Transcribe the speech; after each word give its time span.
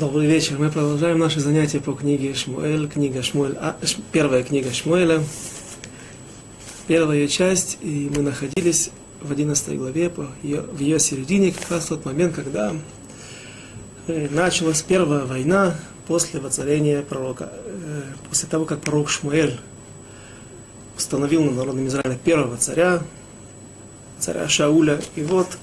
Добрый 0.00 0.26
вечер. 0.26 0.58
Мы 0.58 0.70
продолжаем 0.70 1.18
наши 1.18 1.40
занятия 1.40 1.78
по 1.78 1.92
книге 1.92 2.32
Шмуэль, 2.32 2.88
книга 2.88 3.22
Шмуэль, 3.22 3.54
а, 3.60 3.76
ш, 3.82 3.98
первая 4.12 4.42
книга 4.42 4.72
Шмуэля, 4.72 5.22
первая 6.86 7.28
часть, 7.28 7.76
и 7.82 8.10
мы 8.16 8.22
находились 8.22 8.92
в 9.20 9.30
11 9.30 9.76
главе, 9.76 10.08
по 10.08 10.28
ее, 10.42 10.62
в 10.62 10.78
ее 10.78 10.98
середине, 10.98 11.52
как 11.52 11.70
раз 11.70 11.84
тот 11.84 12.06
момент, 12.06 12.34
когда 12.34 12.74
э, 14.06 14.28
началась 14.30 14.80
первая 14.80 15.26
война 15.26 15.74
после 16.06 16.40
воцарения 16.40 17.02
пророка, 17.02 17.52
э, 17.52 18.02
после 18.26 18.48
того, 18.48 18.64
как 18.64 18.80
пророк 18.80 19.10
Шмуэль 19.10 19.60
установил 20.96 21.44
на 21.44 21.50
народном 21.50 21.86
Израиле 21.88 22.18
первого 22.24 22.56
царя, 22.56 23.02
царя 24.18 24.48
Шауля, 24.48 24.98
и 25.14 25.22
вот 25.22 25.58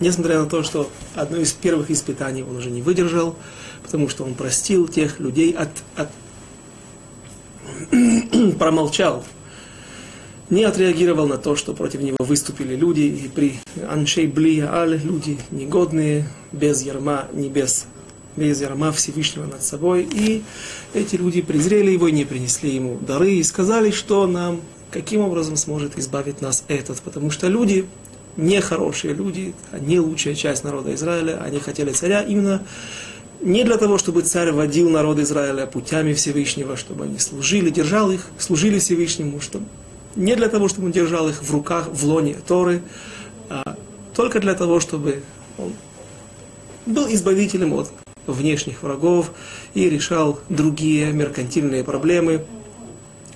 Несмотря 0.00 0.40
на 0.40 0.46
то, 0.46 0.62
что 0.62 0.90
одно 1.14 1.36
из 1.36 1.52
первых 1.52 1.90
испытаний 1.90 2.42
он 2.42 2.56
уже 2.56 2.70
не 2.70 2.80
выдержал, 2.80 3.36
потому 3.82 4.08
что 4.08 4.24
он 4.24 4.34
простил 4.34 4.88
тех 4.88 5.20
людей, 5.20 5.52
от, 5.52 5.68
от 5.94 6.08
промолчал, 8.58 9.24
не 10.48 10.64
отреагировал 10.64 11.28
на 11.28 11.36
то, 11.36 11.54
что 11.54 11.74
против 11.74 12.00
него 12.00 12.16
выступили 12.20 12.74
люди, 12.74 13.02
и 13.02 13.28
при 13.28 13.60
Аншей 13.88 14.26
Блия 14.26 14.72
Аль, 14.72 14.98
люди 14.98 15.38
негодные, 15.50 16.26
без 16.50 16.80
ярма, 16.82 17.26
не 17.34 17.50
без, 17.50 17.84
без 18.36 18.60
ярма 18.60 18.92
Всевышнего 18.92 19.44
над 19.44 19.62
собой. 19.62 20.08
И 20.10 20.42
эти 20.94 21.16
люди 21.16 21.42
презрели 21.42 21.90
его 21.90 22.08
и 22.08 22.12
не 22.12 22.24
принесли 22.24 22.74
ему 22.74 22.98
дары, 22.98 23.32
и 23.32 23.42
сказали, 23.42 23.90
что 23.90 24.26
нам, 24.26 24.62
каким 24.90 25.20
образом 25.20 25.56
сможет 25.56 25.98
избавить 25.98 26.40
нас 26.40 26.64
этот, 26.68 27.00
потому 27.02 27.30
что 27.30 27.46
люди 27.46 27.86
нехорошие 28.36 29.14
люди, 29.14 29.54
не 29.80 30.00
лучшая 30.00 30.34
часть 30.34 30.64
народа 30.64 30.94
Израиля, 30.94 31.40
они 31.42 31.58
хотели 31.58 31.90
царя 31.90 32.22
именно 32.22 32.62
не 33.40 33.64
для 33.64 33.78
того, 33.78 33.98
чтобы 33.98 34.22
царь 34.22 34.52
водил 34.52 34.90
народ 34.90 35.18
Израиля 35.18 35.66
путями 35.66 36.12
Всевышнего, 36.12 36.76
чтобы 36.76 37.04
они 37.04 37.18
служили, 37.18 37.70
держал 37.70 38.10
их, 38.10 38.26
служили 38.38 38.78
Всевышнему, 38.78 39.40
чтобы 39.40 39.66
не 40.16 40.34
для 40.36 40.48
того, 40.48 40.68
чтобы 40.68 40.86
он 40.86 40.92
держал 40.92 41.28
их 41.28 41.42
в 41.42 41.50
руках, 41.52 41.88
в 41.90 42.04
лоне 42.04 42.36
Торы, 42.46 42.82
а 43.48 43.76
только 44.14 44.40
для 44.40 44.54
того, 44.54 44.80
чтобы 44.80 45.22
он 45.56 45.72
был 46.86 47.06
избавителем 47.12 47.74
от 47.74 47.90
внешних 48.26 48.82
врагов 48.82 49.32
и 49.74 49.88
решал 49.88 50.40
другие 50.48 51.12
меркантильные 51.12 51.84
проблемы, 51.84 52.44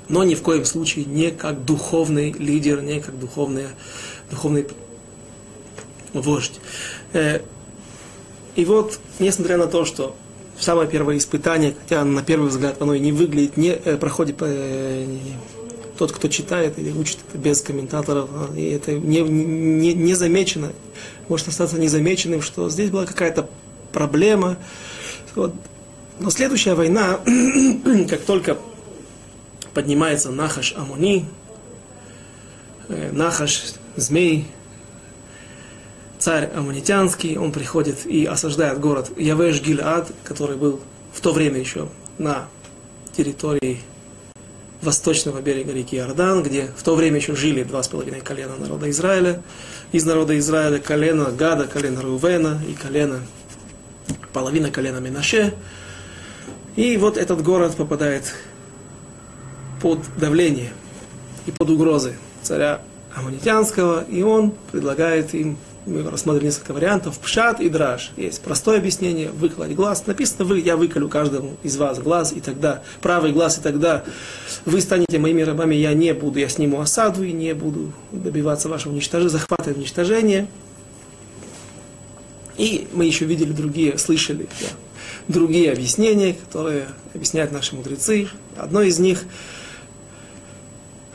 но 0.09 0.25
ни 0.25 0.35
в 0.35 0.43
коем 0.43 0.65
случае 0.65 1.07
не 1.07 1.31
как 1.31 1.65
духовный 1.65 2.33
лидер, 2.33 2.83
не 2.83 3.01
как 3.01 3.19
духовный, 3.19 3.69
духовный 4.31 4.67
вождь. 6.15 6.61
Э, 7.13 7.41
и 8.57 8.65
вот, 8.65 8.99
несмотря 9.19 9.59
на 9.59 9.67
то, 9.67 9.85
что 9.85 10.17
самое 10.59 10.89
первое 10.89 11.19
испытание, 11.19 11.75
хотя 11.79 12.05
на 12.05 12.23
первый 12.23 12.49
взгляд 12.49 12.81
оно 12.81 12.95
и 12.95 13.01
не 13.01 13.13
выглядит, 13.13 13.57
не 13.57 13.71
э, 13.71 13.97
проходит 13.97 14.37
э, 14.41 15.07
тот, 15.99 16.13
кто 16.13 16.29
читает 16.29 16.79
или 16.79 16.91
учит 16.93 17.19
это 17.29 17.39
без 17.39 17.61
комментаторов, 17.61 18.31
а, 18.33 18.57
и 18.57 18.71
это 18.71 18.93
не, 18.93 19.21
не, 19.21 19.95
не 19.95 20.15
замечено, 20.15 20.73
может 21.29 21.49
остаться 21.49 21.79
незамеченным, 21.79 22.43
что 22.43 22.71
здесь 22.71 22.91
была 22.91 23.07
какая-то 23.07 23.49
проблема. 23.93 24.57
Вот. 25.35 25.55
Но 26.21 26.31
следующая 26.31 26.75
война, 26.75 27.21
как 28.09 28.21
только 28.21 28.57
поднимается 29.73 30.31
Нахаш 30.31 30.75
Амуни, 30.77 31.27
Нахаш, 32.89 33.75
змей, 33.97 34.47
царь 36.19 36.51
аммонитянский, 36.55 37.37
он 37.37 37.53
приходит 37.53 38.07
и 38.07 38.25
осаждает 38.25 38.81
город 38.81 39.11
Явеш 39.17 39.61
Гильад, 39.61 40.11
который 40.25 40.57
был 40.57 40.81
в 41.13 41.21
то 41.21 41.33
время 41.33 41.61
еще 41.61 41.89
на 42.19 42.47
территории 43.17 43.81
восточного 44.83 45.41
берега 45.41 45.73
реки 45.73 45.97
Иордан, 45.97 46.43
где 46.43 46.69
в 46.77 46.83
то 46.83 46.95
время 46.95 47.17
еще 47.17 47.35
жили 47.35 47.63
два 47.63 47.83
с 47.83 47.89
половиной 47.89 48.21
колена 48.21 48.57
народа 48.57 48.91
Израиля. 48.91 49.43
Из 49.93 50.05
народа 50.05 50.39
Израиля 50.39 50.79
колено 50.79 51.31
Гада, 51.31 51.67
колено 51.67 52.03
Рувена 52.03 52.61
и 52.69 52.75
колено, 52.75 53.21
половина 54.33 54.71
колена 54.71 54.99
Минаше. 54.99 55.55
И 56.77 56.97
вот 56.97 57.17
этот 57.17 57.43
город 57.43 57.77
попадает 57.77 58.35
под 59.81 60.01
давление 60.19 60.73
и 61.47 61.51
под 61.53 61.71
угрозы 61.71 62.17
царя 62.43 62.81
Аммонитянского, 63.15 64.05
и 64.05 64.23
он 64.23 64.53
предлагает 64.73 65.35
им 65.35 65.57
мы 65.87 66.03
рассмотрели 66.09 66.47
несколько 66.47 66.73
вариантов, 66.73 67.19
пшат 67.19 67.61
и 67.61 67.69
драж. 67.69 68.13
Есть 68.17 68.41
простое 68.41 68.79
объяснение, 68.79 69.31
выколоть 69.31 69.73
глаз. 69.73 70.07
Написано, 70.07 70.45
вы, 70.45 70.61
я 70.61 70.77
выколю 70.77 71.09
каждому 71.09 71.57
из 71.63 71.77
вас 71.77 71.99
глаз, 71.99 72.33
и 72.33 72.41
тогда, 72.41 72.83
правый 73.03 73.33
глаз, 73.33 73.59
и 73.59 73.61
тогда 73.61 74.05
вы 74.65 74.81
станете 74.81 75.19
моими 75.19 75.43
рабами, 75.43 75.75
я 75.75 75.93
не 75.95 76.15
буду, 76.15 76.39
я 76.39 76.49
сниму 76.49 76.81
осаду 76.81 77.23
и 77.23 77.33
не 77.33 77.55
буду 77.55 77.93
добиваться 78.13 78.69
вашего 78.69 78.93
уничтожения, 78.93 79.31
захвата 79.31 79.71
и 79.71 79.75
уничтожения. 79.75 80.49
И 82.57 82.89
мы 82.93 83.05
еще 83.05 83.25
видели 83.25 83.53
другие, 83.53 83.99
слышали 83.99 84.49
да, 84.61 84.69
другие 85.29 85.73
объяснения, 85.73 86.35
которые 86.35 86.87
объясняют 87.13 87.53
наши 87.53 87.75
мудрецы. 87.75 88.29
Одно 88.57 88.83
из 88.83 88.99
них– 88.99 89.25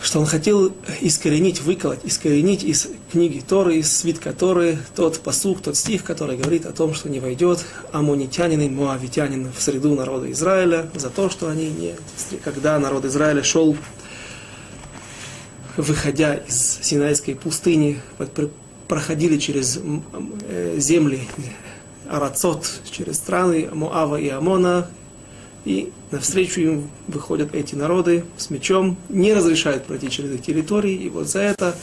что 0.02 0.20
он 0.20 0.26
хотел 0.26 0.74
искоренить, 1.02 1.62
выколоть, 1.62 2.00
искоренить 2.04 2.64
из 2.64 2.88
книги 3.12 3.44
Торы, 3.46 3.78
из 3.78 3.96
свитка 3.96 4.32
Торы, 4.32 4.78
тот 4.96 5.20
посух, 5.20 5.62
тот 5.62 5.76
стих, 5.76 6.04
который 6.04 6.38
говорит 6.38 6.66
о 6.66 6.72
том, 6.72 6.94
что 6.94 7.10
не 7.10 7.20
войдет 7.20 7.66
амонитянин 7.92 8.62
и 8.62 8.70
муавитянин 8.70 9.52
в 9.52 9.62
среду 9.62 9.96
народа 9.96 10.32
Израиля 10.32 10.90
за 10.94 11.10
то, 11.10 11.30
что 11.30 11.50
они 11.50 11.70
не... 11.70 11.96
Когда 12.44 12.80
народ 12.80 13.04
Израиля 13.06 13.44
шел, 13.44 13.76
выходя 15.76 16.36
из 16.36 16.80
Синайской 16.82 17.36
пустыни, 17.36 18.00
проходили 18.88 19.38
через 19.38 19.78
э, 19.78 20.76
земли 20.78 21.22
Арацот, 22.10 22.66
через 22.90 23.18
страны 23.18 23.70
Моава 23.72 24.16
и 24.16 24.30
Амона, 24.30 24.88
и 25.70 25.92
навстречу 26.10 26.62
им 26.62 26.90
выходят 27.08 27.54
эти 27.54 27.76
народы 27.76 28.26
с 28.38 28.50
мечом, 28.50 28.98
не 29.08 29.36
разрешают 29.36 29.86
пройти 29.86 30.10
через 30.10 30.32
их 30.32 30.42
территории, 30.42 30.96
и 30.96 31.10
вот 31.10 31.28
за 31.28 31.42
это 31.42 31.76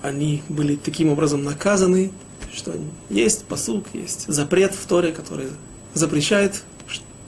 они 0.00 0.44
были 0.48 0.76
таким 0.76 1.08
образом 1.08 1.42
наказаны, 1.42 2.12
что 2.54 2.72
есть 3.08 3.46
посук, 3.46 3.86
есть 3.94 4.26
запрет 4.28 4.74
в 4.74 4.86
Торе, 4.86 5.10
который 5.10 5.48
запрещает 5.92 6.62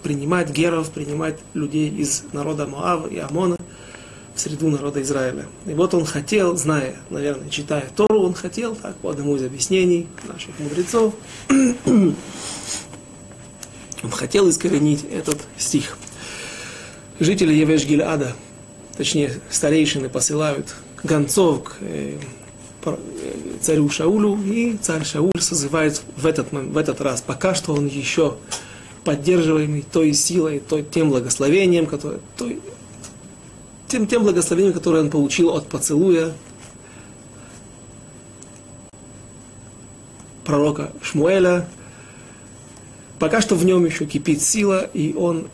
принимать 0.04 0.50
геров, 0.50 0.90
принимать 0.90 1.40
людей 1.52 1.90
из 1.90 2.22
народа 2.32 2.68
Моава 2.68 3.08
и 3.08 3.18
Амона 3.18 3.56
в 4.36 4.40
среду 4.40 4.68
народа 4.68 5.02
Израиля. 5.02 5.46
И 5.66 5.74
вот 5.74 5.94
он 5.94 6.04
хотел, 6.04 6.56
зная, 6.56 6.94
наверное, 7.10 7.50
читая 7.50 7.90
Тору, 7.96 8.22
он 8.22 8.34
хотел, 8.34 8.76
так, 8.76 8.94
по 8.98 9.10
одному 9.10 9.34
из 9.34 9.42
объяснений 9.42 10.06
наших 10.28 10.56
мудрецов, 10.60 11.12
хотел 14.10 14.48
искоренить 14.48 15.04
этот 15.04 15.38
стих. 15.56 15.96
Жители 17.20 17.52
Евеш 17.54 17.84
Гильада, 17.84 18.34
точнее 18.96 19.40
старейшины, 19.50 20.08
посылают 20.08 20.74
гонцов 21.04 21.62
к 21.64 21.76
э, 21.80 22.18
э, 22.84 22.96
царю 23.60 23.88
Шаулю, 23.88 24.38
и 24.42 24.76
царь 24.76 25.04
Шауль 25.04 25.30
созывает 25.38 26.02
в 26.16 26.26
этот, 26.26 26.50
в 26.50 26.76
этот 26.76 27.00
раз, 27.00 27.22
пока 27.22 27.54
что 27.54 27.74
он 27.74 27.86
еще 27.86 28.36
поддерживаемый 29.04 29.84
той 29.90 30.12
силой, 30.12 30.60
той, 30.60 30.82
тем 30.82 31.10
благословением, 31.10 31.86
которое, 31.86 32.20
той, 32.36 32.60
тем, 33.88 34.06
тем 34.06 34.22
благословением, 34.22 34.72
которое 34.72 35.02
он 35.02 35.10
получил 35.10 35.50
от 35.50 35.66
поцелуя 35.68 36.32
пророка 40.44 40.92
Шмуэля, 41.02 41.68
Пока 43.22 43.40
что 43.40 43.54
в 43.54 43.64
нем 43.64 43.84
еще 43.84 44.04
кипит 44.04 44.42
сила, 44.42 44.90
и 44.92 45.14
он 45.14 45.48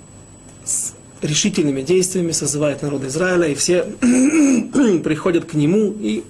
с 0.65 0.94
решительными 1.20 1.82
действиями 1.82 2.32
созывает 2.32 2.81
народ 2.81 3.05
Израиля, 3.05 3.47
и 3.47 3.55
все 3.55 3.82
приходят 5.05 5.44
к 5.44 5.53
нему, 5.53 5.94
и 6.00 6.25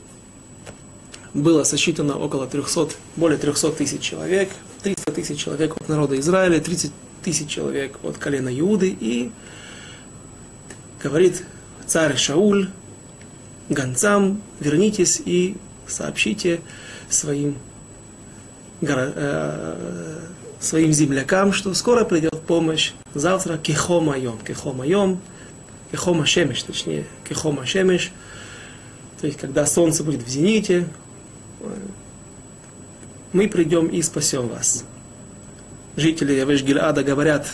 было 1.35 1.63
сосчитано 1.63 2.19
около 2.19 2.49
300, 2.49 2.89
более 3.15 3.39
300 3.39 3.71
тысяч 3.71 4.01
человек, 4.01 4.49
300 4.83 5.13
тысяч 5.13 5.39
человек 5.39 5.77
от 5.77 5.89
народа 5.89 6.19
Израиля, 6.19 6.59
30 6.59 6.91
тысяч 7.23 7.49
человек 7.49 8.01
от 8.03 8.19
колена 8.19 8.49
Иуды, 8.59 8.89
и 8.99 9.31
говорит 11.01 11.45
царь 11.87 12.17
Шауль 12.17 12.69
гонцам, 13.69 14.43
вернитесь 14.59 15.23
и 15.25 15.57
сообщите 15.87 16.63
своим 17.09 17.55
э, 18.81 20.28
своим 20.61 20.93
землякам, 20.93 21.53
что 21.53 21.73
скоро 21.75 22.05
придет 22.05 22.41
помощь. 22.43 22.93
Завтра 23.15 23.59
кехомайом. 23.59 24.39
Кехомайом, 24.39 25.21
кехома 25.91 26.27
шемеш, 26.27 26.63
точнее, 26.63 27.07
кехома 27.29 27.67
шемеш. 27.67 28.11
То 29.21 29.27
есть, 29.27 29.39
когда 29.39 29.67
солнце 29.67 30.05
будет 30.05 30.23
в 30.23 30.29
зените, 30.29 30.89
мы 33.33 33.49
придем 33.49 33.87
и 33.89 34.01
спасем 34.03 34.49
вас. 34.49 34.85
Жители 35.97 36.35
Явеш-Гильада 36.35 37.03
говорят 37.03 37.49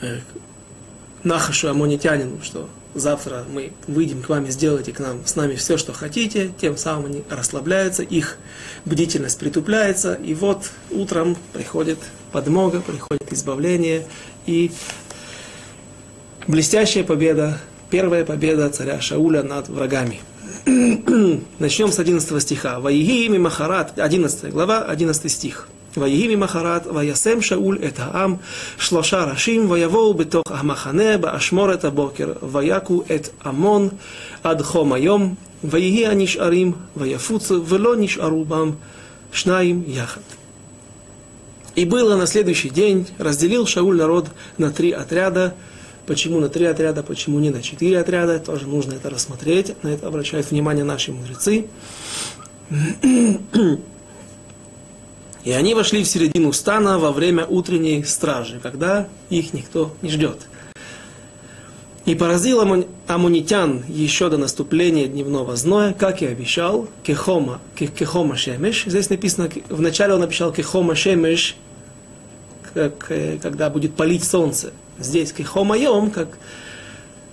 э, 0.00 0.18
Нахашу 1.22 1.68
Амонитянину, 1.68 2.42
что 2.42 2.68
завтра 2.94 3.44
мы 3.52 3.72
выйдем 3.86 4.22
к 4.22 4.28
вам 4.28 4.46
и 4.46 4.50
сделайте 4.50 4.92
к 4.92 5.00
нам 5.00 5.24
с 5.24 5.36
нами 5.36 5.54
все, 5.54 5.76
что 5.76 5.92
хотите, 5.92 6.52
тем 6.60 6.76
самым 6.76 7.06
они 7.06 7.24
расслабляются, 7.28 8.02
их 8.02 8.38
бдительность 8.84 9.38
притупляется, 9.38 10.14
и 10.14 10.34
вот 10.34 10.70
утром 10.90 11.36
приходит 11.52 11.98
подмога, 12.32 12.80
приходит 12.80 13.32
избавление, 13.32 14.06
и 14.46 14.72
блестящая 16.46 17.04
победа, 17.04 17.58
первая 17.90 18.24
победа 18.24 18.68
царя 18.70 19.00
Шауля 19.00 19.42
над 19.42 19.68
врагами. 19.68 20.20
Начнем 21.58 21.92
с 21.92 21.98
11 21.98 22.42
стиха. 22.42 22.80
Ваиги 22.80 23.28
Махарат, 23.36 23.98
11 23.98 24.50
глава, 24.50 24.82
11 24.82 25.30
стих. 25.30 25.68
ויהי 25.97 26.35
ממחרת, 26.35 26.87
וישם 26.95 27.41
שאול 27.41 27.77
את 27.87 27.99
העם 27.99 28.35
שלושה 28.79 29.23
ראשים, 29.23 29.71
ויבואו 29.71 30.13
בתוך 30.13 30.43
המחנה 30.49 31.17
באשמורת 31.17 31.85
הבוקר, 31.85 32.33
ויכו 32.51 33.03
את 33.15 33.29
עמון 33.45 33.89
עד 34.43 34.61
חום 34.61 34.93
היום, 34.93 35.35
ויהי 35.63 36.07
הנשארים, 36.07 36.71
ויפוצו, 36.97 37.61
ולא 37.65 37.95
נשארו 37.97 38.45
בם 38.45 38.71
שניים 39.31 39.83
יחד. 39.87 40.21
И 41.75 41.83
было 41.83 42.15
на 42.15 42.25
следующий 42.25 42.69
день, 42.69 43.05
разделил 43.17 43.67
Шауль 43.67 43.97
народ 43.97 44.29
на 44.57 44.71
три 44.71 44.91
отряда. 44.91 45.55
Почему 46.05 46.39
на 46.39 46.47
три 46.47 46.65
отряда, 46.65 47.03
почему 47.03 47.39
не 47.39 47.49
на 47.49 47.61
четыре 47.61 47.99
отряда, 47.99 48.39
тоже 48.39 48.65
нужно 48.67 48.93
это 48.93 49.09
рассмотреть. 49.09 49.73
На 49.83 49.89
это 49.89 50.07
обращают 50.07 50.49
внимание 50.51 50.85
наши 50.85 51.11
мудрецы. 51.11 51.65
И 55.44 55.52
они 55.52 55.74
вошли 55.74 56.02
в 56.02 56.08
середину 56.08 56.52
стана 56.52 56.98
во 56.98 57.12
время 57.12 57.46
утренней 57.46 58.04
стражи, 58.04 58.60
когда 58.62 59.08
их 59.30 59.54
никто 59.54 59.94
не 60.02 60.10
ждет. 60.10 60.38
И 62.04 62.14
поразил 62.14 62.60
амунитян 63.06 63.84
еще 63.88 64.28
до 64.30 64.36
наступления 64.36 65.06
дневного 65.06 65.56
зноя, 65.56 65.92
как 65.92 66.22
и 66.22 66.26
обещал, 66.26 66.88
кехома, 67.02 67.60
кехома 67.76 68.36
шемеш. 68.36 68.84
Здесь 68.86 69.10
написано, 69.10 69.48
вначале 69.68 70.14
он 70.14 70.22
обещал 70.22 70.52
кехома 70.52 70.94
шемеш, 70.94 71.56
как, 72.74 73.10
э, 73.10 73.38
когда 73.40 73.70
будет 73.70 73.94
палить 73.94 74.24
солнце. 74.24 74.72
Здесь 74.98 75.32
кехома 75.32 75.76
йом, 75.76 76.10
как 76.10 76.28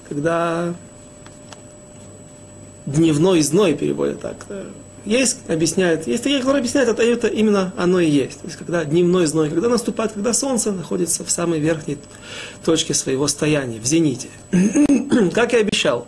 когда 0.10 0.74
дневной 2.86 3.42
зной 3.42 3.74
переводят 3.74 4.22
так. 4.22 4.36
Есть, 5.08 5.50
объясняют, 5.50 6.06
есть 6.06 6.24
такие, 6.24 6.40
которые 6.40 6.60
объясняют, 6.60 6.90
это, 6.90 7.02
это 7.02 7.28
именно 7.28 7.72
оно 7.78 8.02
и 8.02 8.10
есть. 8.10 8.42
То 8.42 8.48
есть, 8.48 8.58
когда 8.58 8.84
дневной 8.84 9.26
зной, 9.26 9.50
когда 9.50 9.70
наступает, 9.70 10.12
когда 10.12 10.34
солнце 10.34 10.74
находится 10.74 11.24
в 11.24 11.32
самой 11.32 11.62
верхней 11.62 11.98
точке 12.66 12.94
своего 12.94 13.28
стояния, 13.28 13.80
в 13.80 13.86
зените. 13.86 14.28
как 15.34 15.54
я 15.54 15.60
обещал. 15.60 16.08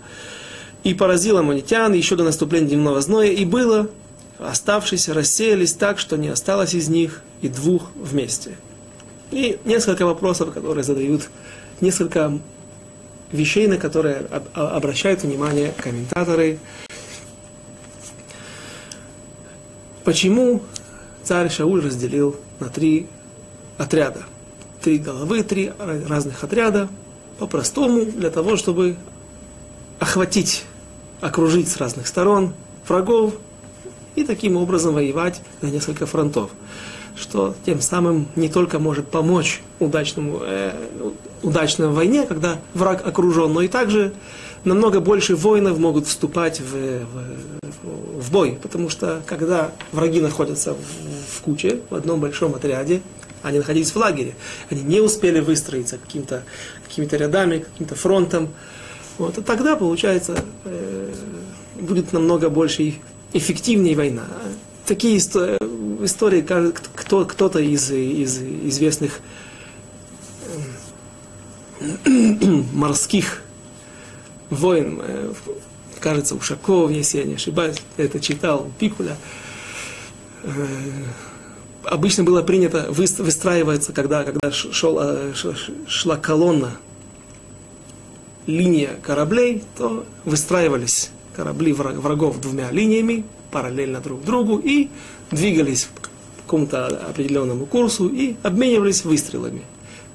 И 0.84 0.94
поразил 0.94 1.38
аммонитян 1.38 1.94
еще 1.94 2.18
до 2.18 2.26
наступления 2.26 2.68
дневного 2.68 3.00
зноя, 3.00 3.30
и 3.30 3.46
было, 3.46 3.90
оставшиеся 4.38 5.14
рассеялись 5.14 5.72
так, 5.72 5.98
что 5.98 6.18
не 6.18 6.28
осталось 6.28 6.74
из 6.74 6.90
них 6.90 7.22
и 7.42 7.48
двух 7.48 7.92
вместе. 7.96 8.58
И 9.32 9.60
несколько 9.64 10.06
вопросов, 10.06 10.54
которые 10.54 10.84
задают, 10.84 11.30
несколько 11.80 12.38
вещей, 13.32 13.68
на 13.68 13.78
которые 13.78 14.26
обращают 14.54 15.24
внимание 15.24 15.72
комментаторы, 15.78 16.60
Почему 20.04 20.62
царь 21.24 21.50
Шауль 21.50 21.84
разделил 21.84 22.36
на 22.60 22.70
три 22.70 23.08
отряда? 23.78 24.24
Три 24.82 24.98
головы, 24.98 25.44
три 25.44 25.72
разных 25.78 26.44
отряда. 26.44 26.88
По-простому, 27.38 28.06
для 28.06 28.30
того, 28.30 28.56
чтобы 28.56 28.96
охватить, 30.00 30.64
окружить 31.22 31.68
с 31.68 31.78
разных 31.78 32.08
сторон 32.08 32.54
врагов 32.88 33.34
и 34.16 34.24
таким 34.24 34.56
образом 34.56 34.94
воевать 34.94 35.42
на 35.62 35.68
несколько 35.68 36.06
фронтов. 36.06 36.52
Что 37.16 37.54
тем 37.66 37.82
самым 37.82 38.28
не 38.38 38.48
только 38.48 38.80
может 38.80 39.10
помочь 39.10 39.62
удачному, 39.80 40.40
э, 40.42 40.72
удачной 41.44 41.90
войне, 41.90 42.26
когда 42.26 42.60
враг 42.74 43.06
окружен, 43.06 43.52
но 43.52 43.62
и 43.62 43.68
также 43.68 44.14
намного 44.64 45.00
больше 45.00 45.36
воинов 45.36 45.78
могут 45.80 46.08
вступать 46.08 46.60
в, 46.60 46.74
в, 46.74 48.22
в 48.22 48.32
бой, 48.32 48.58
потому 48.62 48.90
что 48.90 49.22
когда 49.26 49.72
враги 49.92 50.22
находятся 50.22 50.74
в, 50.74 51.38
в 51.38 51.42
куче, 51.42 51.82
в 51.90 51.96
одном 51.96 52.20
большом 52.20 52.56
отряде, 52.56 53.02
они 53.42 53.60
находились 53.60 53.92
в 53.92 53.96
лагере, 53.96 54.36
они 54.70 54.82
не 54.82 55.00
успели 55.00 55.40
выстроиться 55.40 55.98
каким-то, 55.98 56.44
какими-то 56.88 57.18
рядами, 57.18 57.60
каким-то 57.60 57.96
фронтом, 57.96 58.50
вот, 59.18 59.38
и 59.38 59.42
тогда, 59.42 59.76
получается, 59.76 60.44
э, 60.64 61.14
будет 61.80 62.14
намного 62.14 62.50
больше 62.50 62.96
эффективнее 63.34 63.96
война. 63.96 64.24
Такие 64.86 65.18
истории, 65.18 66.42
кто, 66.96 67.26
кто-то 67.26 67.60
из, 67.60 67.92
из 67.92 68.42
известных 68.42 69.20
э, 71.82 72.10
морских 72.74 73.42
воин, 74.50 75.00
э, 75.02 75.34
кажется, 76.00 76.36
Ушаков, 76.36 76.92
если 76.92 77.20
я 77.20 77.24
не 77.26 77.36
ошибаюсь, 77.36 77.78
это 77.98 78.20
читал, 78.20 78.70
Пикуля, 78.80 79.18
э, 80.44 80.52
обычно 81.84 82.24
было 82.24 82.42
принято 82.42 82.88
выстраиваться, 82.90 83.94
когда, 83.94 84.24
когда 84.24 84.52
шел, 84.52 84.98
э, 85.02 85.34
шла 85.88 86.18
колонна, 86.18 86.78
линия 88.48 88.98
кораблей, 89.02 89.64
то 89.78 90.06
выстраивались 90.26 91.12
корабли 91.36 91.72
врагов 91.74 92.42
двумя 92.42 92.72
линиями, 92.72 93.24
параллельно 93.52 94.00
друг 94.02 94.24
другу, 94.24 94.58
и 94.58 94.90
двигались 95.32 95.88
к 96.02 96.10
какому-то 96.44 96.88
определенному 96.88 97.66
курсу 97.66 98.08
и 98.08 98.36
обменивались 98.44 99.06
выстрелами. 99.06 99.64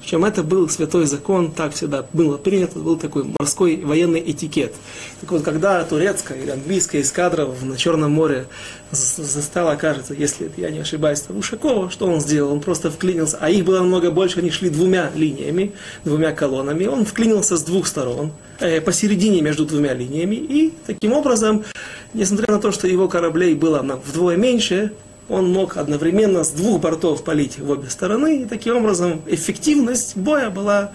Причем 0.05 0.27
это 0.27 0.43
был 0.43 0.69
святой 0.69 1.07
закон, 1.07 1.51
так 1.51 1.73
всегда 1.73 2.05
было 2.13 2.37
принято, 2.37 2.79
был 2.79 2.99
такой 2.99 3.25
морской 3.39 3.77
военный 3.83 4.21
этикет. 4.21 4.75
Так 5.23 5.33
вот, 5.33 5.43
когда 5.43 5.83
турецкая 5.83 6.39
или 6.39 6.51
английская 6.51 7.01
эскадра 7.01 7.49
на 7.63 7.79
Черном 7.79 8.13
море 8.13 8.47
застала, 8.91 9.77
кажется, 9.77 10.13
если 10.13 10.51
я 10.59 10.71
не 10.71 10.81
ошибаюсь, 10.81 11.25
Ушакова, 11.31 11.91
что 11.91 12.07
он 12.07 12.21
сделал? 12.21 12.53
Он 12.53 12.61
просто 12.61 12.91
вклинился, 12.91 13.39
а 13.41 13.49
их 13.49 13.65
было 13.65 13.79
намного 13.79 14.11
больше, 14.11 14.41
они 14.41 14.51
шли 14.51 14.69
двумя 14.69 15.11
линиями, 15.15 15.73
двумя 16.05 16.33
колоннами, 16.33 16.85
он 16.85 17.07
вклинился 17.07 17.57
с 17.57 17.63
двух 17.63 17.87
сторон, 17.87 18.31
э, 18.61 18.83
посередине 18.83 19.41
между 19.41 19.65
двумя 19.65 19.95
линиями, 19.95 20.35
и 20.35 20.75
таким 20.87 21.15
образом, 21.15 21.65
несмотря 22.13 22.53
на 22.53 22.61
то, 22.61 22.73
что 22.73 22.87
его 22.87 23.09
кораблей 23.09 23.55
было 23.55 23.81
вдвое 24.05 24.37
меньше, 24.37 24.93
он 25.29 25.53
мог 25.53 25.77
одновременно 25.77 26.45
с 26.45 26.51
двух 26.51 26.81
бортов 26.81 27.25
полить 27.25 27.59
в 27.59 27.71
обе 27.71 27.89
стороны, 27.89 28.43
и 28.43 28.45
таким 28.45 28.77
образом 28.77 29.23
эффективность 29.27 30.17
боя 30.17 30.51
была 30.51 30.93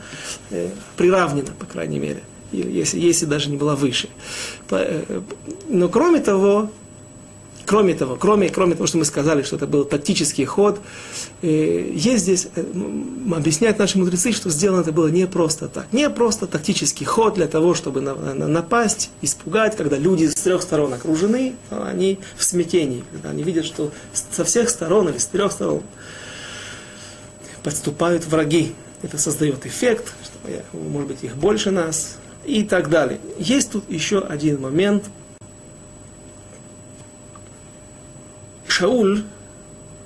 э, 0.51 0.69
приравнена, 0.97 1.51
по 1.57 1.65
крайней 1.65 1.99
мере, 1.99 2.23
если, 2.51 2.99
если 2.99 3.25
даже 3.25 3.49
не 3.49 3.57
была 3.57 3.75
выше. 3.75 4.09
Э, 4.69 5.21
но 5.67 5.89
кроме 5.89 6.19
того, 6.19 6.69
Кроме 7.69 7.93
того, 7.93 8.15
кроме, 8.15 8.49
кроме 8.49 8.73
того, 8.73 8.87
что 8.87 8.97
мы 8.97 9.05
сказали, 9.05 9.43
что 9.43 9.55
это 9.55 9.67
был 9.67 9.85
тактический 9.85 10.43
ход, 10.43 10.81
э, 11.43 11.91
есть 11.93 12.23
здесь, 12.23 12.47
э, 12.55 12.63
объясняют 13.31 13.77
наши 13.77 13.99
мудрецы, 13.99 14.31
что 14.31 14.49
сделано 14.49 14.81
это 14.81 14.91
было 14.91 15.07
не 15.09 15.27
просто 15.27 15.67
так. 15.67 15.85
Не 15.93 16.09
просто 16.09 16.47
тактический 16.47 17.05
ход 17.05 17.35
для 17.35 17.45
того, 17.45 17.75
чтобы 17.75 18.01
на, 18.01 18.15
на, 18.15 18.47
напасть, 18.47 19.11
испугать, 19.21 19.77
когда 19.77 19.99
люди 19.99 20.25
с 20.25 20.33
трех 20.33 20.63
сторон 20.63 20.95
окружены, 20.95 21.53
они 21.69 22.17
в 22.35 22.43
смятении, 22.43 23.03
когда 23.11 23.29
они 23.29 23.43
видят, 23.43 23.65
что 23.65 23.91
со 24.31 24.43
всех 24.43 24.67
сторон 24.71 25.07
или 25.09 25.19
с 25.19 25.27
трех 25.27 25.51
сторон 25.51 25.83
подступают 27.61 28.25
враги. 28.25 28.73
Это 29.03 29.19
создает 29.19 29.67
эффект, 29.67 30.11
что, 30.23 30.63
может 30.73 31.07
быть, 31.07 31.23
их 31.23 31.35
больше 31.35 31.69
нас 31.69 32.17
и 32.45 32.63
так 32.63 32.89
далее. 32.89 33.19
Есть 33.37 33.73
тут 33.73 33.83
еще 33.91 34.21
один 34.21 34.59
момент– 34.59 35.03
Шауль 38.79 39.23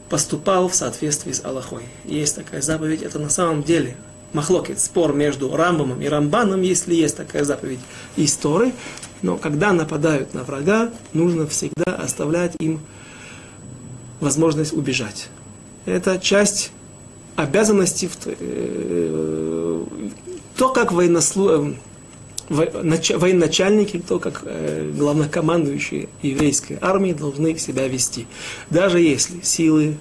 поступал 0.10 0.68
в 0.68 0.74
соответствии 0.74 1.32
с 1.32 1.46
Аллахой. 1.46 1.84
Есть 2.06 2.36
такая 2.36 2.60
заповедь, 2.60 3.04
это 3.04 3.20
на 3.20 3.30
самом 3.30 3.62
деле 3.62 3.96
махлокет, 4.34 4.80
спор 4.80 5.14
между 5.14 5.56
Рамбамом 5.56 6.02
и 6.02 6.08
Рамбаном, 6.08 6.64
если 6.64 6.96
есть 6.96 7.16
такая 7.16 7.44
заповедь 7.44 7.82
истории. 8.16 8.74
Но 9.22 9.38
когда 9.38 9.74
нападают 9.74 10.34
на 10.34 10.44
врага, 10.44 10.90
нужно 11.14 11.46
всегда 11.46 11.94
оставлять 11.96 12.56
им 12.60 12.80
возможность 14.20 14.74
убежать. 14.74 15.30
Это 15.86 16.18
часть 16.18 16.72
обязанности, 17.36 18.10
э, 18.26 19.86
то, 20.58 20.70
как 20.70 20.92
военнослу... 20.92 21.76
Военачальники, 22.50 24.00
то 24.06 24.20
как 24.20 24.44
э, 24.46 24.92
главнокомандующие 24.96 26.10
еврейской 26.22 26.78
армии 26.82 27.14
должны 27.14 27.58
себя 27.58 27.88
вести. 27.88 28.28
Даже 28.70 29.00
если 29.00 29.42
силы, 29.42 29.98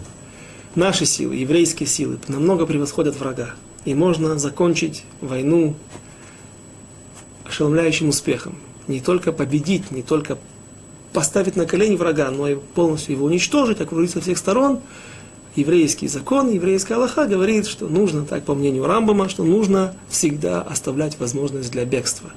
наши 0.74 1.06
силы, 1.06 1.36
еврейские 1.36 1.86
силы 1.86 2.18
намного 2.28 2.66
превосходят 2.66 3.16
врага, 3.18 3.54
и 3.84 3.94
можно 3.94 4.38
закончить 4.38 5.04
войну 5.20 5.76
ошеломляющим 7.44 8.08
успехом. 8.08 8.56
Не 8.88 9.00
только 9.00 9.32
победить, 9.32 9.90
не 9.90 10.02
только 10.02 10.38
поставить 11.12 11.56
на 11.56 11.66
колени 11.66 11.96
врага, 11.96 12.30
но 12.30 12.48
и 12.48 12.56
полностью 12.56 13.14
его 13.14 13.26
уничтожить, 13.26 13.80
окружить 13.80 14.10
со 14.10 14.20
всех 14.20 14.38
сторон. 14.38 14.80
Еврейский 15.54 16.08
закон, 16.08 16.50
еврейская 16.50 16.94
Аллаха 16.94 17.26
говорит, 17.26 17.66
что 17.66 17.86
нужно, 17.86 18.24
так 18.24 18.44
по 18.44 18.54
мнению 18.54 18.86
Рамбама, 18.86 19.28
что 19.28 19.44
нужно 19.44 19.94
всегда 20.08 20.62
оставлять 20.62 21.18
возможность 21.18 21.70
для 21.70 21.84
бегства. 21.84 22.30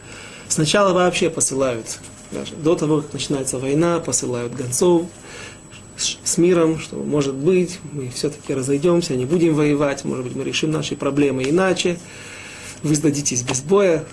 Сначала 0.49 0.91
вообще 0.91 1.29
посылают, 1.29 1.99
даже 2.31 2.55
до 2.55 2.75
того, 2.75 3.01
как 3.01 3.13
начинается 3.13 3.57
война, 3.57 3.99
посылают 3.99 4.53
гонцов 4.53 5.03
с, 5.95 6.37
миром, 6.37 6.77
что 6.77 6.97
может 6.97 7.35
быть, 7.35 7.79
мы 7.93 8.09
все-таки 8.09 8.53
разойдемся, 8.53 9.15
не 9.15 9.25
будем 9.25 9.55
воевать, 9.55 10.03
может 10.03 10.25
быть, 10.25 10.35
мы 10.35 10.43
решим 10.43 10.71
наши 10.71 10.97
проблемы 10.97 11.43
иначе, 11.43 11.97
вы 12.83 12.95
сдадитесь 12.95 13.43
без 13.43 13.61
боя, 13.61 14.03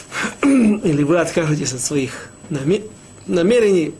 или 0.42 1.02
вы 1.02 1.18
откажетесь 1.18 1.72
от 1.72 1.80
своих 1.80 2.30
намерений. 3.26 3.94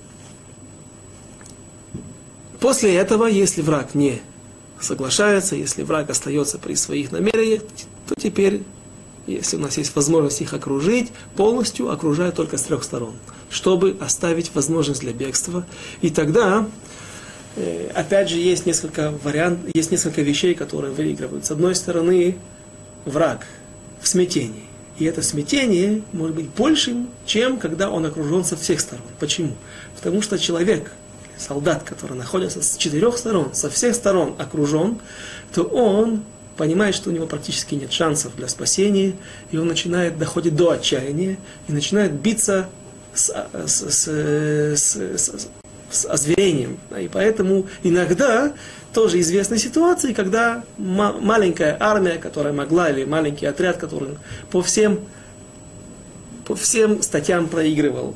После 2.61 2.95
этого, 2.95 3.27
если 3.27 3.63
враг 3.63 3.95
не 3.95 4.21
соглашается, 4.81 5.57
если 5.57 5.83
враг 5.83 6.11
остается 6.11 6.59
при 6.59 6.75
своих 6.75 7.11
намерениях, 7.11 7.63
то 8.07 8.15
теперь, 8.17 8.63
если 9.27 9.57
у 9.57 9.61
нас 9.61 9.79
есть 9.79 9.95
возможность 9.97 10.41
их 10.43 10.53
окружить, 10.53 11.11
полностью 11.37 11.91
окружают 11.91 12.37
только 12.37 12.59
с 12.59 12.63
трех 12.63 12.85
сторон, 12.85 13.15
чтобы 13.49 13.97
оставить 14.01 14.55
возможность 14.55 15.01
для 15.01 15.13
бегства. 15.13 15.67
И 16.03 16.11
тогда, 16.11 16.69
э, 17.57 17.91
опять 17.95 18.29
же, 18.29 18.37
есть 18.37 18.67
несколько 18.67 19.13
вариантов, 19.23 19.71
есть 19.75 19.91
несколько 19.91 20.21
вещей, 20.21 20.55
которые 20.55 20.93
выигрывают. 20.93 21.47
С 21.47 21.51
одной 21.51 21.75
стороны, 21.75 22.37
враг 23.07 23.47
в 24.01 24.09
смятении. 24.09 24.65
И 24.99 25.07
это 25.07 25.23
смятение 25.23 26.03
может 26.13 26.37
быть 26.37 26.49
большим, 26.51 27.09
чем 27.25 27.57
когда 27.57 27.89
он 27.89 28.05
окружен 28.05 28.45
со 28.45 28.57
всех 28.57 28.81
сторон. 28.81 29.07
Почему? 29.19 29.55
Потому 29.97 30.21
что 30.21 30.39
человек, 30.39 30.93
солдат, 31.41 31.83
который 31.83 32.17
находится 32.17 32.63
с 32.63 32.77
четырех 32.77 33.17
сторон, 33.19 33.55
со 33.55 33.71
всех 33.71 33.95
сторон 33.95 34.35
окружен, 34.39 34.99
то 35.55 35.63
он 35.63 36.23
понимает, 36.57 36.95
что 36.95 37.11
у 37.11 37.13
него 37.13 37.27
практически 37.27 37.75
нет 37.75 37.93
шансов 37.93 38.37
для 38.37 38.47
спасения, 38.47 39.15
и 39.51 39.57
он 39.57 39.67
начинает 39.67 40.19
доходить 40.19 40.55
до 40.55 40.73
отчаяния 40.73 41.39
и 41.69 41.73
начинает 41.73 42.13
биться 42.13 42.69
с, 43.15 43.31
с, 43.67 43.81
с, 43.81 44.09
с, 44.77 44.97
с, 44.97 45.49
с 45.91 46.07
озверением. 46.07 46.79
И 46.99 47.09
поэтому 47.09 47.67
иногда 47.83 48.53
тоже 48.93 49.21
известны 49.21 49.57
ситуации, 49.57 50.13
когда 50.13 50.65
маленькая 50.77 51.77
армия, 51.81 52.19
которая 52.19 52.53
могла, 52.53 52.91
или 52.91 53.05
маленький 53.05 53.47
отряд, 53.47 53.79
который 53.79 54.19
по 54.51 54.63
всем, 54.63 55.01
по 56.45 56.55
всем 56.55 57.03
статьям 57.03 57.49
проигрывал 57.49 58.15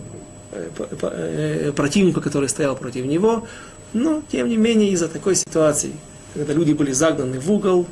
противнику, 1.75 2.20
который 2.20 2.49
стоял 2.49 2.76
против 2.76 3.04
него, 3.04 3.46
но, 3.92 4.23
тем 4.30 4.49
не 4.49 4.56
менее, 4.56 4.90
из-за 4.90 5.08
такой 5.08 5.37
ситуации, 5.37 5.92
когда 6.34 6.52
люди 6.52 6.73
были 6.73 6.92
загнаны 6.92 7.38
в 7.38 7.50
угол, 7.50 7.87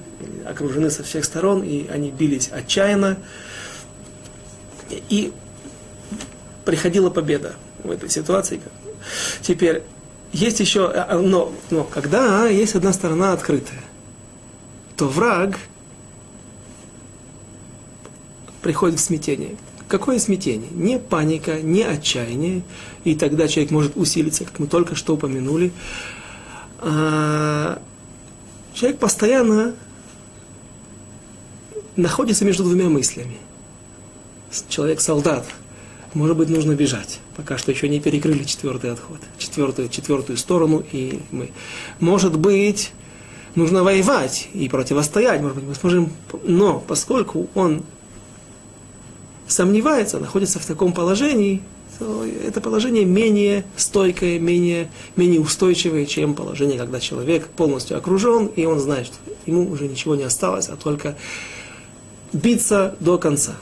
окружены 0.47 0.91
со 0.91 1.03
всех 1.03 1.25
сторон, 1.25 1.63
и 1.63 1.89
они 1.89 2.11
бились 2.11 2.49
отчаянно, 2.51 3.19
и 5.09 5.33
приходила 6.65 7.11
победа 7.11 7.55
в 7.83 7.91
этой 7.91 8.09
ситуации. 8.09 8.61
Теперь, 9.41 9.83
есть 10.33 10.61
еще, 10.61 10.91
э, 10.93 11.05
э, 11.09 11.19
но, 11.19 11.53
но 11.71 11.85
когда 11.85 12.49
есть 12.49 12.75
одна 12.75 12.93
сторона 12.93 13.33
открытая, 13.33 13.81
то 14.97 15.09
враг 15.09 15.59
приходит 18.63 18.99
в 18.99 19.03
смятение. 19.03 19.57
Какое 19.93 20.19
смятение? 20.19 20.71
Не 20.71 20.99
паника, 20.99 21.61
не 21.61 21.83
отчаяние, 21.83 22.63
и 23.05 23.15
тогда 23.15 23.47
человек 23.47 23.71
может 23.71 23.93
усилиться, 23.95 24.47
как 24.47 24.59
мы 24.59 24.67
только 24.67 24.95
что 24.95 25.17
упомянули. 25.17 25.71
А 26.79 27.79
человек 28.73 28.99
постоянно 28.99 29.75
находится 31.95 32.47
между 32.47 32.65
двумя 32.65 32.89
мыслями. 32.89 33.37
Человек-солдат– 34.71 35.45
может 36.15 36.39
быть, 36.39 36.49
нужно 36.49 36.73
бежать. 36.73 37.21
Пока 37.37 37.59
что 37.59 37.71
еще 37.71 37.87
не 37.87 38.01
перекрыли 38.01 38.45
четвертый 38.45 38.93
отход, 38.93 39.19
четвертую, 39.37 39.91
четвертую 39.91 40.39
сторону, 40.39 40.83
и 40.91 41.21
мы. 41.31 41.51
Может 42.01 42.39
быть, 42.39 42.93
нужно 43.57 43.83
воевать 43.83 44.49
и 44.55 44.71
противостоять, 44.71 45.43
может 45.43 45.57
быть, 45.57 45.67
мы 45.67 45.75
сможем. 45.75 46.13
Но 46.45 46.81
поскольку 46.81 47.49
он 47.55 47.83
сомневается, 49.53 50.19
находится 50.19 50.59
в 50.59 50.67
таком 50.67 50.93
положении, 50.93 51.63
то 51.99 52.25
это 52.25 52.61
положение 52.61 53.05
менее 53.05 53.65
стойкое, 53.77 54.39
менее, 54.39 54.91
менее 55.17 55.41
устойчивое, 55.41 56.07
чем 56.07 56.35
положение, 56.35 56.79
когда 56.79 56.99
человек 56.99 57.47
полностью 57.49 57.97
окружен, 57.97 58.47
и 58.47 58.65
он 58.65 58.81
знает, 58.81 59.07
что 59.07 59.17
ему 59.47 59.71
уже 59.71 59.87
ничего 59.87 60.17
не 60.17 60.25
осталось, 60.25 60.69
а 60.69 60.77
только 60.77 61.17
биться 62.33 62.97
до 62.99 63.19
конца. 63.19 63.55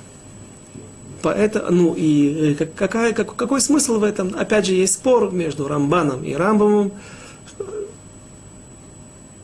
Поэтому, 1.23 1.71
ну 1.71 1.95
и 1.95 2.55
э, 2.59 2.67
какая, 2.67 3.13
как, 3.13 3.37
какой 3.37 3.61
смысл 3.61 3.99
в 3.99 4.05
этом? 4.05 4.35
Опять 4.39 4.67
же, 4.67 4.75
есть 4.75 4.95
спор 4.95 5.31
между 5.33 5.69
Рамбаном 5.69 6.25
и 6.25 6.33
Рамбамом. 6.33 6.93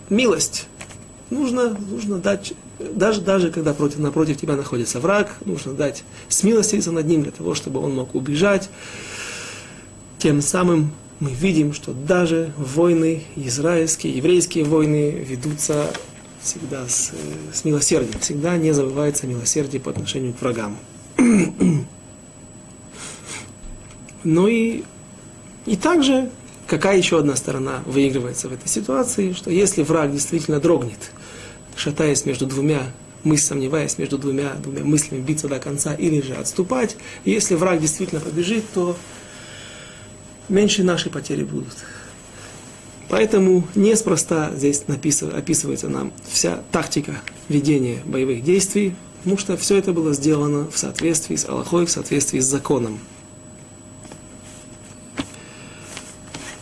Милость. 0.09 0.69
Нужно, 1.29 1.77
нужно 1.91 2.19
дать, 2.19 2.55
даже, 2.79 3.21
даже 3.21 3.51
когда 3.51 3.73
против, 3.73 3.99
напротив 3.99 4.37
тебя 4.39 4.57
находится 4.57 5.01
враг, 5.01 5.35
нужно 5.45 5.73
дать 5.73 6.05
смилостивиться 6.29 6.93
над 6.93 7.07
ним 7.07 7.23
для 7.23 7.33
того, 7.33 7.55
чтобы 7.55 7.81
он 7.81 7.95
мог 7.95 8.15
убежать. 8.15 8.69
Тем 10.19 10.43
самым 10.43 10.93
мы 11.21 11.31
видим, 11.31 11.73
что 11.73 11.93
даже 11.93 12.53
войны 12.57 13.23
израильские, 13.37 14.17
еврейские 14.17 14.65
войны 14.65 15.11
ведутся 15.11 15.91
всегда 16.43 16.87
с, 16.87 17.13
с 17.53 17.65
милосердием. 17.65 18.21
Всегда 18.21 18.57
не 18.57 18.73
забывается 18.73 19.27
милосердие 19.27 19.81
по 19.81 19.91
отношению 19.91 20.35
к 20.35 20.41
врагам. 20.41 20.77
Ну 24.29 24.49
и, 24.49 24.83
и 25.67 25.77
также, 25.77 26.31
какая 26.67 26.97
еще 26.99 27.21
одна 27.21 27.37
сторона 27.37 27.85
выигрывается 27.87 28.49
в 28.49 28.53
этой 28.53 28.67
ситуации, 28.67 29.33
что 29.33 29.53
если 29.53 29.85
враг 29.85 30.11
действительно 30.11 30.59
дрогнет, 30.59 31.13
шатаясь 31.77 32.25
между 32.25 32.47
двумя 32.47 32.93
мы 33.27 33.37
сомневаясь 33.39 33.99
между 33.99 34.19
двумя, 34.19 34.55
двумя 34.55 34.85
мыслями, 34.85 35.21
биться 35.21 35.49
до 35.49 35.59
конца 35.59 35.95
или 35.95 36.21
же 36.21 36.35
отступать. 36.35 36.97
И 37.25 37.33
если 37.33 37.57
враг 37.57 37.81
действительно 37.81 38.21
побежит, 38.21 38.65
то 38.73 38.97
меньше 40.49 40.85
наши 40.85 41.11
потери 41.11 41.43
будут. 41.43 41.75
Поэтому 43.09 43.67
неспроста 43.75 44.53
здесь 44.55 44.85
описывается 44.87 45.89
нам 45.89 46.13
вся 46.29 46.63
тактика 46.71 47.21
ведения 47.49 48.01
боевых 48.05 48.45
действий, 48.45 48.95
потому 49.19 49.39
что 49.39 49.57
все 49.57 49.77
это 49.77 49.93
было 49.93 50.13
сделано 50.13 50.71
в 50.71 50.79
соответствии 50.79 51.35
с 51.35 51.49
Аллахой, 51.49 51.87
в 51.87 51.91
соответствии 51.91 52.39
с 52.39 52.47
законом. 52.47 53.01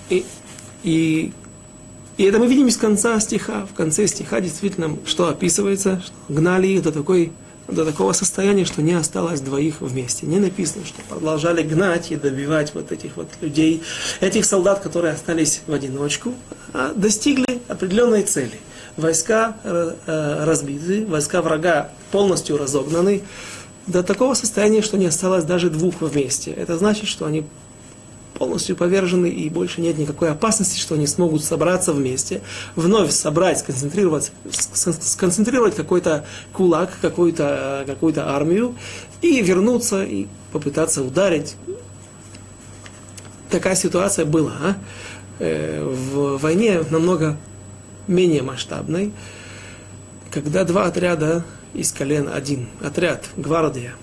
И, 0.08 0.24
и, 0.82 1.32
и 2.16 2.24
это 2.24 2.38
мы 2.38 2.46
видим 2.46 2.68
из 2.68 2.76
конца 2.76 3.18
стиха. 3.20 3.66
В 3.66 3.74
конце 3.74 4.06
стиха 4.06 4.40
действительно, 4.40 4.96
что 5.06 5.28
описывается, 5.28 6.02
что 6.04 6.14
гнали 6.28 6.68
их 6.68 6.82
до, 6.82 6.92
такой, 6.92 7.32
до 7.68 7.84
такого 7.84 8.12
состояния, 8.12 8.64
что 8.64 8.82
не 8.82 8.92
осталось 8.92 9.40
двоих 9.40 9.80
вместе. 9.80 10.26
Не 10.26 10.38
написано, 10.38 10.84
что 10.84 11.00
продолжали 11.08 11.62
гнать 11.62 12.10
и 12.10 12.16
добивать 12.16 12.74
вот 12.74 12.92
этих 12.92 13.16
вот 13.16 13.28
людей, 13.40 13.82
этих 14.20 14.44
солдат, 14.44 14.80
которые 14.80 15.14
остались 15.14 15.62
в 15.66 15.72
одиночку, 15.72 16.34
а 16.72 16.92
достигли 16.94 17.60
определенной 17.68 18.22
цели– 18.22 18.58
войска 18.96 19.56
э, 19.64 20.44
разбиты, 20.44 21.06
войска 21.06 21.42
врага 21.42 21.90
полностью 22.10 22.56
разогнаны 22.56 23.22
до 23.86 24.02
такого 24.02 24.34
состояния, 24.34 24.82
что 24.82 24.96
не 24.96 25.06
осталось 25.06 25.44
даже 25.44 25.68
двух 25.68 26.00
вместе. 26.00 26.52
Это 26.52 26.78
значит, 26.78 27.08
что 27.08 27.26
они 27.26 27.44
полностью 28.34 28.76
повержены 28.76 29.28
и 29.28 29.48
больше 29.48 29.80
нет 29.80 29.98
никакой 29.98 30.30
опасности, 30.30 30.78
что 30.78 30.94
они 30.94 31.06
смогут 31.06 31.44
собраться 31.44 31.92
вместе, 31.92 32.42
вновь 32.76 33.10
собрать, 33.10 33.58
сконцентрировать, 33.60 34.32
сконцентрировать 34.50 35.74
какой-то 35.74 36.24
кулак, 36.52 36.90
какую-то 37.00 37.84
какую 37.86 38.14
армию 38.16 38.74
и 39.22 39.40
вернуться 39.40 40.04
и 40.04 40.26
попытаться 40.52 41.02
ударить. 41.02 41.56
Такая 43.50 43.76
ситуация 43.76 44.24
была. 44.24 44.52
А? 44.60 44.76
Э, 45.38 45.82
в 45.84 46.38
войне 46.38 46.80
намного 46.90 47.36
менее 48.06 48.42
масштабной, 48.42 49.12
когда 50.30 50.64
два 50.64 50.86
отряда 50.86 51.44
из 51.72 51.92
колен 51.92 52.28
один, 52.32 52.68
отряд, 52.82 53.24
гвардия, 53.36 53.94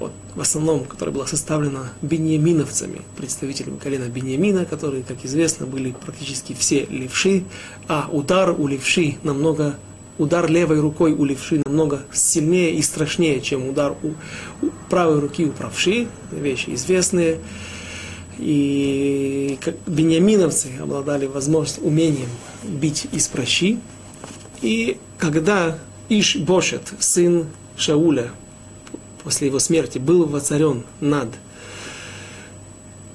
от, 0.00 0.12
в 0.34 0.40
основном, 0.40 0.84
которая 0.84 1.14
была 1.14 1.26
составлена 1.26 1.92
беньяминовцами, 2.02 3.02
представителями 3.16 3.78
колена 3.78 4.08
Беньямина, 4.08 4.64
которые, 4.64 5.02
как 5.02 5.24
известно, 5.24 5.66
были 5.66 5.92
практически 5.92 6.54
все 6.58 6.86
левши, 6.86 7.44
а 7.88 8.08
удар 8.10 8.50
у 8.58 8.66
левши 8.66 9.16
намного, 9.22 9.76
удар 10.18 10.50
левой 10.50 10.80
рукой 10.80 11.12
у 11.12 11.24
левши 11.24 11.62
намного 11.64 12.02
сильнее 12.12 12.74
и 12.74 12.82
страшнее, 12.82 13.40
чем 13.40 13.68
удар 13.68 13.94
у, 14.02 14.08
у 14.64 14.70
правой 14.88 15.20
руки 15.20 15.44
у 15.44 15.50
правши, 15.50 16.08
вещи 16.32 16.70
известные. 16.70 17.38
И 18.38 19.58
как 19.60 19.76
беньяминовцы 19.86 20.70
обладали 20.80 21.26
возможностью, 21.26 21.84
умением 21.84 22.30
бить 22.64 23.06
из 23.12 23.28
прощи. 23.28 23.78
И 24.62 24.96
когда 25.18 25.78
Иш 26.08 26.36
Бошет, 26.36 26.82
сын 26.98 27.46
Шауля, 27.76 28.30
после 29.22 29.48
его 29.48 29.58
смерти 29.58 29.98
был 29.98 30.26
воцарен 30.26 30.84
над 31.00 31.28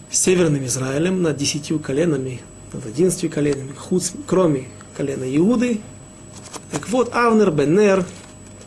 Северным 0.09 0.65
Израилем, 0.65 1.21
над 1.21 1.37
десятью 1.37 1.79
коленами, 1.79 2.41
над 2.71 2.85
одиннадцатью 2.85 3.29
коленами, 3.29 3.73
кроме 4.27 4.67
колена 4.95 5.25
Иуды. 5.35 5.81
Так 6.71 6.89
вот, 6.89 7.13
Авнер 7.13 7.51
Беннер, 7.51 8.05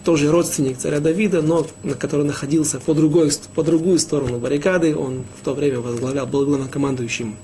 тоже 0.05 0.31
родственник 0.31 0.79
царя 0.79 1.01
Давида, 1.01 1.43
но 1.43 1.67
на 1.83 1.95
который 1.95 2.25
находился 2.25 2.81
по, 2.81 2.95
другой, 2.95 3.31
по 3.55 3.63
другую 3.63 3.99
сторону 3.99 4.39
баррикады, 4.39 4.97
он 4.97 5.25
в 5.41 5.45
то 5.45 5.55
время 5.55 5.81
возглавлял, 5.81 6.27
был 6.27 6.47
главнокомандующим 6.47 7.37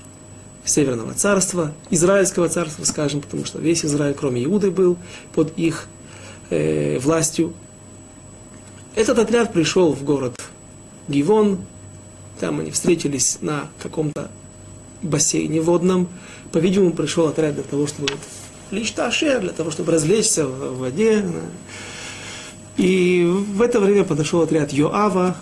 Северного 0.63 1.13
царства, 1.13 1.73
Израильского 1.91 2.49
царства, 2.49 2.83
скажем, 2.85 3.21
потому 3.21 3.45
что 3.45 3.59
весь 3.59 3.85
Израиль, 3.85 4.15
кроме 4.15 4.43
Иуды, 4.45 4.71
был 4.71 4.97
под 5.33 5.55
их 5.57 5.87
э, 6.49 6.97
властью. 6.97 7.53
Этот 8.95 9.19
отряд 9.19 9.51
пришел 9.51 9.91
в 9.91 10.03
город 10.05 10.41
Гивон, 11.09 11.59
там 12.39 12.61
они 12.61 12.71
встретились 12.71 13.39
на 13.41 13.67
каком-то 13.83 14.31
бассейне 15.01 15.59
водном. 15.59 16.07
По-видимому, 16.53 16.93
пришел 16.93 17.27
отряд 17.27 17.55
для 17.55 17.63
того, 17.63 17.87
чтобы 17.87 18.13
лишь 18.71 18.91
ташер, 18.91 19.41
для 19.41 19.51
того, 19.51 19.69
чтобы 19.69 19.91
развлечься 19.91 20.47
в 20.47 20.77
воде. 20.77 21.25
И 22.77 23.25
в 23.25 23.61
это 23.61 23.81
время 23.81 24.05
подошел 24.05 24.41
отряд 24.41 24.71
Йоава, 24.71 25.35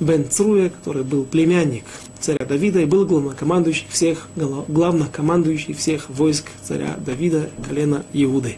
Бен 0.00 0.28
Цруя, 0.28 0.68
который 0.68 1.04
был 1.04 1.24
племянник 1.24 1.84
царя 2.20 2.44
Давида 2.44 2.80
и 2.80 2.84
был 2.84 3.06
главнокомандующий 3.06 3.86
всех, 3.90 4.28
главнокомандующий 4.36 5.74
всех 5.74 6.10
войск 6.10 6.46
царя 6.62 6.96
Давида, 6.98 7.50
колена 7.66 8.04
Иуды. 8.12 8.56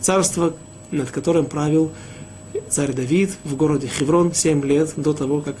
Царство, 0.00 0.54
над 0.90 1.10
которым 1.10 1.46
правил 1.46 1.90
царь 2.70 2.92
Давид 2.92 3.30
в 3.44 3.56
городе 3.56 3.88
Хеврон 3.88 4.34
7 4.34 4.64
лет 4.64 4.92
до 4.96 5.12
того, 5.12 5.40
как 5.40 5.56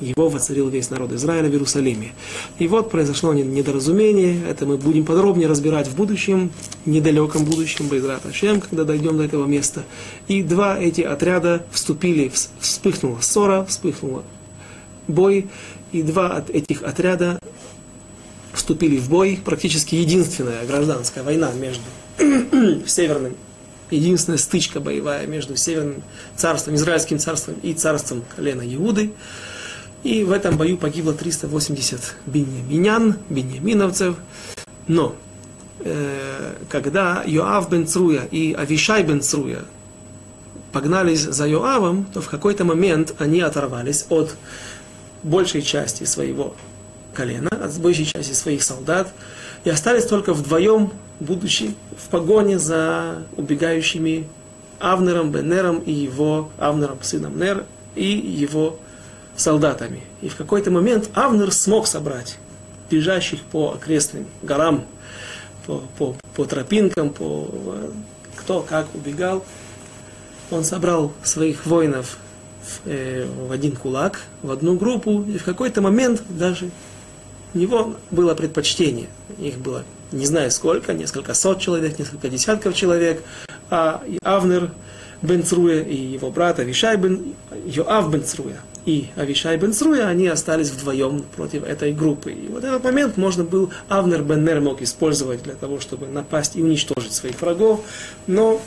его 0.00 0.28
воцарил 0.28 0.68
весь 0.68 0.90
народ 0.90 1.12
Израиля 1.12 1.48
в 1.48 1.52
Иерусалиме. 1.52 2.12
И 2.58 2.66
вот 2.68 2.90
произошло 2.90 3.34
недоразумение, 3.34 4.40
это 4.48 4.66
мы 4.66 4.76
будем 4.78 5.04
подробнее 5.04 5.48
разбирать 5.48 5.88
в 5.88 5.94
будущем, 5.94 6.50
недалеком 6.86 7.44
будущем, 7.44 7.88
Байзрат 7.88 8.24
Ашем, 8.26 8.60
когда 8.60 8.84
дойдем 8.84 9.18
до 9.18 9.24
этого 9.24 9.46
места. 9.46 9.84
И 10.26 10.42
два 10.42 10.78
эти 10.78 11.02
отряда 11.02 11.64
вступили, 11.70 12.32
вспыхнула 12.60 13.18
ссора, 13.20 13.64
вспыхнула 13.66 14.24
бой, 15.06 15.48
и 15.92 16.02
два 16.02 16.28
от 16.36 16.50
этих 16.50 16.82
отряда 16.82 17.38
вступили 18.52 18.96
в 18.96 19.08
бой, 19.08 19.38
практически 19.44 19.96
единственная 19.96 20.64
гражданская 20.66 21.22
война 21.22 21.52
между 21.52 21.82
северным 22.86 23.34
единственная 23.90 24.38
стычка 24.38 24.80
боевая 24.80 25.26
между 25.26 25.56
Северным 25.56 26.02
царством, 26.36 26.74
Израильским 26.74 27.18
царством 27.18 27.56
и 27.62 27.74
царством 27.74 28.24
колена 28.36 28.62
Иуды. 28.74 29.12
И 30.02 30.24
в 30.24 30.32
этом 30.32 30.56
бою 30.56 30.78
погибло 30.78 31.12
380 31.12 32.14
беньяминян, 32.26 33.16
беньяминовцев. 33.28 34.16
Но 34.86 35.14
э, 35.80 36.54
когда 36.68 37.22
Йоав 37.26 37.68
бен 37.70 37.86
Цруя 37.86 38.22
и 38.30 38.54
Авишай 38.54 39.02
бен 39.02 39.20
Цруя 39.20 39.64
погнались 40.72 41.20
за 41.20 41.46
Йоавом, 41.46 42.04
то 42.04 42.20
в 42.20 42.28
какой-то 42.28 42.64
момент 42.64 43.14
они 43.18 43.40
оторвались 43.40 44.06
от 44.08 44.34
большей 45.22 45.62
части 45.62 46.04
своего 46.04 46.54
колена, 47.12 47.50
от 47.50 47.76
большей 47.78 48.06
части 48.06 48.32
своих 48.32 48.62
солдат, 48.62 49.12
и 49.64 49.70
остались 49.70 50.06
только 50.06 50.32
вдвоем 50.32 50.92
будучи 51.20 51.74
в 51.96 52.08
погоне 52.08 52.58
за 52.58 53.22
убегающими 53.36 54.26
Авнером, 54.78 55.30
Бенером 55.30 55.78
и 55.78 55.92
его 55.92 56.50
Авнером, 56.58 56.98
сыном 57.02 57.38
Нер, 57.38 57.64
и 57.94 58.06
его 58.06 58.78
солдатами. 59.36 60.02
И 60.22 60.28
в 60.28 60.36
какой-то 60.36 60.70
момент 60.70 61.10
Авнер 61.14 61.52
смог 61.52 61.86
собрать 61.86 62.38
бежащих 62.90 63.40
по 63.42 63.72
окрестным 63.72 64.26
горам, 64.42 64.84
по, 65.66 65.82
по, 65.98 66.16
по 66.34 66.44
тропинкам, 66.44 67.10
по 67.10 67.48
кто 68.36 68.62
как 68.62 68.92
убегал. 68.94 69.44
Он 70.50 70.64
собрал 70.64 71.12
своих 71.22 71.66
воинов 71.66 72.18
в, 72.62 72.88
э, 72.88 73.26
в 73.26 73.52
один 73.52 73.76
кулак, 73.76 74.22
в 74.42 74.50
одну 74.50 74.76
группу, 74.76 75.22
и 75.22 75.38
в 75.38 75.44
какой-то 75.44 75.80
момент 75.80 76.22
даже 76.28 76.70
у 77.54 77.58
него 77.58 77.94
было 78.10 78.34
предпочтение. 78.34 79.08
Их 79.38 79.58
было 79.58 79.84
не 80.12 80.26
знаю 80.26 80.50
сколько, 80.50 80.92
несколько 80.92 81.34
сот 81.34 81.60
человек, 81.60 81.98
несколько 81.98 82.28
десятков 82.28 82.74
человек, 82.74 83.22
а 83.70 84.02
Авнер 84.22 84.70
бен 85.22 85.44
Цруя 85.44 85.82
и 85.82 85.94
его 85.94 86.30
брат 86.30 86.58
Авишай 86.58 86.96
бен 86.96 87.34
Йоав 87.66 88.10
бен 88.10 88.24
Цруя 88.24 88.60
и 88.86 89.08
Авишай 89.16 89.56
бен 89.56 89.72
Цруя, 89.72 90.08
они 90.08 90.26
остались 90.26 90.70
вдвоем 90.70 91.24
против 91.36 91.64
этой 91.64 91.92
группы. 91.92 92.32
И 92.32 92.48
вот 92.48 92.64
этот 92.64 92.82
момент 92.82 93.16
можно 93.16 93.44
был, 93.44 93.70
Авнер 93.88 94.22
бен 94.22 94.44
Нер 94.44 94.60
мог 94.60 94.82
использовать 94.82 95.42
для 95.42 95.54
того, 95.54 95.80
чтобы 95.80 96.06
напасть 96.06 96.56
и 96.56 96.62
уничтожить 96.62 97.12
своих 97.12 97.40
врагов, 97.40 97.84
но 98.26 98.60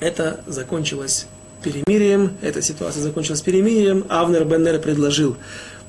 это 0.00 0.40
закончилось 0.46 1.26
перемирием, 1.62 2.38
эта 2.40 2.62
ситуация 2.62 3.02
закончилась 3.02 3.42
перемирием, 3.42 4.04
Авнер 4.08 4.44
бен 4.44 4.62
Нер 4.64 4.80
предложил 4.80 5.36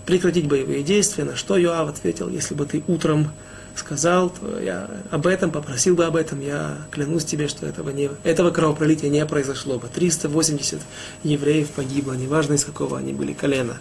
прекратить 0.05 0.47
боевые 0.47 0.83
действия, 0.83 1.23
на 1.23 1.35
что 1.35 1.55
Йоав 1.55 1.89
ответил, 1.89 2.27
если 2.27 2.55
бы 2.55 2.65
ты 2.65 2.83
утром 2.87 3.31
сказал, 3.81 4.31
я 4.63 4.89
об 5.09 5.27
этом 5.27 5.51
попросил 5.51 5.95
бы 5.95 6.05
об 6.05 6.15
этом, 6.15 6.39
я 6.39 6.77
клянусь 6.91 7.25
тебе, 7.25 7.47
что 7.47 7.65
этого, 7.65 7.89
не, 7.89 8.09
этого 8.23 8.51
кровопролития 8.51 9.09
не 9.09 9.25
произошло 9.25 9.77
бы. 9.77 9.87
380 9.87 10.79
евреев 11.23 11.69
погибло, 11.71 12.13
неважно 12.13 12.53
из 12.53 12.63
какого 12.63 12.97
они 12.97 13.11
были 13.11 13.33
колена. 13.33 13.79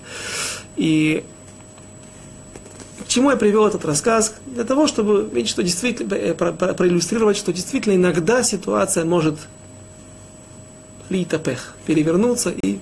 И 0.77 1.25
к 3.05 3.09
чему 3.09 3.31
я 3.31 3.37
привел 3.37 3.67
этот 3.67 3.85
рассказ? 3.85 4.35
Для 4.47 4.65
того, 4.65 4.87
чтобы 4.87 5.29
видеть, 5.33 5.51
что 5.51 5.63
действительно, 5.63 6.15
э, 6.15 6.35
про, 6.35 6.53
проиллюстрировать, 6.53 7.37
что 7.37 7.53
действительно 7.53 7.95
иногда 7.95 8.43
ситуация 8.43 9.05
может 9.05 9.37
литапех, 11.11 11.75
перевернуться 11.87 12.51
и 12.51 12.79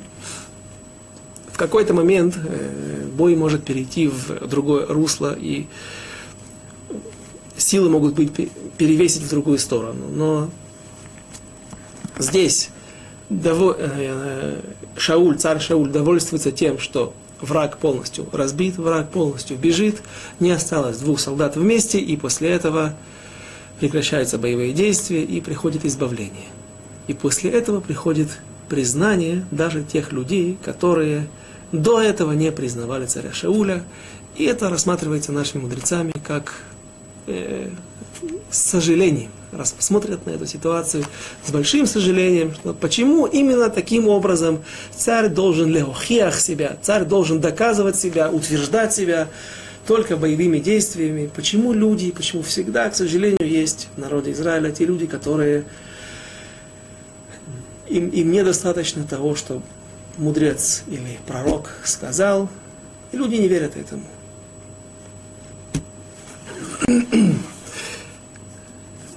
в 1.53 1.57
какой-то 1.59 1.93
момент 1.95 2.37
э, 2.37 3.07
бой 3.13 3.35
может 3.35 3.65
перейти 3.65 4.07
в 4.07 4.47
другое 4.47 4.87
русло 4.87 5.35
и 5.37 5.67
силы 7.69 7.91
могут 7.91 8.15
быть 8.15 8.33
перевесить 8.79 9.23
в 9.23 9.31
другую 9.31 9.59
сторону. 9.59 10.07
Но 10.11 10.51
здесь 12.19 12.71
дово, 13.29 13.77
э, 13.79 14.61
Шауль, 14.97 15.37
царь 15.37 15.61
Шауль 15.61 15.91
довольствуется 15.91 16.51
тем, 16.51 16.79
что 16.79 17.13
враг 17.41 17.77
полностью 17.79 18.27
разбит, 18.33 18.79
враг 18.79 19.11
полностью 19.11 19.57
бежит, 19.59 20.03
не 20.41 20.51
осталось 20.51 20.99
двух 20.99 21.21
солдат 21.21 21.57
вместе, 21.57 21.99
и 21.99 22.17
после 22.17 22.49
этого 22.49 22.95
прекращаются 23.81 24.39
боевые 24.39 24.73
действия 24.73 25.23
и 25.23 25.41
приходит 25.41 25.85
избавление. 25.85 26.49
И 27.07 27.15
после 27.15 27.51
этого 27.51 27.81
приходит 27.81 28.29
признание 28.69 29.45
даже 29.51 29.83
тех 29.83 30.13
людей, 30.13 30.59
которые 30.65 31.29
до 31.71 32.01
этого 32.01 32.33
не 32.33 32.51
признавали 32.51 33.07
царя 33.07 33.33
Шауля, 33.33 33.85
и 34.37 34.45
это 34.45 34.71
рассматривается 34.71 35.33
нашими 35.33 35.63
мудрецами 35.63 36.13
как 36.27 36.55
э, 37.29 37.71
с 38.51 38.59
сожалением, 38.59 39.31
раз 39.53 39.75
смотрят 39.79 40.27
на 40.27 40.31
эту 40.31 40.47
ситуацию 40.47 41.05
с 41.45 41.51
большим 41.51 41.87
сожалением, 41.87 42.55
что 42.55 42.75
почему 42.75 43.27
именно 43.27 43.71
таким 43.71 44.09
образом 44.09 44.63
царь 44.95 45.29
должен 45.29 45.71
леохиах 45.71 46.41
себя, 46.41 46.77
царь 46.83 47.05
должен 47.05 47.41
доказывать 47.41 47.97
себя, 47.97 48.31
утверждать 48.31 48.93
себя 48.93 49.29
только 49.87 50.17
боевыми 50.17 50.59
действиями. 50.59 51.31
Почему 51.35 51.73
люди, 51.73 52.11
почему 52.11 52.43
всегда, 52.43 52.91
к 52.91 52.97
сожалению, 52.97 53.49
есть 53.49 53.89
в 53.97 54.01
народе 54.01 54.33
Израиля 54.33 54.71
те 54.71 54.85
люди, 54.85 55.07
которые 55.07 55.65
им, 57.89 58.09
им 58.09 58.31
недостаточно 58.31 59.05
того, 59.05 59.35
что 59.35 59.63
мудрец 60.19 60.83
или 60.89 61.19
пророк 61.27 61.71
сказал, 61.85 62.51
и 63.13 63.17
люди 63.17 63.37
не 63.37 63.49
верят 63.49 63.77
этому. 63.77 64.05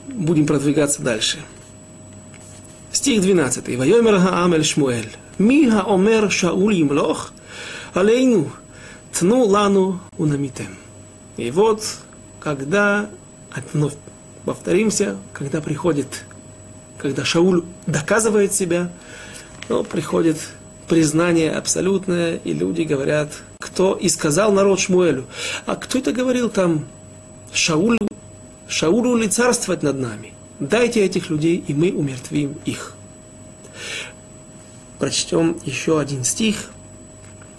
Будем 0.08 0.46
продвигаться 0.46 1.02
дальше. 1.02 1.40
Стих 2.92 3.22
12. 3.22 3.78
Вайомер 3.78 4.20
Хаамель 4.20 4.64
Шмуэль. 4.64 5.12
Ми 5.38 5.70
Хаомер 5.70 6.32
Шауль 6.32 6.82
Имлох, 6.82 7.34
алейну, 7.94 8.52
тну 9.12 9.46
лану 9.46 10.00
унамитем. 10.18 10.78
И 11.38 11.50
вот, 11.52 11.84
когда, 12.40 13.10
вновь 13.74 13.94
повторимся, 14.46 15.18
когда 15.34 15.62
приходит, 15.62 16.26
когда 16.98 17.24
Шауль 17.26 17.64
доказывает 17.88 18.54
себя, 18.54 18.92
ну, 19.70 19.84
приходит 19.84 20.38
признание 20.88 21.52
абсолютное, 21.52 22.36
и 22.44 22.54
люди 22.54 22.82
говорят, 22.82 23.32
кто 23.60 23.96
и 23.96 24.10
сказал 24.10 24.52
народ 24.52 24.80
Шмуэлю. 24.80 25.26
А 25.66 25.76
кто 25.76 26.00
это 26.00 26.12
говорил 26.12 26.50
там? 26.50 26.86
Шаулю, 27.54 27.98
Шаулю 28.68 29.16
ли 29.16 29.28
царствовать 29.28 29.84
над 29.84 30.00
нами? 30.00 30.34
Дайте 30.60 31.04
этих 31.04 31.30
людей, 31.30 31.64
и 31.68 31.74
мы 31.74 31.92
умертвим 31.92 32.56
их. 32.66 32.94
Прочтем 35.00 35.58
еще 35.66 36.00
один 36.00 36.24
стих, 36.24 36.72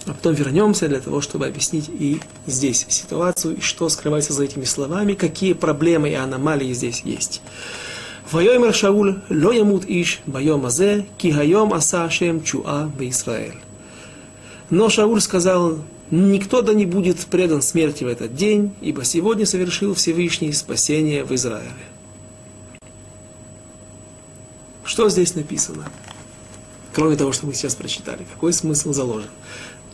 а 0.07 0.13
потом 0.13 0.35
вернемся 0.35 0.89
для 0.89 1.01
того, 1.01 1.21
чтобы 1.21 1.47
объяснить 1.47 1.89
и 1.89 2.21
здесь 2.47 2.87
ситуацию, 2.89 3.57
и 3.57 3.61
что 3.61 3.89
скрывается 3.89 4.33
за 4.33 4.45
этими 4.45 4.65
словами, 4.65 5.15
какие 5.15 5.53
проблемы 5.53 6.11
и 6.11 6.15
аномалии 6.15 6.73
здесь 6.73 7.03
есть. 7.05 7.43
Вайомер 8.31 8.73
Шауль, 8.73 9.21
лоямут 9.29 9.85
иш, 9.87 10.21
байом 10.27 10.65
азе, 10.65 11.07
кигайом 11.19 11.75
Асашем, 11.75 12.43
чуа 12.43 12.87
в 12.87 13.13
Но 14.71 14.89
Шауль 14.89 15.21
сказал, 15.21 15.79
никто 16.11 16.63
да 16.63 16.75
не 16.75 16.87
будет 16.87 17.19
предан 17.27 17.63
смерти 17.63 18.05
в 18.05 18.09
этот 18.09 18.35
день, 18.35 18.75
ибо 18.81 19.05
сегодня 19.05 19.47
совершил 19.47 19.95
Всевышний 19.95 20.53
спасение 20.53 21.25
в 21.25 21.33
Израиле. 21.35 21.71
Что 24.85 25.09
здесь 25.09 25.35
написано? 25.35 25.87
Кроме 26.93 27.17
того, 27.17 27.33
что 27.33 27.47
мы 27.47 27.55
сейчас 27.55 27.75
прочитали, 27.75 28.27
какой 28.31 28.53
смысл 28.53 28.93
заложен? 28.93 29.31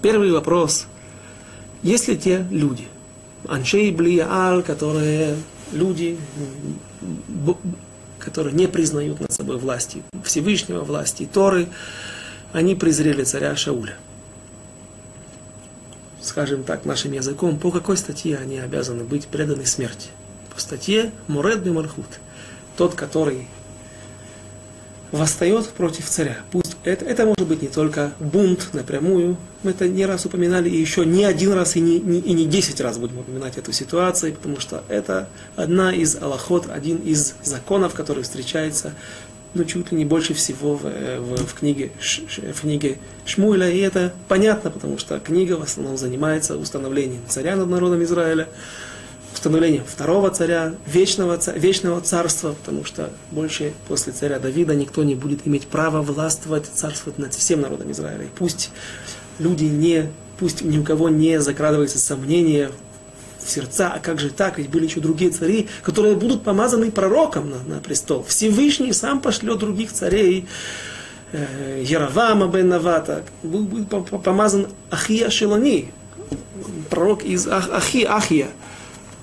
Первый 0.02 0.32
вопрос. 0.32 0.86
Есть 1.82 2.08
ли 2.08 2.16
те 2.16 2.44
люди, 2.50 2.88
Аншей 3.46 3.92
Блияал, 3.92 4.62
которые 4.62 5.36
люди, 5.72 6.18
которые 8.18 8.54
не 8.54 8.66
признают 8.66 9.20
над 9.20 9.32
собой 9.32 9.58
власти 9.58 10.02
Всевышнего, 10.24 10.82
власти 10.82 11.28
Торы, 11.32 11.68
они 12.52 12.74
презрели 12.74 13.22
царя 13.22 13.54
Шауля. 13.54 13.96
Скажем 16.20 16.64
так, 16.64 16.84
нашим 16.84 17.12
языком, 17.12 17.58
по 17.58 17.70
какой 17.70 17.96
статье 17.96 18.36
они 18.36 18.58
обязаны 18.58 19.04
быть 19.04 19.26
преданы 19.28 19.66
смерти? 19.66 20.08
По 20.54 20.60
статье 20.60 21.12
Муред 21.28 21.64
Мальхут. 21.66 22.18
Тот, 22.76 22.94
который 22.94 23.46
восстает 25.12 25.68
против 25.68 26.06
царя. 26.06 26.38
Пусть 26.50 26.76
это, 26.84 27.04
это 27.04 27.24
может 27.24 27.46
быть 27.46 27.62
не 27.62 27.68
только 27.68 28.12
бунт 28.18 28.68
напрямую, 28.72 29.36
мы 29.62 29.70
это 29.70 29.88
не 29.88 30.06
раз 30.06 30.26
упоминали, 30.26 30.68
и 30.68 30.76
еще 30.76 31.04
не 31.06 31.24
один 31.24 31.52
раз, 31.52 31.76
и 31.76 31.80
не, 31.80 31.98
не, 31.98 32.18
и 32.20 32.32
не 32.32 32.46
десять 32.46 32.80
раз 32.80 32.98
будем 32.98 33.18
упоминать 33.18 33.56
эту 33.56 33.72
ситуацию, 33.72 34.34
потому 34.34 34.60
что 34.60 34.84
это 34.88 35.28
одна 35.56 35.94
из 35.94 36.16
аллахот, 36.16 36.68
один 36.70 36.98
из 36.98 37.34
законов, 37.42 37.94
который 37.94 38.22
встречается 38.22 38.92
ну, 39.58 39.64
чуть 39.64 39.92
ли 39.92 39.98
не 39.98 40.04
больше 40.04 40.34
всего 40.34 40.76
в, 40.76 40.84
в, 40.84 41.46
в, 41.46 41.54
книге, 41.54 41.90
в 42.00 42.60
книге 42.60 42.98
Шмуэля, 43.26 43.68
и 43.70 43.78
это 43.78 44.14
понятно, 44.28 44.70
потому 44.70 44.98
что 44.98 45.18
книга 45.18 45.54
в 45.54 45.62
основном 45.62 45.96
занимается 45.96 46.56
установлением 46.56 47.20
царя 47.28 47.56
над 47.56 47.68
народом 47.68 48.02
Израиля, 48.04 48.48
установлением 49.34 49.84
второго 49.84 50.30
царя, 50.30 50.74
вечного, 50.86 51.38
вечного 51.54 52.00
царства, 52.00 52.54
потому 52.54 52.84
что 52.84 53.10
больше 53.30 53.72
после 53.88 54.12
царя 54.12 54.38
Давида 54.38 54.74
никто 54.74 55.04
не 55.04 55.14
будет 55.14 55.46
иметь 55.46 55.66
права 55.66 56.02
властвовать, 56.02 56.66
царствовать 56.66 57.18
над 57.18 57.34
всем 57.34 57.60
народом 57.60 57.90
Израиля. 57.92 58.24
И 58.24 58.28
пусть 58.38 58.70
люди 59.38 59.64
не, 59.64 60.10
пусть 60.38 60.62
ни 60.62 60.78
у 60.78 60.84
кого 60.84 61.08
не 61.08 61.40
закрадывается 61.40 61.98
сомнение 61.98 62.70
сердца, 63.48 63.92
а 63.94 63.98
как 63.98 64.20
же 64.20 64.30
так, 64.30 64.58
ведь 64.58 64.70
были 64.70 64.84
еще 64.84 65.00
другие 65.00 65.30
цари, 65.30 65.68
которые 65.82 66.16
будут 66.16 66.42
помазаны 66.42 66.90
пророком 66.90 67.50
на, 67.50 67.62
на 67.62 67.80
престол. 67.80 68.24
Всевышний 68.26 68.92
сам 68.92 69.20
пошлет 69.20 69.58
других 69.58 69.92
царей, 69.92 70.46
э, 71.32 71.82
Яровама 71.84 72.48
бен 72.48 72.68
Навата, 72.68 73.24
был 73.42 73.66
помазан 73.86 74.68
Ахия 74.90 75.30
Шелони, 75.30 75.90
пророк 76.90 77.24
из 77.24 77.46
Ах, 77.46 77.68
Ахи, 77.70 78.04
Ахия. 78.04 78.48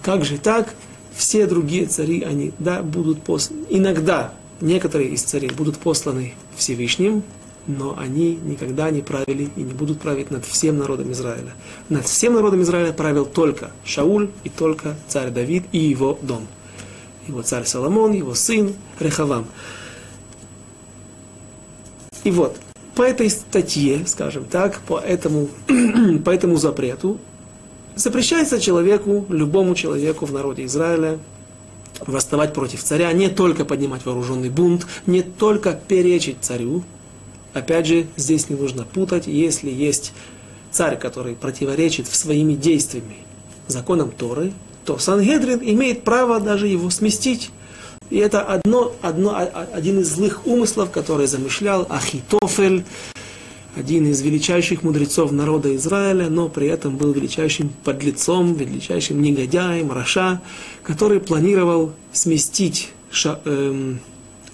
Как 0.02 0.26
же 0.26 0.38
так? 0.38 0.74
Все 1.16 1.48
другие 1.48 1.86
цари, 1.86 2.24
они, 2.24 2.54
да, 2.60 2.84
будут 2.84 3.24
посланы. 3.24 3.66
Иногда 3.70 4.34
некоторые 4.60 5.10
из 5.10 5.24
царей 5.24 5.50
будут 5.50 5.78
посланы 5.78 6.34
Всевышним, 6.58 7.24
но 7.68 7.98
они 7.98 8.36
никогда 8.36 8.90
не 8.90 9.02
правили 9.02 9.50
и 9.56 9.62
не 9.62 9.74
будут 9.74 10.00
править 10.00 10.32
над 10.32 10.46
всем 10.46 10.78
народом 10.78 11.12
Израиля. 11.12 11.54
Над 11.90 12.06
всем 12.06 12.34
народом 12.34 12.62
Израиля 12.62 12.94
правил 12.94 13.26
только 13.26 13.72
Шауль 13.84 14.30
и 14.44 14.50
только 14.50 14.96
царь 15.08 15.32
Давид 15.32 15.66
и 15.72 15.80
его 15.80 16.18
дом. 16.22 16.48
Его 17.28 17.42
царь 17.42 17.66
Соломон, 17.66 18.14
его 18.14 18.36
сын 18.36 18.74
Рехавам. 19.00 19.48
И 22.24 22.32
вот, 22.32 22.58
по 22.96 23.04
этой 23.04 23.30
статье, 23.30 24.06
скажем 24.06 24.46
так, 24.46 24.80
по 24.82 25.00
этому, 25.00 25.50
по 26.24 26.30
этому 26.30 26.58
запрету, 26.58 27.20
Запрещается 27.96 28.60
человеку, 28.60 29.26
любому 29.30 29.74
человеку 29.74 30.26
в 30.26 30.34
народе 30.34 30.66
Израиля, 30.66 31.18
восставать 32.06 32.54
против 32.54 32.84
царя, 32.84 33.12
не 33.14 33.30
только 33.30 33.64
поднимать 33.64 34.06
вооруженный 34.06 34.50
бунт, 34.50 34.86
не 35.06 35.22
только 35.22 35.72
перечить 35.72 36.38
царю. 36.42 36.84
Опять 37.56 37.88
же, 37.88 38.06
здесь 38.18 38.50
не 38.50 38.58
нужно 38.58 38.84
путать, 38.84 39.28
если 39.28 39.72
есть 39.72 40.12
царь, 40.72 41.00
который 41.00 41.36
противоречит 41.36 42.06
своими 42.06 42.54
действиями 42.54 43.16
законам 43.68 44.12
Торы, 44.12 44.52
то 44.84 44.98
Сангедрин 44.98 45.62
имеет 45.62 46.04
право 46.04 46.42
даже 46.42 46.68
его 46.68 46.90
сместить. 46.90 47.52
И 48.10 48.18
это 48.18 48.42
одно, 48.42 48.94
одно, 49.02 49.50
один 49.72 50.02
из 50.02 50.10
злых 50.10 50.46
умыслов, 50.46 50.92
который 50.92 51.28
замышлял 51.28 51.88
Ахитофель, 51.90 52.84
один 53.78 54.06
из 54.08 54.22
величайших 54.22 54.84
мудрецов 54.84 55.32
народа 55.32 55.74
Израиля, 55.78 56.28
но 56.30 56.50
при 56.50 56.68
этом 56.68 56.98
был 56.98 57.14
величайшим 57.14 57.72
подлецом, 57.86 58.54
величайшим 58.56 59.22
негодяем, 59.22 59.94
Раша, 59.94 60.42
который 60.84 61.22
планировал 61.22 61.94
сместить 62.12 62.90
эм, 63.46 64.02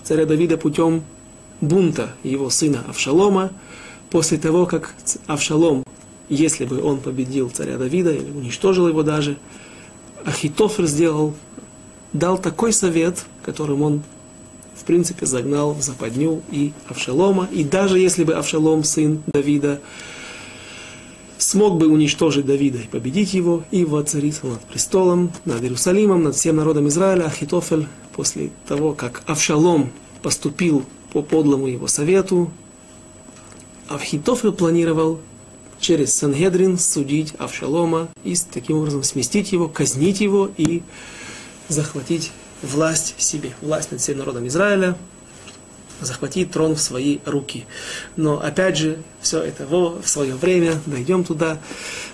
царя 0.03 0.27
Давида 0.27 0.57
путем 0.57 1.03
бунта 1.61 2.13
его 2.23 2.49
сына 2.49 2.83
Авшалома, 2.87 3.51
после 4.09 4.37
того, 4.37 4.65
как 4.65 4.93
Авшалом, 5.27 5.83
если 6.29 6.65
бы 6.65 6.81
он 6.81 6.99
победил 6.99 7.49
царя 7.49 7.77
Давида 7.77 8.11
или 8.11 8.31
уничтожил 8.31 8.87
его 8.87 9.03
даже, 9.03 9.37
Ахитофер 10.25 10.85
сделал, 10.85 11.33
дал 12.13 12.37
такой 12.37 12.73
совет, 12.73 13.25
которым 13.43 13.81
он 13.81 14.03
в 14.81 14.83
принципе, 14.83 15.27
загнал 15.27 15.73
в 15.73 15.81
западню 15.83 16.41
и 16.49 16.73
Авшалома. 16.87 17.47
И 17.51 17.63
даже 17.63 17.99
если 17.99 18.23
бы 18.23 18.33
Авшалом, 18.33 18.83
сын 18.83 19.21
Давида, 19.27 19.79
смог 21.37 21.77
бы 21.77 21.87
уничтожить 21.87 22.47
Давида 22.47 22.79
и 22.79 22.87
победить 22.87 23.33
его, 23.35 23.63
и 23.69 23.85
воцариться 23.85 24.47
над 24.47 24.61
престолом, 24.61 25.31
над 25.45 25.61
Иерусалимом, 25.61 26.23
над 26.23 26.35
всем 26.35 26.55
народом 26.55 26.87
Израиля, 26.87 27.25
Ахитофель, 27.25 27.87
после 28.15 28.49
того, 28.67 28.93
как 28.93 29.21
Авшалом 29.27 29.91
поступил 30.23 30.83
по 31.11 31.21
подлому 31.21 31.67
его 31.67 31.87
совету, 31.87 32.51
Ахитофель 33.89 34.51
планировал 34.51 35.19
через 35.79 36.13
Сангедрин 36.13 36.77
судить 36.77 37.33
Авшалома 37.37 38.09
и 38.23 38.35
таким 38.51 38.77
образом 38.77 39.03
сместить 39.03 39.51
его, 39.51 39.67
казнить 39.67 40.21
его 40.21 40.49
и 40.57 40.83
захватить 41.67 42.31
власть 42.61 43.15
себе, 43.17 43.53
власть 43.61 43.91
над 43.91 43.99
всем 43.99 44.19
народом 44.19 44.47
Израиля, 44.47 44.95
захватить 45.99 46.51
трон 46.51 46.75
в 46.75 46.81
свои 46.81 47.19
руки. 47.25 47.65
Но 48.15 48.39
опять 48.41 48.77
же, 48.77 49.01
все 49.21 49.41
это 49.41 49.65
во, 49.65 50.01
в 50.01 50.07
свое 50.07 50.35
время, 50.35 50.79
дойдем 50.85 51.23
туда, 51.23 51.59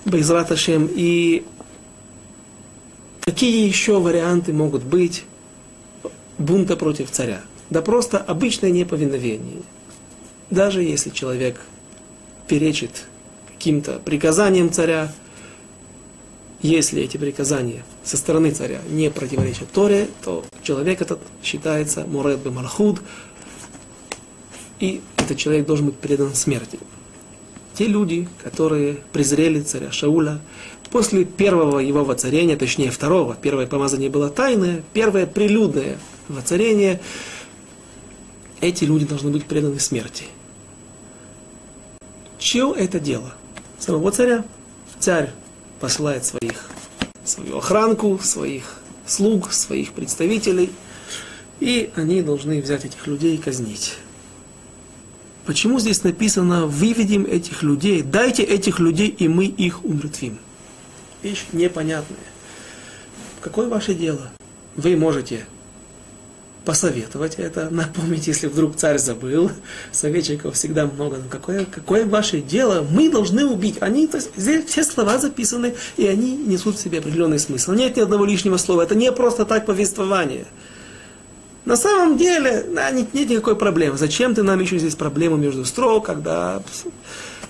Байзраташем, 0.05 0.89
и 0.89 1.45
какие 3.21 3.67
еще 3.67 3.99
варианты 3.99 4.53
могут 4.53 4.83
быть 4.83 5.25
бунта 6.37 6.75
против 6.77 7.11
царя? 7.11 7.41
Да 7.69 7.81
просто 7.81 8.17
обычное 8.17 8.71
неповиновение. 8.71 9.61
Даже 10.49 10.81
если 10.81 11.09
человек 11.09 11.59
перечит 12.47 13.05
каким-то 13.53 13.99
приказаниям 13.99 14.71
царя, 14.71 15.11
если 16.61 17.03
эти 17.03 17.17
приказания 17.17 17.83
со 18.03 18.17
стороны 18.17 18.51
царя 18.51 18.79
не 18.89 19.11
противоречат 19.11 19.69
Торе, 19.71 20.07
то 20.23 20.45
человек 20.63 21.01
этот 21.01 21.19
считается 21.43 22.05
Муред 22.05 22.45
Малхуд, 22.45 23.01
и 24.79 25.01
этот 25.17 25.37
человек 25.37 25.65
должен 25.65 25.87
быть 25.87 25.97
предан 25.97 26.33
смерти. 26.33 26.79
Те 27.73 27.85
люди, 27.87 28.27
которые 28.43 28.97
презрели 29.11 29.61
царя 29.61 29.91
Шауля, 29.91 30.39
после 30.89 31.25
первого 31.25 31.79
его 31.79 32.03
воцарения, 32.03 32.55
точнее 32.55 32.91
второго, 32.91 33.37
первое 33.39 33.67
помазание 33.67 34.09
было 34.09 34.29
тайное, 34.29 34.83
первое 34.93 35.27
прилюдное 35.27 35.97
воцарение, 36.27 37.01
эти 38.61 38.83
люди 38.83 39.05
должны 39.05 39.31
быть 39.31 39.45
преданы 39.45 39.79
смерти. 39.79 40.25
Чье 42.39 42.73
это 42.77 42.99
дело? 42.99 43.33
самого 43.79 44.11
царя. 44.11 44.45
Царь 44.99 45.31
посылает 45.79 46.25
своих, 46.25 46.69
свою 47.23 47.57
охранку, 47.57 48.19
своих 48.21 48.79
слуг, 49.05 49.53
своих 49.53 49.93
представителей, 49.93 50.71
и 51.59 51.91
они 51.95 52.21
должны 52.21 52.61
взять 52.61 52.85
этих 52.85 53.05
людей 53.07 53.35
и 53.35 53.37
казнить. 53.37 53.95
Почему 55.45 55.79
здесь 55.79 56.03
написано 56.03 56.65
«выведем 56.65 57.25
этих 57.25 57.63
людей», 57.63 58.01
«дайте 58.01 58.43
этих 58.43 58.79
людей, 58.79 59.07
и 59.07 59.27
мы 59.27 59.45
их 59.45 59.85
умертвим»? 59.85 60.39
Вещь 61.23 61.45
непонятная. 61.53 62.19
Какое 63.39 63.69
ваше 63.69 63.93
дело? 63.93 64.29
Вы 64.75 64.97
можете 64.97 65.45
посоветовать 66.67 67.35
это, 67.35 67.69
напомнить, 67.71 68.27
если 68.27 68.47
вдруг 68.47 68.75
царь 68.75 68.97
забыл. 68.97 69.49
Советчиков 69.93 70.53
всегда 70.53 70.85
много. 70.85 71.15
Но 71.15 71.29
какое, 71.29 71.63
какое 71.63 72.05
ваше 72.05 72.41
дело? 72.41 72.85
Мы 72.91 73.09
должны 73.09 73.45
убить. 73.45 73.77
Они, 73.79 74.05
то 74.05 74.17
есть, 74.17 74.31
здесь 74.35 74.65
все 74.65 74.83
слова 74.83 75.17
записаны, 75.17 75.75
и 75.95 76.05
они 76.05 76.35
несут 76.35 76.75
в 76.75 76.81
себе 76.81 76.99
определенный 76.99 77.39
смысл. 77.39 77.71
Нет 77.71 77.95
ни 77.95 78.01
одного 78.01 78.25
лишнего 78.25 78.57
слова. 78.57 78.81
Это 78.81 78.95
не 78.95 79.13
просто 79.13 79.45
так 79.45 79.65
повествование. 79.65 80.45
На 81.63 81.77
самом 81.77 82.17
деле, 82.17 82.65
да, 82.75 82.91
нет, 82.91 83.13
нет 83.13 83.29
никакой 83.29 83.55
проблемы. 83.55 83.97
Зачем 83.97 84.35
ты 84.35 84.43
нам 84.43 84.59
еще 84.59 84.77
здесь 84.77 84.95
проблему 84.95 85.37
между 85.37 85.63
строк, 85.63 86.05
когда 86.05 86.61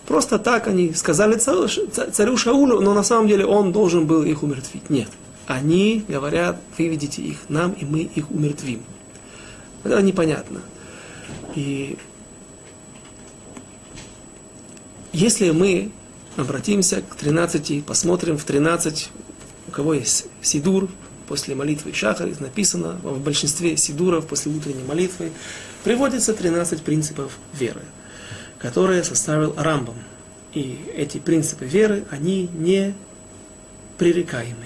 просто 0.06 0.38
так 0.38 0.68
они 0.68 0.94
сказали 0.94 1.40
царю, 1.40 1.68
царю 1.68 2.38
Шаулю, 2.38 2.82
но 2.82 2.94
на 2.94 3.04
самом 3.04 3.28
деле 3.28 3.48
он 3.48 3.72
должен 3.72 4.06
был 4.06 4.22
их 4.22 4.44
умертвить. 4.44 4.92
Нет. 4.92 5.10
Они 5.48 6.06
говорят, 6.08 6.60
выведите 6.78 7.24
их 7.24 7.38
нам, 7.50 7.72
и 7.72 7.84
мы 7.84 8.02
их 8.02 8.30
умертвим. 8.30 8.82
Это 9.88 10.02
непонятно. 10.02 10.62
И 11.56 11.98
если 15.14 15.52
мы 15.52 15.92
обратимся 16.36 17.02
к 17.02 17.16
13, 17.16 17.86
посмотрим 17.86 18.38
в 18.38 18.44
13, 18.44 19.10
у 19.70 19.72
кого 19.72 19.94
есть 19.94 20.26
Сидур, 20.42 20.90
после 21.28 21.56
молитвы 21.56 21.94
Шахарит 21.94 22.42
написано, 22.42 23.00
в 23.02 23.20
большинстве 23.22 23.78
сидуров 23.78 24.28
после 24.28 24.52
утренней 24.52 24.84
молитвы 24.84 25.32
приводится 25.84 26.34
13 26.34 26.82
принципов 26.82 27.38
веры, 27.54 27.82
которые 28.60 29.04
составил 29.04 29.54
Рамбам. 29.58 29.96
И 30.54 30.80
эти 30.96 31.18
принципы 31.18 31.66
веры, 31.66 32.04
они 32.12 32.50
не 32.54 32.94
пререкаемы. 33.98 34.66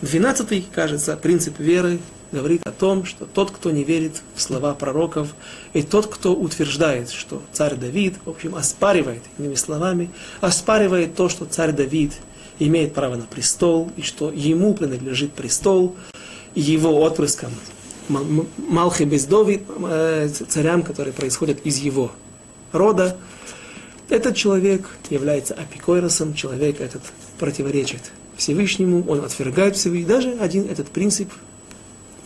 Двенадцатый, 0.00 0.66
кажется, 0.72 1.16
принцип 1.16 1.58
веры 1.58 2.00
говорит 2.32 2.66
о 2.66 2.72
том, 2.72 3.04
что 3.04 3.26
тот, 3.26 3.50
кто 3.50 3.70
не 3.70 3.84
верит 3.84 4.22
в 4.34 4.42
слова 4.42 4.74
пророков, 4.74 5.34
и 5.72 5.82
тот, 5.82 6.06
кто 6.06 6.34
утверждает, 6.34 7.10
что 7.10 7.42
царь 7.52 7.76
Давид, 7.76 8.14
в 8.24 8.30
общем, 8.30 8.54
оспаривает, 8.54 9.22
иными 9.38 9.54
словами, 9.54 10.10
оспаривает 10.40 11.14
то, 11.14 11.28
что 11.28 11.44
царь 11.44 11.72
Давид– 11.72 12.12
имеет 12.60 12.94
право 12.94 13.16
на 13.16 13.24
престол, 13.24 13.90
и 13.96 14.02
что 14.02 14.30
ему 14.30 14.74
принадлежит 14.74 15.32
престол, 15.32 15.96
и 16.54 16.60
его 16.60 17.02
отпрыскам, 17.02 17.52
Малхи 18.08 19.04
Бездови, 19.04 19.62
э, 19.84 20.28
царям, 20.28 20.82
которые 20.82 21.12
происходят 21.12 21.64
из 21.64 21.78
его 21.78 22.12
рода, 22.72 23.16
этот 24.08 24.34
человек 24.36 24.88
является 25.08 25.54
апикойросом, 25.54 26.34
человек 26.34 26.80
этот 26.80 27.02
противоречит 27.38 28.10
Всевышнему, 28.36 29.04
он 29.06 29.24
отвергает 29.24 29.76
Всевышнего. 29.76 30.08
Даже 30.08 30.32
один 30.32 30.68
этот 30.68 30.88
принцип, 30.88 31.30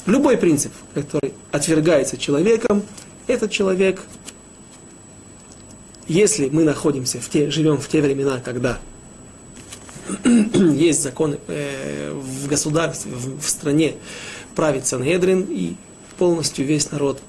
любой 0.07 0.37
принцип, 0.37 0.73
который 0.95 1.35
отвергается 1.53 2.17
человеком, 2.17 2.83
этот 3.27 3.51
человек, 3.51 4.03
если 6.07 6.49
мы 6.49 6.65
находимся 6.65 7.21
в 7.21 7.29
те, 7.29 7.51
живем 7.51 7.79
в 7.79 7.89
те 7.89 8.03
времена, 8.03 8.41
когда 8.45 8.79
есть 10.25 11.03
законы 11.03 11.39
э, 11.47 12.13
в 12.13 12.47
государстве, 12.49 13.13
в, 13.13 13.41
в 13.41 13.49
стране 13.49 13.95
правит 14.55 14.87
Санхедрин, 14.87 15.47
и 15.49 15.75
полностью 16.19 16.67
весь 16.67 16.91
народ 16.91 17.21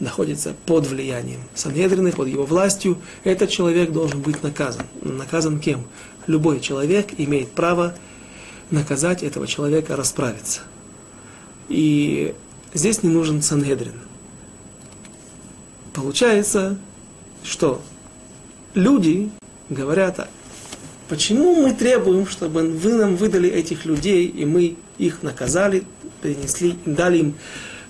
находится 0.00 0.54
под 0.66 0.86
влиянием 0.86 1.40
Санхедрина, 1.54 2.10
под 2.12 2.28
его 2.28 2.44
властью, 2.44 2.98
этот 3.24 3.50
человек 3.50 3.92
должен 3.92 4.20
быть 4.20 4.42
наказан. 4.42 4.86
Наказан 5.02 5.60
кем? 5.60 5.86
Любой 6.26 6.60
человек 6.60 7.08
имеет 7.18 7.52
право 7.52 7.94
наказать 8.70 9.22
этого 9.22 9.46
человека, 9.46 9.96
расправиться. 9.96 10.62
И 11.68 12.34
здесь 12.74 13.02
не 13.02 13.10
нужен 13.10 13.42
Санхедрин. 13.42 13.94
Получается, 15.92 16.78
что 17.42 17.80
люди 18.74 19.30
говорят 19.70 20.28
Почему 21.08 21.54
мы 21.54 21.72
требуем, 21.72 22.26
чтобы 22.26 22.62
вы 22.62 22.94
нам 22.94 23.14
выдали 23.14 23.48
этих 23.48 23.84
людей, 23.84 24.26
и 24.26 24.44
мы 24.44 24.76
их 24.98 25.22
наказали, 25.22 25.84
принесли, 26.20 26.76
дали 26.84 27.18
им 27.18 27.34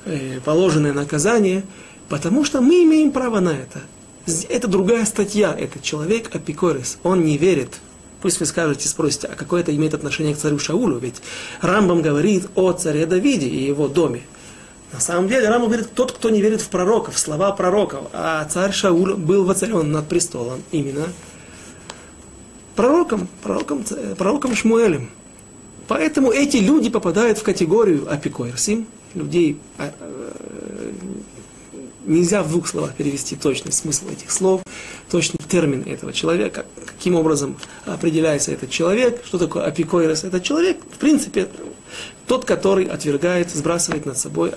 э, 0.05 0.41
положенное 0.45 0.93
наказание? 0.93 1.65
Потому 2.11 2.45
что 2.45 2.61
мы 2.61 2.85
имеем 2.85 3.13
право 3.13 3.41
на 3.41 3.51
это. 3.51 3.81
Это 4.51 4.69
другая 4.69 5.07
статья. 5.07 5.57
Этот 5.59 5.83
человек 5.83 6.35
апикорис. 6.35 6.99
Он 7.05 7.25
не 7.25 7.39
верит. 7.39 7.81
Пусть 8.21 8.41
вы 8.41 8.47
скажете, 8.47 8.89
спросите, 8.89 9.27
а 9.27 9.35
какое 9.35 9.61
это 9.61 9.75
имеет 9.75 9.95
отношение 9.95 10.35
к 10.35 10.39
царю 10.39 10.59
Шаулю? 10.59 10.99
Ведь 10.99 11.17
Рамбам 11.61 12.03
говорит 12.03 12.49
о 12.55 12.73
царе 12.73 13.07
Давиде 13.07 13.47
и 13.47 13.65
его 13.65 13.89
доме. 13.89 14.23
На 14.93 15.01
самом 15.01 15.29
деле 15.29 15.49
Рамбам 15.49 15.69
говорит, 15.69 15.93
тот, 15.95 16.13
кто 16.13 16.31
не 16.31 16.41
верит 16.41 16.61
в 16.63 16.69
пророков, 16.69 17.15
в 17.15 17.19
слова 17.19 17.53
пророков. 17.53 18.07
А 18.13 18.45
царь 18.47 18.73
Шауль 18.73 19.15
был 19.15 19.45
воцарен 19.45 19.93
над 19.93 20.09
престолом 20.09 20.63
именно 20.71 21.07
пророком, 22.75 23.29
пророком, 23.43 23.85
пророком 24.17 24.55
Шмуэлем. 24.55 25.11
Поэтому 25.89 26.31
эти 26.31 26.57
люди 26.57 26.91
попадают 26.91 27.39
в 27.39 27.43
категорию 27.43 28.13
апикойрсим, 28.13 28.87
людей, 29.15 29.59
а, 29.79 29.93
э, 29.99 30.93
нельзя 32.05 32.43
в 32.43 32.49
двух 32.49 32.67
словах 32.69 32.95
перевести 32.95 33.37
точный 33.37 33.73
смысл 33.73 34.09
этих 34.11 34.31
слов, 34.31 34.63
точный 35.11 35.41
термин 35.49 35.83
этого 35.87 36.13
человека, 36.13 36.67
каким 36.85 37.15
образом 37.15 37.57
определяется 37.85 38.53
этот 38.53 38.71
человек, 38.71 39.23
что 39.25 39.39
такое 39.39 39.65
апикойрос. 39.65 40.25
Это 40.25 40.41
человек, 40.41 40.79
в 40.91 40.99
принципе, 40.99 41.49
тот, 42.27 42.45
который 42.45 42.87
отвергает, 42.87 43.51
сбрасывает 43.51 44.07
над 44.07 44.19
собой 44.19 44.53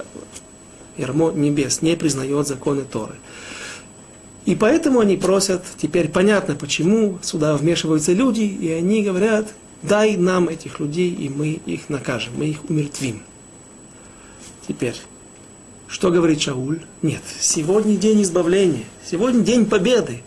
ярмо 0.97 1.31
небес, 1.31 1.81
не 1.81 1.95
признает 1.95 2.47
законы 2.47 2.83
Торы. 2.83 3.15
И 4.45 4.55
поэтому 4.55 4.99
они 4.99 5.17
просят, 5.17 5.63
теперь 5.77 6.09
понятно, 6.09 6.55
почему 6.55 7.19
сюда 7.21 7.55
вмешиваются 7.55 8.13
люди, 8.13 8.41
и 8.41 8.71
они 8.71 9.03
говорят, 9.03 9.47
дай 9.83 10.17
нам 10.17 10.49
этих 10.49 10.79
людей, 10.79 11.11
и 11.13 11.29
мы 11.29 11.59
их 11.65 11.89
накажем, 11.89 12.33
мы 12.35 12.47
их 12.47 12.69
умертвим. 12.69 13.21
Теперь, 14.67 14.95
что 15.87 16.11
говорит 16.11 16.41
Шауль? 16.41 16.81
Нет, 17.01 17.21
сегодня 17.39 17.95
день 17.95 18.21
избавления, 18.23 18.85
сегодня 19.09 19.43
день 19.43 19.65
победы. 19.65 20.21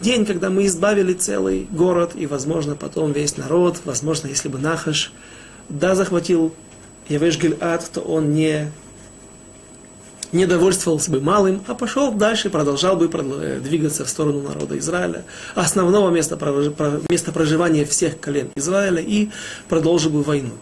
День, 0.00 0.24
когда 0.24 0.48
мы 0.48 0.66
избавили 0.66 1.12
целый 1.12 1.66
город, 1.70 2.12
и, 2.14 2.26
возможно, 2.26 2.76
потом 2.76 3.12
весь 3.12 3.36
народ, 3.36 3.80
возможно, 3.84 4.28
если 4.28 4.48
бы 4.48 4.58
Нахаш, 4.58 5.12
да, 5.68 5.94
захватил 5.94 6.54
Явеш 7.08 7.38
Гильад, 7.38 7.90
то 7.92 8.00
он 8.00 8.32
не 8.32 8.70
не 10.30 10.44
довольствовался 10.44 11.10
бы 11.10 11.22
малым, 11.22 11.64
а 11.68 11.74
пошел 11.74 12.12
дальше, 12.12 12.50
продолжал 12.50 12.96
бы 12.96 13.08
э, 13.10 13.60
двигаться 13.60 14.04
в 14.04 14.10
сторону 14.10 14.42
народа 14.42 14.78
Израиля, 14.78 15.24
основного 15.54 16.10
места, 16.10 16.36
места 17.08 17.32
проживания 17.32 17.86
всех 17.86 18.20
колен 18.20 18.50
Израиля, 18.54 19.00
и 19.00 19.30
продолжил 19.70 20.10
бы 20.10 20.22
войну. 20.22 20.52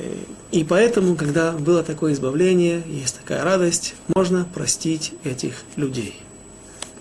Э, 0.00 0.16
и 0.50 0.64
поэтому, 0.64 1.14
когда 1.14 1.52
было 1.52 1.82
такое 1.82 2.12
избавление, 2.12 2.82
есть 2.86 3.18
такая 3.18 3.44
радость, 3.44 3.94
можно 4.14 4.44
простить 4.44 5.12
этих 5.24 5.62
людей. 5.76 6.16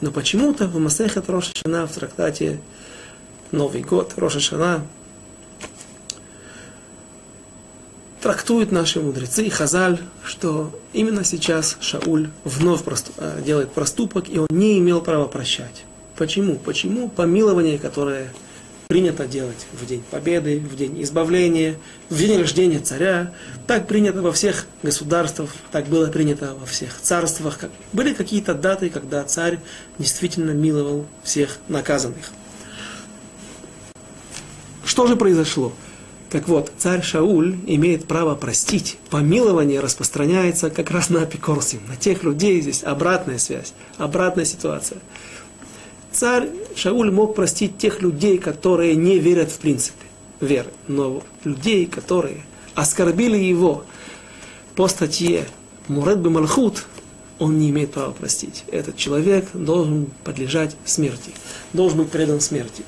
Но 0.02 0.12
почему-то 0.12 0.68
в 0.68 0.78
Масехет 0.80 1.30
Роша 1.30 1.52
в 1.66 1.92
трактате 1.92 2.62
Новый 3.52 3.82
год, 3.82 4.14
Роша 4.16 4.84
трактуют 8.22 8.72
наши 8.72 9.00
мудрецы 9.00 9.50
Хазаль, 9.50 10.00
что 10.24 10.78
именно 10.94 11.24
сейчас 11.24 11.78
Шауль 11.80 12.30
вновь 12.44 12.82
э, 13.18 13.42
делает 13.46 13.72
проступок, 13.72 14.30
и 14.30 14.40
он 14.40 14.48
не 14.50 14.78
имел 14.80 15.02
права 15.02 15.28
прощать. 15.28 15.86
Почему? 16.18 16.56
Почему 16.56 17.08
помилование, 17.10 17.80
которое 17.80 18.34
принято 18.92 19.28
делать 19.28 19.68
в 19.72 19.86
день 19.86 20.02
победы, 20.10 20.60
в 20.60 20.76
день 20.76 21.04
избавления, 21.04 21.76
в 22.10 22.18
день 22.18 22.40
рождения 22.40 22.80
царя, 22.80 23.32
так 23.68 23.88
принято 23.88 24.24
во 24.24 24.32
всех 24.32 24.66
государствах, 24.82 25.52
так 25.72 25.86
было 25.86 26.08
принято 26.08 26.56
во 26.60 26.66
всех 26.66 27.00
царствах. 27.00 27.60
Были 27.94 28.16
какие-то 28.16 28.56
даты, 28.56 28.90
когда 28.90 29.24
царь 29.26 29.60
действительно 30.00 30.54
миловал 30.54 31.06
всех 31.22 31.60
наказанных. 31.68 32.32
Что 34.84 35.06
же 35.06 35.16
произошло? 35.16 35.72
Так 36.32 36.48
вот, 36.48 36.72
царь 36.80 37.04
Шауль 37.04 37.58
имеет 37.68 38.08
право 38.08 38.34
простить. 38.34 38.98
Помилование 39.12 39.82
распространяется 39.82 40.72
как 40.72 40.90
раз 40.90 41.12
на 41.12 41.22
апикорсим, 41.22 41.82
на 41.88 41.96
тех 41.96 42.24
людей, 42.24 42.60
здесь 42.60 42.84
обратная 42.84 43.38
связь, 43.38 43.74
обратная 44.00 44.46
ситуация. 44.46 44.98
Царь 46.12 46.50
Шауль 46.76 47.12
мог 47.12 47.36
простить 47.36 47.78
тех 47.78 48.02
людей, 48.02 48.38
которые 48.38 48.96
не 48.96 49.20
верят 49.20 49.52
в 49.52 49.60
принципе 49.60 50.06
веры, 50.40 50.72
но 50.88 51.24
людей, 51.44 51.86
которые 51.86 52.46
оскорбили 52.76 53.38
его 53.38 53.84
по 54.76 54.88
статье 54.88 55.46
Муред 55.88 56.20
Малхут, 56.20 56.86
он 57.40 57.58
не 57.58 57.70
имеет 57.70 57.94
права 57.94 58.12
простить. 58.12 58.66
Этот 58.72 58.98
человек 58.98 59.48
должен 59.54 60.08
подлежать 60.24 60.76
смерти, 60.86 61.32
должен 61.74 62.00
быть 62.00 62.12
предан 62.12 62.42
смерти. 62.42 62.84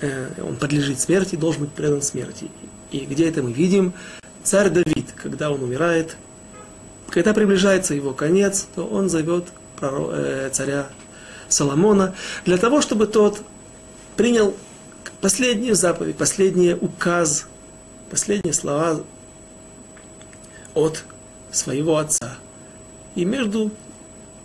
Э, 0.00 0.28
он 0.42 0.56
подлежит 0.56 1.00
смерти, 1.00 1.36
должен 1.36 1.62
быть 1.62 1.72
предан 1.72 2.02
смерти. 2.02 2.48
И 2.92 3.00
где 3.00 3.28
это 3.28 3.42
мы 3.42 3.52
видим? 3.52 3.92
Царь 4.42 4.70
Давид, 4.70 5.12
когда 5.16 5.50
он 5.50 5.62
умирает, 5.62 6.16
когда 7.08 7.34
приближается 7.34 7.94
его 7.94 8.12
конец, 8.14 8.66
то 8.74 8.86
он 8.86 9.08
зовет 9.10 9.46
э, 9.80 10.50
царя 10.52 10.88
Соломона 11.50 12.14
для 12.44 12.56
того, 12.56 12.80
чтобы 12.80 13.06
тот 13.06 13.42
принял 14.16 14.54
последнюю 15.20 15.74
заповедь, 15.74 16.16
последний 16.16 16.74
указ, 16.74 17.46
последние 18.10 18.54
слова 18.54 19.02
от 20.74 21.04
своего 21.52 21.98
отца. 21.98 22.38
И 23.14 23.24
между 23.24 23.70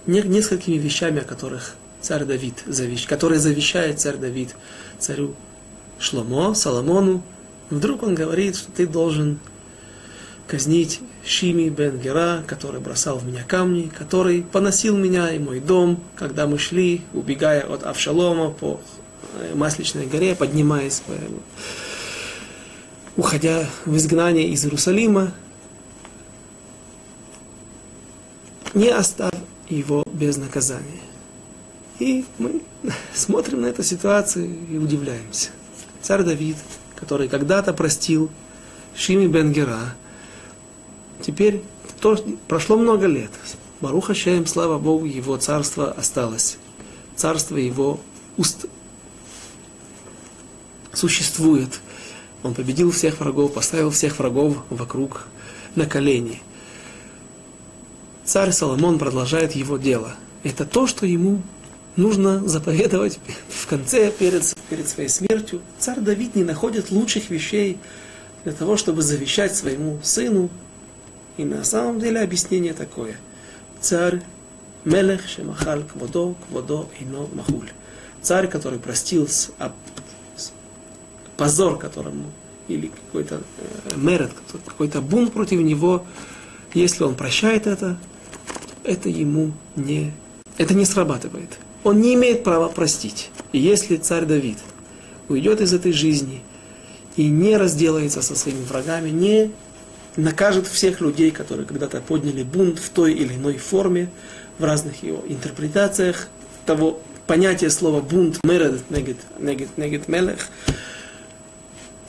несколькими 0.05 0.75
вещами, 0.75 1.21
о 1.21 1.23
которых 1.23 1.75
царь 2.01 2.25
Давид, 2.25 2.63
которые 3.07 3.39
завещает 3.39 3.99
царь 3.99 4.17
Давид 4.17 4.55
царю 4.99 5.35
Шломо, 5.99 6.53
Соломону, 6.53 7.23
вдруг 7.69 8.03
он 8.03 8.15
говорит, 8.15 8.55
что 8.55 8.71
ты 8.71 8.87
должен 8.87 9.39
казнить 10.47 11.01
Шими 11.25 11.69
бен 11.69 11.99
Гера, 11.99 12.43
который 12.45 12.79
бросал 12.79 13.17
в 13.17 13.25
меня 13.25 13.43
камни, 13.43 13.91
который 13.97 14.43
поносил 14.43 14.95
меня 14.95 15.31
и 15.31 15.39
мой 15.39 15.59
дом, 15.59 16.03
когда 16.15 16.45
мы 16.45 16.59
шли, 16.59 17.01
убегая 17.13 17.63
от 17.63 17.83
Авшалома 17.83 18.51
по 18.51 18.79
э, 19.39 19.55
Масличной 19.55 20.05
горе, 20.05 20.35
поднимаясь, 20.35 21.01
уходя 23.17 23.67
в 23.85 23.95
изгнание 23.97 24.47
из 24.49 24.63
Иерусалима, 24.65 25.31
не 28.75 28.89
оставь 28.89 29.33
его 29.69 30.03
без 30.11 30.37
наказания. 30.37 31.01
И 31.97 32.25
мы 32.37 32.61
смотрим 33.13 33.61
на 33.61 33.67
эту 33.67 33.83
ситуацию 33.83 34.49
и 34.69 34.77
удивляемся. 34.77 35.49
Царь 36.01 36.23
Давид, 36.23 36.57
который 36.95 37.29
когда-то 37.29 37.73
простил 37.73 38.29
Шими 38.95 39.27
бен 39.27 39.51
Гера, 39.51 39.95
теперь 41.21 41.61
то, 41.99 42.17
прошло 42.47 42.77
много 42.77 43.07
лет. 43.07 43.31
Баруха 43.81 44.13
Шем, 44.13 44.45
слава 44.45 44.79
Богу, 44.79 45.05
его 45.05 45.37
царство 45.37 45.91
осталось. 45.91 46.57
Царство 47.15 47.57
его 47.57 47.99
уст 48.37 48.65
существует. 50.93 51.81
Он 52.43 52.53
победил 52.53 52.91
всех 52.91 53.19
врагов, 53.19 53.53
поставил 53.53 53.91
всех 53.91 54.19
врагов 54.19 54.57
вокруг 54.69 55.27
на 55.75 55.85
колени– 55.85 56.41
царь 58.25 58.51
Соломон 58.51 58.99
продолжает 58.99 59.53
его 59.53 59.77
дело. 59.77 60.15
Это 60.43 60.65
то, 60.65 60.87
что 60.87 61.05
ему 61.05 61.41
нужно 61.95 62.45
заповедовать 62.45 63.19
в 63.47 63.67
конце, 63.67 64.11
перед, 64.11 64.53
перед 64.69 64.89
своей 64.89 65.09
смертью. 65.09 65.61
Царь 65.79 65.99
Давид 65.99 66.35
не 66.35 66.43
находит 66.43 66.91
лучших 66.91 67.29
вещей 67.29 67.77
для 68.43 68.53
того, 68.53 68.75
чтобы 68.75 69.01
завещать 69.03 69.55
своему 69.55 69.99
сыну. 70.03 70.49
И 71.37 71.43
на 71.43 71.63
самом 71.63 71.99
деле 71.99 72.21
объяснение 72.21 72.73
такое. 72.73 73.17
Царь 73.81 74.21
Мелех 74.85 75.27
Шемахаль 75.27 75.83
Кводо, 75.83 76.35
Кводо 76.47 76.87
Ино 76.99 77.27
Махуль. 77.33 77.69
Царь, 78.21 78.47
который 78.47 78.79
простил 78.79 79.27
с, 79.27 79.51
а, 79.59 79.73
с, 80.37 80.51
позор, 81.37 81.77
которому, 81.77 82.31
или 82.67 82.87
какой-то 82.87 83.41
э, 83.57 83.95
мерет, 83.97 84.31
какой-то 84.65 85.01
бунт 85.01 85.33
против 85.33 85.59
него, 85.59 86.05
если 86.73 87.03
он 87.03 87.15
прощает 87.15 87.67
это, 87.67 87.97
это 88.83 89.09
ему 89.09 89.51
не, 89.75 90.11
это 90.57 90.73
не 90.73 90.85
срабатывает. 90.85 91.57
Он 91.83 92.01
не 92.01 92.15
имеет 92.15 92.43
права 92.43 92.67
простить. 92.67 93.29
И 93.51 93.59
если 93.59 93.97
царь 93.97 94.25
Давид 94.25 94.57
уйдет 95.29 95.61
из 95.61 95.73
этой 95.73 95.91
жизни 95.91 96.41
и 97.15 97.29
не 97.29 97.57
разделается 97.57 98.21
со 98.21 98.35
своими 98.35 98.63
врагами, 98.63 99.09
не 99.09 99.51
накажет 100.17 100.67
всех 100.67 101.01
людей, 101.01 101.31
которые 101.31 101.65
когда-то 101.65 102.01
подняли 102.01 102.43
бунт 102.43 102.79
в 102.79 102.89
той 102.89 103.13
или 103.13 103.33
иной 103.33 103.57
форме, 103.57 104.09
в 104.57 104.63
разных 104.63 105.03
его 105.03 105.23
интерпретациях 105.27 106.27
того 106.65 106.99
понятия 107.27 107.69
слова 107.69 108.01
бунт, 108.01 108.43
меред, 108.43 108.89
негет, 108.89 109.17
негет, 109.39 109.77
негет, 109.77 110.07
мелех, 110.07 110.47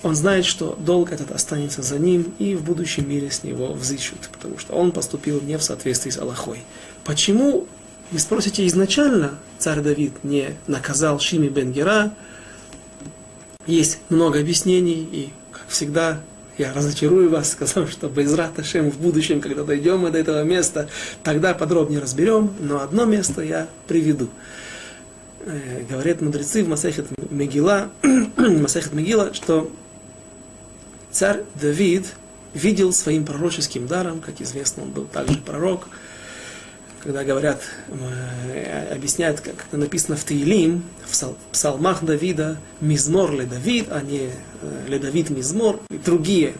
он 0.02 0.14
знает, 0.14 0.44
что 0.44 0.76
долг 0.78 1.10
этот 1.10 1.32
останется 1.32 1.82
за 1.82 1.98
ним, 1.98 2.34
и 2.38 2.54
в 2.54 2.62
будущем 2.62 3.08
мире 3.08 3.30
с 3.30 3.42
него 3.42 3.72
взыщут, 3.72 4.28
потому 4.32 4.58
что 4.58 4.74
он 4.74 4.92
поступил 4.92 5.40
не 5.40 5.58
в 5.58 5.62
соответствии 5.62 6.10
с 6.10 6.18
Аллахой. 6.18 6.60
Почему, 7.04 7.66
вы 8.12 8.18
спросите, 8.18 8.66
изначально 8.66 9.38
царь 9.58 9.80
Давид 9.80 10.22
не 10.22 10.50
наказал 10.66 11.18
Шими 11.18 11.48
бен 11.48 11.72
Гера? 11.72 12.12
Есть 13.66 13.98
много 14.10 14.38
объяснений, 14.38 15.08
и, 15.10 15.30
как 15.50 15.66
всегда, 15.68 16.20
я 16.58 16.72
разочарую 16.72 17.30
вас, 17.30 17.52
сказав, 17.52 17.90
что 17.90 18.08
без 18.08 18.32
Раташем 18.32 18.90
в 18.90 18.98
будущем, 18.98 19.40
когда 19.40 19.62
дойдем 19.62 20.00
мы 20.00 20.10
до 20.10 20.18
этого 20.18 20.42
места, 20.42 20.88
тогда 21.22 21.54
подробнее 21.54 22.00
разберем, 22.00 22.52
но 22.60 22.80
одно 22.80 23.04
место 23.04 23.42
я 23.42 23.68
приведу. 23.86 24.28
Э, 25.44 25.84
говорят 25.88 26.20
мудрецы 26.20 26.64
в 26.64 26.68
Масахет 26.68 27.06
Мегила, 27.30 27.90
Масахет 28.36 28.92
Мегила, 28.92 29.34
что 29.34 29.70
царь 31.10 31.42
Давид 31.54 32.06
видел 32.54 32.92
своим 32.92 33.24
пророческим 33.24 33.86
даром, 33.86 34.20
как 34.20 34.40
известно, 34.40 34.84
он 34.84 34.90
был 34.90 35.04
также 35.04 35.38
пророк, 35.38 35.88
когда 37.06 37.22
говорят, 37.22 37.62
э, 37.88 38.92
объясняют, 38.92 39.40
как 39.40 39.54
это 39.68 39.76
написано 39.76 40.16
в 40.16 40.24
Таилим, 40.24 40.82
в 41.06 41.52
псалмах 41.52 42.02
Давида, 42.02 42.58
Мизмор 42.80 43.30
ле 43.32 43.46
Давид, 43.46 43.86
а 43.90 44.00
не 44.00 44.30
э, 44.60 44.86
ле 44.88 44.98
Давид 44.98 45.30
Мизмор, 45.30 45.78
и 45.88 45.98
другие, 45.98 46.54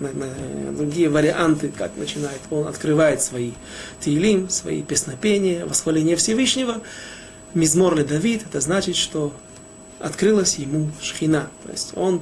другие 0.70 1.08
варианты, 1.08 1.72
как 1.76 1.96
начинает, 1.96 2.38
он 2.50 2.68
открывает 2.68 3.22
свои 3.22 3.52
Таилим, 4.00 4.48
свои 4.48 4.82
песнопения, 4.82 5.66
восхваление 5.66 6.14
Всевышнего. 6.14 6.80
Мизмор 7.54 7.96
ле 7.96 8.04
Давид, 8.04 8.44
это 8.48 8.60
значит, 8.60 8.94
что 8.94 9.32
открылась 9.98 10.58
ему 10.58 10.92
шхина, 11.02 11.50
то 11.64 11.72
есть 11.72 11.90
он 11.96 12.20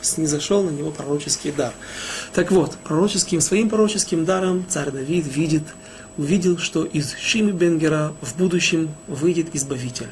снизошел 0.00 0.62
на 0.62 0.70
него 0.70 0.92
пророческий 0.92 1.52
дар. 1.52 1.74
Так 2.32 2.52
вот, 2.52 2.78
пророческим, 2.84 3.42
своим 3.42 3.68
пророческим 3.68 4.24
даром 4.24 4.64
царь 4.66 4.90
Давид 4.90 5.26
видит, 5.26 5.64
увидел, 6.16 6.58
что 6.58 6.84
из 6.84 7.14
Шими 7.14 7.52
Бенгера 7.52 8.12
в 8.20 8.36
будущем 8.36 8.90
выйдет 9.06 9.54
Избавитель. 9.54 10.08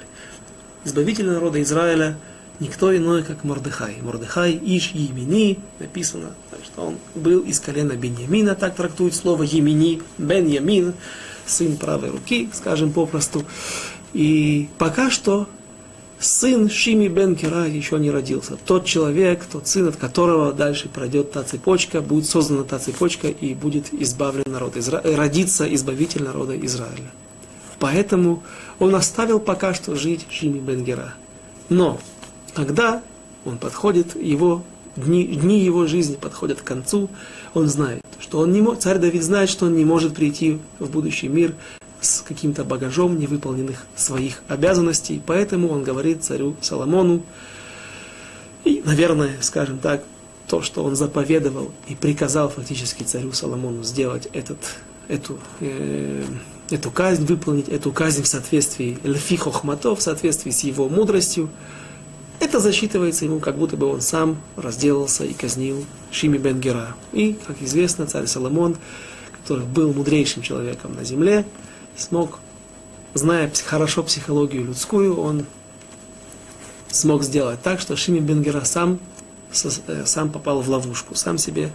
Избавитель 0.85 1.27
народа 1.27 1.63
Израиля 1.63 2.17
никто 2.61 2.95
иной, 2.97 3.23
как 3.23 3.45
Мордыхай. 3.45 3.97
Мордыхай 4.03 4.59
Иш 4.63 4.93
Емини, 4.93 5.59
написано, 5.79 6.31
что 6.65 6.83
он 6.83 6.99
был 7.15 7.41
из 7.41 7.61
колена 7.61 7.93
Беньямина, 7.93 8.55
так 8.55 8.75
трактует 8.77 9.15
слово 9.15 9.43
Емини, 9.43 10.03
Бен 10.19 10.47
Ямин, 10.47 10.95
сын 11.47 11.77
правой 11.77 12.11
руки, 12.11 12.51
скажем 12.53 12.93
попросту. 12.93 13.45
И 14.13 14.69
пока 14.79 15.11
что 15.11 15.49
сын 16.25 16.71
Шими 16.71 17.09
бен 17.09 17.37
Кира 17.37 17.67
еще 17.67 17.99
не 17.99 18.11
родился. 18.11 18.57
Тот 18.65 18.85
человек, 18.85 19.45
тот 19.45 19.69
сын, 19.69 19.89
от 19.89 19.97
которого 19.97 20.53
дальше 20.53 20.89
пройдет 20.89 21.33
та 21.33 21.43
цепочка, 21.43 22.01
будет 22.01 22.27
создана 22.27 22.65
та 22.65 22.79
цепочка 22.79 23.29
и 23.29 23.55
будет 23.55 23.93
избавлен 23.93 24.45
народ 24.47 24.77
Изра... 24.77 25.03
родится 25.05 25.73
избавитель 25.75 26.23
народа 26.23 26.59
Израиля. 26.67 27.11
Поэтому 27.79 28.43
он 28.79 28.95
оставил 28.95 29.39
пока 29.39 29.75
что 29.75 29.95
жить 29.95 30.27
Шими 30.31 30.59
бен 30.59 30.85
Гера. 30.85 31.15
Но 31.69 32.01
когда 32.55 33.03
он 33.45 33.59
подходит, 33.59 34.17
его 34.17 34.63
дни, 34.97 35.27
дни 35.27 35.61
его 35.61 35.87
жизни 35.87 36.15
подходят 36.15 36.61
к 36.61 36.65
концу, 36.65 37.11
он 37.53 37.69
знает, 37.69 38.03
что 38.19 38.39
он 38.39 38.53
не 38.53 38.63
может, 38.63 38.83
царь 38.83 38.99
Давид 38.99 39.23
знает, 39.23 39.51
что 39.51 39.67
он 39.67 39.77
не 39.77 39.85
может 39.85 40.15
прийти 40.15 40.59
в 40.79 40.91
будущий 40.91 41.29
мир 41.29 41.55
с 42.05 42.21
каким-то 42.23 42.65
багажом 42.65 43.19
невыполненных 43.19 43.87
своих 43.97 44.43
обязанностей. 44.49 45.23
Поэтому 45.25 45.69
он 45.69 45.83
говорит 45.83 46.23
царю 46.23 46.57
Соломону, 46.61 47.23
и, 48.65 48.83
наверное, 48.85 49.37
скажем 49.41 49.79
так, 49.79 50.03
то, 50.47 50.63
что 50.63 50.85
он 50.85 50.97
заповедовал 50.97 51.71
и 51.89 51.95
приказал 51.95 52.49
фактически 52.49 53.03
царю 53.03 53.33
Соломону 53.33 53.83
сделать 53.83 54.29
этот, 54.33 54.59
эту, 55.09 55.39
э, 55.61 56.25
эту 56.71 56.91
казнь, 56.91 57.25
выполнить 57.25 57.69
эту 57.69 57.93
казнь 57.93 58.23
в 58.23 58.27
соответствии 58.27 58.99
льфи 59.05 59.37
хохмато, 59.37 59.95
в 59.95 60.03
соответствии 60.03 60.51
с 60.51 60.61
его 60.61 60.89
мудростью, 60.89 61.51
это 62.41 62.61
засчитывается 62.61 63.25
ему, 63.25 63.39
как 63.39 63.57
будто 63.57 63.77
бы 63.77 63.87
он 63.87 64.01
сам 64.01 64.37
разделался 64.57 65.25
и 65.25 65.33
казнил 65.33 65.85
Шими 66.11 66.37
бен 66.37 66.61
Гера. 66.61 66.95
И, 67.13 67.37
как 67.47 67.63
известно, 67.63 68.07
царь 68.07 68.27
Соломон, 68.27 68.77
который 69.43 69.65
был 69.65 69.93
мудрейшим 69.93 70.43
человеком 70.43 70.95
на 70.95 71.05
земле, 71.05 71.47
смог, 71.97 72.39
зная 73.15 73.51
хорошо 73.67 74.03
психологию 74.03 74.65
людскую, 74.65 75.21
он 75.21 75.47
смог 76.91 77.23
сделать 77.23 77.63
так, 77.63 77.81
что 77.81 77.97
Шими 77.97 78.21
Бенгера 78.21 78.65
сам, 78.65 78.99
э, 79.87 80.05
сам 80.07 80.31
попал 80.31 80.61
в 80.61 80.69
ловушку, 80.69 81.15
сам 81.15 81.39
себе 81.39 81.71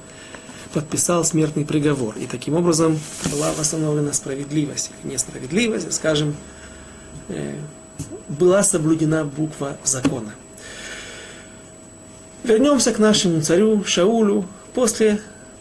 подписал 0.74 1.24
смертный 1.26 1.66
приговор. 1.66 2.16
И 2.18 2.28
таким 2.28 2.56
образом 2.56 3.00
была 3.32 3.52
восстановлена 3.54 4.14
справедливость. 4.14 4.92
Несправедливость, 5.04 5.92
скажем, 5.94 6.36
э, 7.28 7.56
была 8.28 8.64
соблюдена 8.64 9.26
буква 9.26 9.78
закона. 9.84 10.34
Вернемся 12.44 12.94
к 12.94 13.00
нашему 13.00 13.42
царю 13.42 13.84
Шаулю. 13.84 14.46
После 14.74 15.20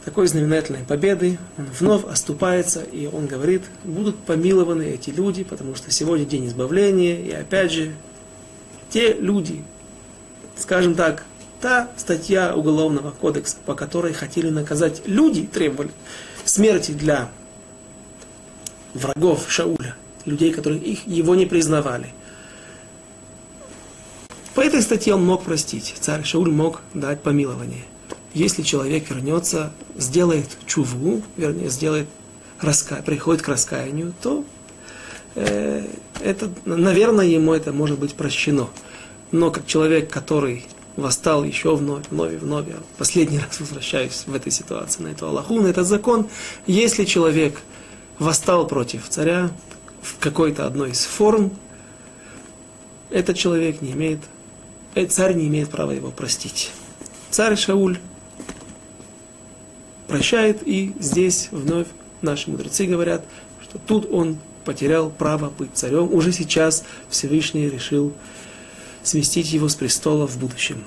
такой 0.09 0.27
знаменательной 0.27 0.85
победы 0.85 1.39
он 1.59 1.67
вновь 1.79 2.05
оступается, 2.07 2.81
и 2.81 3.07
он 3.07 3.27
говорит, 3.27 3.65
будут 3.85 4.17
помилованы 4.17 4.85
эти 4.85 5.11
люди, 5.11 5.45
потому 5.45 5.75
что 5.75 5.91
сегодня 5.91 6.25
день 6.25 6.47
избавления, 6.47 7.21
и 7.21 7.31
опять 7.31 7.73
же, 7.73 7.95
те 8.89 9.13
люди, 9.13 9.63
скажем 10.57 10.95
так, 10.95 11.25
та 11.61 11.91
статья 11.99 12.55
Уголовного 12.55 13.11
кодекса, 13.11 13.59
по 13.67 13.75
которой 13.75 14.15
хотели 14.15 14.49
наказать 14.49 15.03
люди, 15.05 15.47
требовали 15.47 15.91
смерти 16.47 16.93
для 16.93 17.29
врагов 18.95 19.45
Шауля, 19.51 19.95
людей, 20.25 20.55
которые 20.55 20.81
их, 20.81 21.07
его 21.07 21.35
не 21.35 21.45
признавали. 21.45 22.15
По 24.55 24.63
этой 24.63 24.81
статье 24.81 25.15
он 25.15 25.27
мог 25.27 25.45
простить. 25.45 25.95
Царь 26.01 26.25
Шауль 26.25 26.51
мог 26.51 26.81
дать 26.95 27.21
помилование. 27.21 27.85
Если 28.39 28.63
человек 28.63 29.11
вернется, 29.11 29.73
сделает 29.97 30.47
чуву, 30.65 31.23
вернее, 31.37 31.71
сделает 31.71 32.07
раска... 32.61 33.03
приходит 33.03 33.43
к 33.43 33.49
раскаянию, 33.49 34.15
то 34.23 34.45
э, 35.35 35.85
это, 36.23 36.49
наверное, 36.65 37.27
ему 37.27 37.53
это 37.53 37.73
может 37.73 37.99
быть 37.99 38.15
прощено. 38.15 38.69
Но 39.33 39.51
как 39.51 39.67
человек, 39.67 40.09
который 40.09 40.65
восстал 40.95 41.43
еще 41.43 41.75
вновь, 41.75 42.05
вновь 42.11 42.35
вновь, 42.35 42.69
я 42.69 42.77
последний 42.97 43.39
раз 43.45 43.59
возвращаюсь 43.59 44.23
в 44.25 44.33
этой 44.33 44.53
ситуации, 44.53 45.03
на 45.03 45.09
эту 45.09 45.27
Аллаху, 45.27 45.61
на 45.61 45.67
этот 45.67 45.89
закон, 45.89 46.29
если 46.69 47.05
человек 47.07 47.61
восстал 48.21 48.69
против 48.69 49.09
царя 49.09 49.51
в 50.01 50.17
какой-то 50.21 50.65
одной 50.65 50.93
из 50.93 51.05
форм, 51.05 51.51
этот 53.11 53.37
человек 53.37 53.83
не 53.83 53.91
имеет, 53.95 54.21
э, 54.95 55.07
царь 55.07 55.35
не 55.35 55.49
имеет 55.49 55.71
права 55.71 55.91
его 55.91 56.13
простить. 56.13 56.71
Царь 57.31 57.57
Шауль 57.57 57.99
прощает, 60.09 60.67
и 60.67 60.95
здесь 60.99 61.49
вновь 61.53 61.87
наши 62.23 62.51
мудрецы 62.51 62.87
говорят, 62.87 63.25
что 63.63 63.79
тут 63.79 64.11
он 64.11 64.39
потерял 64.65 65.11
право 65.11 65.51
быть 65.51 65.71
царем. 65.75 66.13
Уже 66.13 66.33
сейчас 66.33 66.85
Всевышний 67.09 67.69
решил 67.69 68.13
сместить 69.03 69.53
его 69.53 69.69
с 69.69 69.75
престола 69.75 70.27
в 70.27 70.39
будущем. 70.39 70.85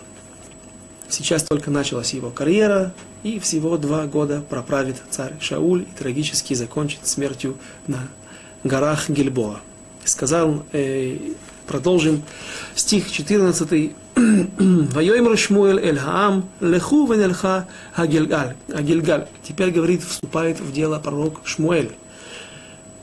Сейчас 1.07 1.43
только 1.43 1.72
началась 1.72 2.13
его 2.13 2.30
карьера, 2.30 2.93
и 3.24 3.39
всего 3.39 3.78
два 3.78 4.05
года 4.07 4.43
проправит 4.49 5.01
царь 5.09 5.34
Шауль 5.39 5.82
и 5.84 5.97
трагически 5.97 6.53
закончит 6.53 7.05
смертью 7.05 7.57
на 7.88 8.07
горах 8.63 9.09
Гильбоа. 9.09 9.59
Сказал, 10.03 10.65
э, 10.72 11.17
продолжим, 11.72 12.24
стих 12.76 13.09
14. 13.09 13.91
Вайоймр 14.15 15.38
Шмуэль 15.38 15.80
эль 15.80 15.97
Хаам, 15.97 16.49
леху 16.59 17.09
венельха 17.09 17.65
Агильгаль. 17.95 18.55
Агильгаль. 18.74 19.28
Теперь 19.41 19.72
говорит, 19.72 20.03
вступает 20.03 20.59
в 20.59 20.74
дело 20.74 20.99
пророк 20.99 21.39
Шмуэль. 21.45 21.91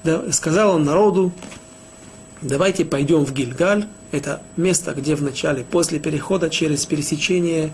Да, 0.05 0.31
сказал 0.33 0.75
он 0.75 0.85
народу, 0.85 1.33
давайте 2.43 2.85
пойдем 2.85 3.25
в 3.25 3.33
Гильгаль, 3.33 3.87
это 4.13 4.43
место, 4.59 4.93
где 4.93 5.15
в 5.15 5.23
начале, 5.23 5.65
после 5.65 5.99
перехода 5.99 6.51
через 6.51 6.85
пересечение 6.85 7.73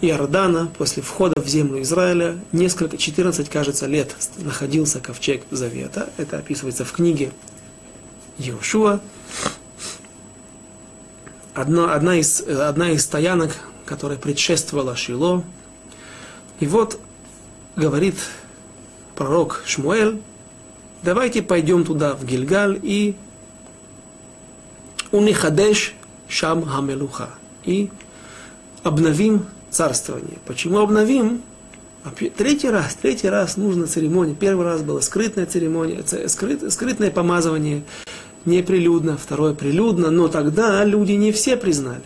Иордана, 0.00 0.70
после 0.78 1.02
входа 1.02 1.38
в 1.42 1.46
землю 1.46 1.82
Израиля, 1.82 2.38
несколько, 2.52 2.96
14, 2.96 3.50
кажется, 3.50 3.86
лет 3.86 4.16
находился 4.38 4.98
ковчег 5.00 5.42
Завета. 5.50 6.08
Это 6.16 6.38
описывается 6.38 6.86
в 6.86 6.92
книге 6.92 7.32
Иошуа. 8.38 9.00
Одна, 11.60 11.92
одна, 11.94 12.16
из, 12.16 12.40
одна 12.40 12.90
из 12.90 13.02
стоянок, 13.02 13.50
которая 13.84 14.16
предшествовала 14.16 14.96
Шило. 14.96 15.44
И 16.58 16.66
вот 16.66 16.98
говорит 17.76 18.14
пророк 19.14 19.62
Шмуэль, 19.66 20.22
давайте 21.02 21.42
пойдем 21.42 21.84
туда, 21.84 22.14
в 22.14 22.24
Гильгаль, 22.24 22.80
и 22.82 23.14
Унихадеш 25.12 25.92
Шам 26.28 26.64
Хамелуха. 26.64 27.28
И 27.64 27.90
обновим 28.82 29.44
царствование. 29.68 30.38
Почему 30.46 30.78
обновим? 30.78 31.42
Третий 32.38 32.70
раз, 32.70 32.94
третий 32.94 33.28
раз 33.28 33.58
нужно 33.58 33.86
церемония. 33.86 34.34
Первый 34.34 34.64
раз 34.64 34.80
была 34.80 35.02
скрытная 35.02 35.44
церемония, 35.44 36.02
скрыт, 36.26 36.72
скрытное 36.72 37.10
помазывание, 37.10 37.82
неприлюдно, 38.44 39.16
второе 39.16 39.54
прилюдно, 39.54 40.10
но 40.10 40.28
тогда 40.28 40.84
люди 40.84 41.12
не 41.12 41.32
все 41.32 41.56
признали 41.56 42.04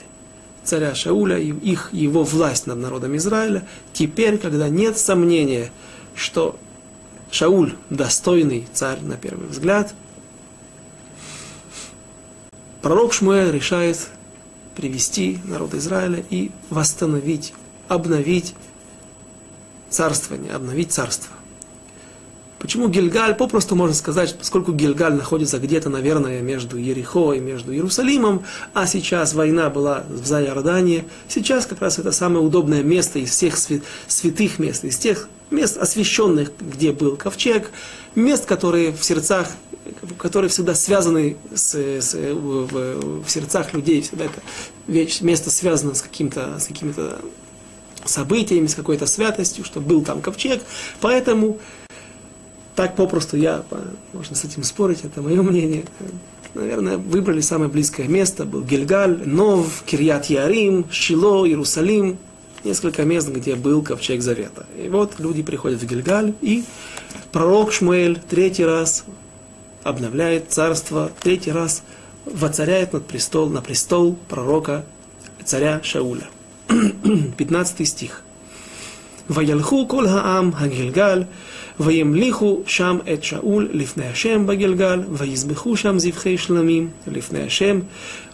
царя 0.64 0.94
Шауля 0.94 1.38
и 1.38 1.52
их, 1.52 1.90
его 1.92 2.24
власть 2.24 2.66
над 2.66 2.78
народом 2.78 3.16
Израиля. 3.16 3.66
Теперь, 3.92 4.38
когда 4.38 4.68
нет 4.68 4.98
сомнения, 4.98 5.70
что 6.16 6.58
Шауль 7.30 7.74
достойный 7.90 8.66
царь 8.72 9.00
на 9.02 9.16
первый 9.16 9.48
взгляд, 9.48 9.94
пророк 12.82 13.12
Шмуэль 13.12 13.52
решает 13.52 14.08
привести 14.74 15.38
народ 15.44 15.74
Израиля 15.74 16.24
и 16.30 16.50
восстановить, 16.70 17.52
обновить 17.88 18.54
царствование, 19.90 20.52
обновить 20.52 20.92
царство. 20.92 21.32
Почему 22.64 22.88
Гильгаль? 22.88 23.34
Попросту 23.34 23.76
можно 23.76 23.94
сказать, 23.94 24.34
поскольку 24.38 24.72
Гильгаль 24.72 25.12
находится 25.12 25.58
где-то, 25.58 25.90
наверное, 25.90 26.40
между 26.40 26.78
Ерехо 26.78 27.34
и 27.34 27.38
между 27.38 27.74
Иерусалимом, 27.74 28.42
а 28.72 28.86
сейчас 28.86 29.34
война 29.34 29.68
была 29.68 30.04
в 30.08 30.24
Зайордании, 30.24 31.04
сейчас 31.28 31.66
как 31.66 31.82
раз 31.82 31.98
это 31.98 32.10
самое 32.10 32.42
удобное 32.42 32.82
место 32.82 33.18
из 33.18 33.32
всех 33.32 33.58
святых 33.58 34.58
мест, 34.58 34.82
из 34.82 34.96
тех 34.96 35.28
мест 35.50 35.76
освященных, 35.76 36.52
где 36.58 36.92
был 36.92 37.16
ковчег, 37.16 37.70
мест, 38.14 38.46
которые 38.46 38.92
в 38.92 39.04
сердцах 39.04 39.48
которые 40.16 40.48
всегда 40.48 40.74
связаны 40.74 41.36
с, 41.54 41.74
с, 41.74 42.14
в, 42.14 43.22
в 43.22 43.28
сердцах 43.28 43.74
людей, 43.74 44.00
всегда 44.00 44.24
это 44.24 44.40
место 45.22 45.50
связано 45.50 45.92
с, 45.92 46.00
каким-то, 46.00 46.58
с 46.58 46.68
какими-то 46.68 47.18
событиями, 48.06 48.68
с 48.68 48.74
какой-то 48.74 49.04
святостью, 49.04 49.66
что 49.66 49.82
был 49.82 50.02
там 50.02 50.22
ковчег. 50.22 50.62
Поэтому 51.02 51.58
так 52.74 52.96
попросту 52.96 53.36
я, 53.36 53.62
можно 54.12 54.34
с 54.34 54.44
этим 54.44 54.62
спорить, 54.62 55.04
это 55.04 55.22
мое 55.22 55.42
мнение. 55.42 55.84
Наверное, 56.54 56.98
выбрали 56.98 57.40
самое 57.40 57.70
близкое 57.70 58.06
место. 58.06 58.44
Был 58.44 58.62
Гильгаль, 58.62 59.22
Нов, 59.26 59.82
Кирьят 59.86 60.26
Ярим, 60.26 60.86
Шило, 60.90 61.46
Иерусалим. 61.46 62.18
Несколько 62.62 63.04
мест, 63.04 63.28
где 63.28 63.56
был 63.56 63.82
Ковчег 63.82 64.22
Завета. 64.22 64.66
И 64.82 64.88
вот 64.88 65.18
люди 65.18 65.42
приходят 65.42 65.82
в 65.82 65.86
Гильгаль, 65.86 66.32
и 66.40 66.64
пророк 67.30 67.72
Шмуэль 67.72 68.18
третий 68.28 68.64
раз 68.64 69.04
обновляет 69.82 70.50
царство, 70.50 71.10
третий 71.20 71.52
раз 71.52 71.82
воцаряет 72.24 72.94
над 72.94 73.06
престол, 73.06 73.50
на 73.50 73.60
престол 73.60 74.16
пророка 74.28 74.86
царя 75.44 75.80
Шауля. 75.82 76.26
15 77.36 77.86
стих. 77.86 78.22
«Ваялху 79.28 79.86
кол 79.86 80.06
хаам 80.06 80.52
хагильгаль 80.52 81.26
וימליכו 81.79 82.61
שם 82.65 82.97
את 83.13 83.23
שאול 83.23 83.69
לפני 83.71 84.07
השם 84.07 84.47
בגלגל, 84.47 85.01
ויזבחו 85.11 85.77
שם 85.77 85.99
זבחי 85.99 86.37
שלמים 86.37 86.89
לפני 87.07 87.43
השם, 87.43 87.79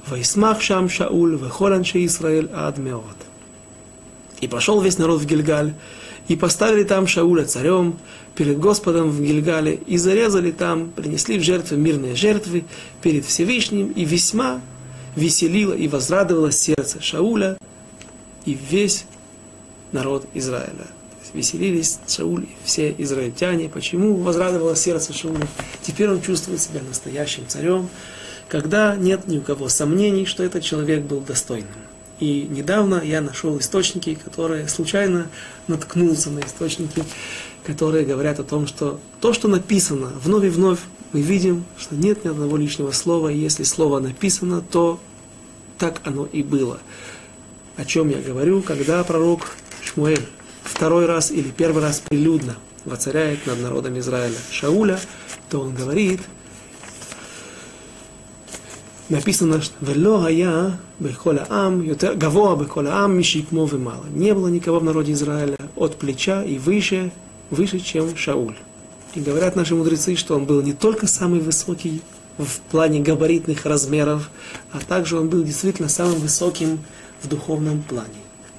וישמח 0.10 0.60
שם 0.60 0.90
שאול 0.90 1.38
וכל 1.40 1.74
אנשי 1.74 1.98
ישראל 1.98 2.48
עד 2.52 2.80
מאוד. 2.80 3.16
И 4.42 4.48
пошел 4.48 4.82
весь 4.82 4.98
народ 4.98 5.22
в 5.22 5.26
Гильгаль, 5.26 5.74
и 6.28 6.36
поставили 6.36 6.84
там 6.84 7.08
Шауля 7.08 7.46
царем 7.46 7.98
перед 8.36 8.60
Господом 8.60 9.10
в 9.10 9.22
Гильгале, 9.22 9.76
и 9.88 9.98
зарезали 9.98 10.52
там, 10.52 10.92
принесли 10.92 11.40
в 11.40 11.44
жертвы 11.44 11.78
мирные 11.78 12.16
жертвы 12.16 12.66
перед 13.02 13.26
Всевышним, 13.26 13.92
и 13.92 14.04
весьма 14.06 14.62
веселило 15.16 15.74
и 15.74 15.88
возрадовало 15.88 16.52
сердце 16.52 17.02
Шауля 17.02 17.58
и 18.46 18.58
весь 18.70 19.06
народ 19.92 20.28
Израиля. 20.34 20.88
Веселились 21.33 21.99
Шауль 22.09 22.47
все 22.65 22.95
израильтяне. 22.99 23.69
Почему 23.69 24.17
возрадовало 24.17 24.75
сердце 24.75 25.13
Шауля? 25.13 25.47
Теперь 25.83 26.09
он 26.09 26.21
чувствует 26.21 26.61
себя 26.61 26.81
настоящим 26.83 27.47
царем, 27.47 27.89
когда 28.49 28.97
нет 28.97 29.29
ни 29.29 29.39
у 29.39 29.41
кого 29.43 29.69
сомнений, 29.69 30.27
что 30.27 30.43
этот 30.43 30.65
человек 30.65 31.03
был 31.03 31.21
достойным. 31.21 31.69
И 32.19 32.47
недавно 32.51 33.01
я 33.03 33.21
нашел 33.21 33.59
источники, 33.59 34.15
которые 34.15 34.69
случайно 34.69 35.29
наткнулся 35.69 36.31
на 36.31 36.41
источники, 36.41 37.03
которые 37.65 38.05
говорят 38.05 38.41
о 38.41 38.45
том, 38.45 38.67
что 38.67 39.01
то, 39.21 39.33
что 39.33 39.49
написано, 39.49 40.13
вновь 40.23 40.45
и 40.45 40.49
вновь 40.49 40.81
мы 41.13 41.23
видим, 41.23 41.65
что 41.79 41.95
нет 41.95 42.25
ни 42.25 42.29
одного 42.29 42.57
лишнего 42.57 42.91
слова, 42.91 43.29
и 43.29 43.39
если 43.39 43.63
слово 43.63 44.01
написано, 44.01 44.61
то 44.61 45.01
так 45.79 46.03
оно 46.05 46.27
и 46.27 46.43
было. 46.43 46.79
О 47.77 47.85
чем 47.85 48.11
я 48.11 48.21
говорю, 48.21 48.61
когда 48.63 49.03
пророк 49.03 49.57
Шмуэль 49.83 50.27
второй 50.71 51.07
раз 51.07 51.31
или 51.31 51.51
первый 51.51 51.83
раз 51.83 52.01
прилюдно 52.01 52.57
воцаряет 52.85 53.47
над 53.47 53.61
народом 53.61 53.99
Израиля 53.99 54.39
Шауля, 54.51 54.99
то 55.51 55.61
он 55.61 55.75
говорит, 55.75 56.21
написано, 59.09 59.61
что 59.61 59.75
«Вело 59.81 60.23
гая 60.23 60.79
бекола 60.99 61.47
ам, 61.51 61.87
гавоа 62.15 62.57
бекола 62.57 63.05
ам, 63.05 63.19
мишикмо 63.19 63.67
мало». 63.77 64.07
Не 64.15 64.33
было 64.33 64.49
никого 64.49 64.79
в 64.79 64.85
народе 64.85 65.13
Израиля 65.13 65.59
от 65.77 65.97
плеча 65.97 66.43
и 66.43 66.59
выше, 66.59 67.13
выше, 67.51 67.81
чем 67.81 68.17
Шауль. 68.17 68.57
И 69.15 69.21
говорят 69.21 69.57
наши 69.57 69.75
мудрецы, 69.75 70.15
что 70.15 70.37
он 70.37 70.45
был 70.45 70.63
не 70.63 70.73
только 70.73 71.07
самый 71.07 71.41
высокий 71.41 72.01
в 72.39 72.61
плане 72.71 73.01
габаритных 73.01 73.67
размеров, 73.67 74.31
а 74.73 74.79
также 74.79 75.19
он 75.19 75.29
был 75.29 75.43
действительно 75.43 75.89
самым 75.89 76.21
высоким 76.21 76.79
в 77.21 77.29
духовном 77.29 77.83
плане. 77.83 78.09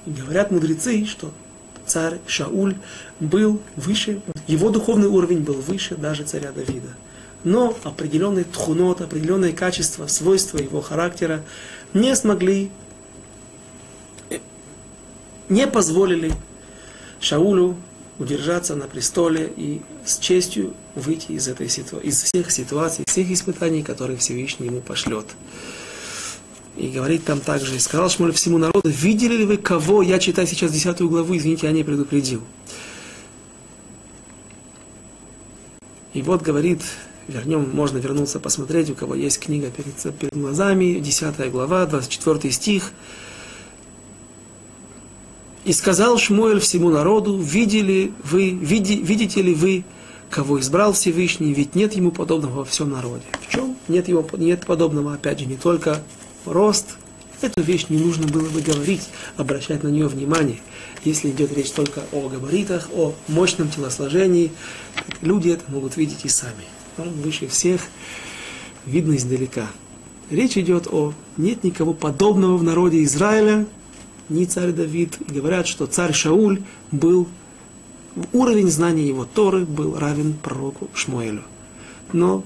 И 0.05 0.11
говорят 0.11 0.51
мудрецы, 0.51 1.05
что 1.05 1.31
царь 1.91 2.19
Шауль 2.25 2.75
был 3.19 3.59
выше, 3.75 4.21
его 4.47 4.69
духовный 4.69 5.09
уровень 5.09 5.39
был 5.39 5.55
выше 5.55 5.95
даже 5.95 6.23
царя 6.23 6.53
Давида. 6.53 6.95
Но 7.43 7.75
определенные 7.83 8.45
тхунот, 8.45 9.01
определенные 9.01 9.51
качества, 9.51 10.07
свойства 10.07 10.57
его 10.57 10.81
характера 10.81 11.43
не 11.93 12.15
смогли, 12.15 12.71
не 15.49 15.67
позволили 15.67 16.31
Шаулю 17.19 17.75
удержаться 18.19 18.75
на 18.75 18.87
престоле 18.87 19.51
и 19.57 19.81
с 20.05 20.17
честью 20.17 20.73
выйти 20.95 21.33
из, 21.33 21.49
этой 21.49 21.67
ситуации, 21.67 22.07
из 22.07 22.23
всех 22.23 22.51
ситуаций, 22.51 23.03
всех 23.05 23.29
испытаний, 23.31 23.83
которые 23.83 24.17
Всевышний 24.17 24.67
ему 24.67 24.79
пошлет. 24.79 25.25
И 26.77 26.87
говорит 26.87 27.25
там 27.25 27.39
также, 27.41 27.79
сказал 27.79 28.09
Шмуль 28.09 28.31
всему 28.31 28.57
народу, 28.57 28.89
видели 28.89 29.35
ли 29.35 29.45
вы 29.45 29.57
кого, 29.57 30.01
я 30.01 30.19
читаю 30.19 30.47
сейчас 30.47 30.71
десятую 30.71 31.09
главу, 31.09 31.35
извините, 31.35 31.67
я 31.67 31.73
не 31.73 31.83
предупредил. 31.83 32.41
И 36.13 36.21
вот 36.21 36.41
говорит, 36.41 36.81
вернем, 37.27 37.69
можно 37.73 37.97
вернуться 37.97 38.39
посмотреть, 38.39 38.89
у 38.89 38.95
кого 38.95 39.15
есть 39.15 39.39
книга 39.39 39.69
перед, 39.69 40.17
перед 40.17 40.33
глазами, 40.33 40.99
десятая 40.99 41.49
глава, 41.49 41.85
24 41.85 42.51
стих. 42.51 42.91
И 45.63 45.73
сказал 45.73 46.17
Шмуэль 46.17 46.59
всему 46.59 46.89
народу, 46.89 47.37
видели 47.37 48.13
вы, 48.23 48.49
види, 48.49 48.93
видите 48.93 49.41
ли 49.41 49.53
вы, 49.53 49.83
кого 50.29 50.59
избрал 50.59 50.93
Всевышний, 50.93 51.53
ведь 51.53 51.75
нет 51.75 51.93
ему 51.93 52.11
подобного 52.11 52.59
во 52.59 52.65
всем 52.65 52.89
народе. 52.89 53.23
В 53.41 53.51
чем? 53.51 53.75
Нет, 53.87 54.07
его, 54.07 54.25
нет 54.37 54.65
подобного, 54.65 55.13
опять 55.13 55.39
же, 55.39 55.45
не 55.45 55.57
только 55.57 56.01
рост. 56.45 56.97
Эту 57.41 57.63
вещь 57.63 57.87
не 57.89 57.97
нужно 57.97 58.27
было 58.27 58.47
бы 58.49 58.61
говорить, 58.61 59.09
обращать 59.35 59.81
на 59.83 59.87
нее 59.87 60.07
внимание. 60.07 60.59
Если 61.03 61.31
идет 61.31 61.51
речь 61.57 61.71
только 61.71 62.03
о 62.11 62.29
габаритах, 62.29 62.89
о 62.93 63.15
мощном 63.27 63.69
телосложении, 63.69 64.51
люди 65.21 65.49
это 65.49 65.63
могут 65.71 65.97
видеть 65.97 66.23
и 66.23 66.29
сами. 66.29 66.65
Он 66.97 67.09
выше 67.09 67.47
всех, 67.47 67.81
видно 68.85 69.15
издалека. 69.15 69.67
Речь 70.29 70.57
идет 70.57 70.87
о 70.87 71.13
нет 71.37 71.63
никого 71.63 71.93
подобного 71.93 72.57
в 72.57 72.63
народе 72.63 73.03
Израиля, 73.03 73.65
ни 74.29 74.45
царь 74.45 74.71
Давид. 74.71 75.17
Говорят, 75.27 75.67
что 75.67 75.87
царь 75.87 76.13
Шауль 76.13 76.61
был, 76.91 77.27
уровень 78.31 78.69
знания 78.69 79.07
его 79.07 79.25
Торы 79.25 79.65
был 79.65 79.97
равен 79.97 80.33
пророку 80.33 80.89
Шмуэлю. 80.93 81.43
Но, 82.13 82.43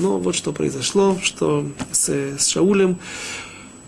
но 0.00 0.18
вот 0.18 0.34
что 0.34 0.52
произошло, 0.52 1.18
что 1.22 1.66
с, 1.92 2.08
с 2.08 2.46
Шаулем, 2.46 2.98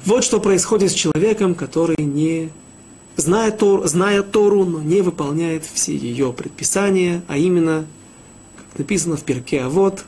вот 0.04 0.24
что 0.24 0.40
происходит 0.40 0.92
с 0.92 0.94
человеком, 0.94 1.54
который 1.54 1.96
не 1.98 2.50
зная, 3.16 3.50
Тор, 3.50 3.86
зная 3.86 4.22
Тору, 4.22 4.64
но 4.64 4.82
не 4.82 5.00
выполняет 5.00 5.64
все 5.64 5.96
ее 5.96 6.32
предписания, 6.32 7.22
а 7.28 7.36
именно, 7.36 7.86
как 8.56 8.78
написано 8.78 9.16
в 9.16 9.22
перке, 9.22 9.62
а 9.62 9.68
вот 9.68 10.04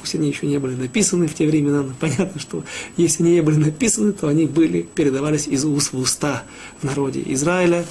пусть 0.00 0.14
они 0.16 0.28
еще 0.28 0.46
не 0.46 0.58
были 0.58 0.74
написаны 0.74 1.26
в 1.26 1.34
те 1.34 1.46
времена, 1.46 1.82
но 1.82 1.94
понятно, 1.98 2.38
что 2.38 2.62
если 2.98 3.22
они 3.22 3.32
не 3.36 3.40
были 3.40 3.56
написаны, 3.56 4.12
то 4.12 4.28
они 4.28 4.44
были, 4.44 4.82
передавались 4.82 5.46
из 5.46 5.64
уст 5.64 5.94
в 5.94 5.98
уста 5.98 6.42
в 6.80 6.84
народе 6.84 7.22
Израиля, 7.24 7.86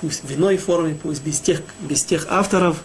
пусть 0.00 0.24
в 0.24 0.34
иной 0.34 0.56
форме, 0.56 0.96
пусть 1.02 1.22
без 1.22 1.38
тех, 1.38 1.62
без 1.86 2.02
тех 2.02 2.26
авторов. 2.30 2.82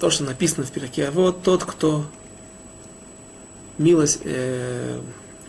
То, 0.00 0.10
что 0.10 0.24
написано 0.24 0.64
в 0.64 0.70
перке, 0.70 1.08
а 1.08 1.10
вот 1.10 1.42
тот, 1.42 1.64
кто 1.64 2.06
милость, 3.78 4.20
э, 4.24 5.00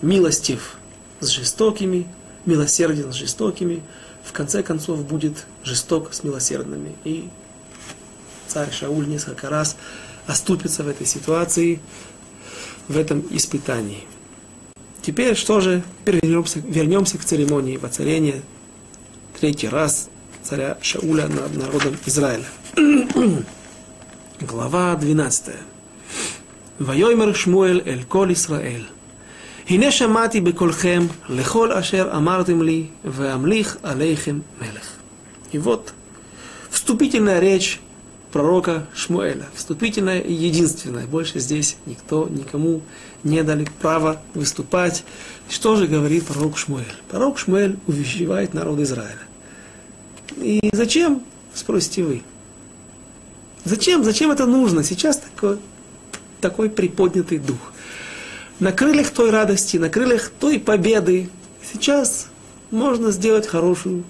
милостив 0.01 0.77
с 1.19 1.27
жестокими, 1.27 2.07
милосерден 2.45 3.11
с 3.11 3.15
жестокими, 3.15 3.83
в 4.23 4.31
конце 4.31 4.63
концов 4.63 5.05
будет 5.05 5.45
жесток 5.63 6.13
с 6.13 6.23
милосердными. 6.23 6.95
И 7.03 7.29
царь 8.47 8.71
Шауль 8.71 9.07
несколько 9.07 9.49
раз 9.49 9.75
оступится 10.25 10.83
в 10.83 10.87
этой 10.87 11.05
ситуации, 11.05 11.79
в 12.87 12.97
этом 12.97 13.25
испытании. 13.31 14.03
Теперь 15.01 15.35
что 15.35 15.61
же? 15.61 15.83
Вернемся, 16.05 16.59
вернемся 16.59 17.17
к 17.17 17.25
церемонии 17.25 17.77
воцарения 17.77 18.41
третий 19.39 19.69
раз 19.69 20.09
царя 20.43 20.77
Шауля 20.81 21.27
над 21.27 21.55
народом 21.55 21.97
Израиля. 22.05 22.45
Глава 24.42 24.94
12. 24.94 25.54
ויאמר 26.80 27.32
שמואל 27.34 27.80
אל 27.86 27.98
כל 28.08 28.28
ישראל, 28.30 28.82
הנה 29.68 29.90
שמעתי 29.90 30.40
בקולכם 30.40 31.06
לכל 31.28 31.72
אשר 31.72 32.12
אמרתם 32.16 32.62
לי, 32.62 32.86
ואמליך 33.04 33.76
עליכם 33.82 34.38
מלך. 34.60 34.88
И 35.52 35.58
вот 35.58 35.94
вступительная 36.68 37.38
речь 37.38 37.80
пророка 38.32 38.88
Шмуэля. 38.92 39.46
Вступительное 39.54 40.18
и 40.18 40.32
единственное. 40.32 41.06
Больше 41.06 41.38
здесь 41.38 41.76
никто, 41.86 42.26
никому 42.28 42.82
не 43.22 43.40
дали 43.44 43.64
права 43.80 44.20
выступать. 44.34 45.04
Что 45.48 45.76
же 45.76 45.86
говорит 45.86 46.26
пророк 46.26 46.58
Шмуэль? 46.58 46.92
Пророк 47.08 47.38
Шмуэль 47.38 47.78
увещевает 47.86 48.52
народ 48.52 48.80
Израиля. 48.80 49.22
И 50.38 50.68
зачем, 50.72 51.22
спросите 51.54 52.02
вы? 52.02 52.22
Зачем? 53.69 54.03
Зачем 54.03 54.31
это 54.31 54.47
нужно? 54.47 54.83
Сейчас 54.83 55.17
такой, 55.17 55.59
такой 56.41 56.71
приподнятый 56.71 57.37
дух. 57.37 57.71
На 58.59 58.71
крыльях 58.71 59.11
той 59.11 59.29
радости, 59.29 59.77
на 59.77 59.89
крыльях 59.89 60.31
той 60.39 60.59
победы 60.59 61.29
сейчас 61.71 62.29
можно 62.71 63.11
сделать 63.11 63.45
хорошую 63.45 64.03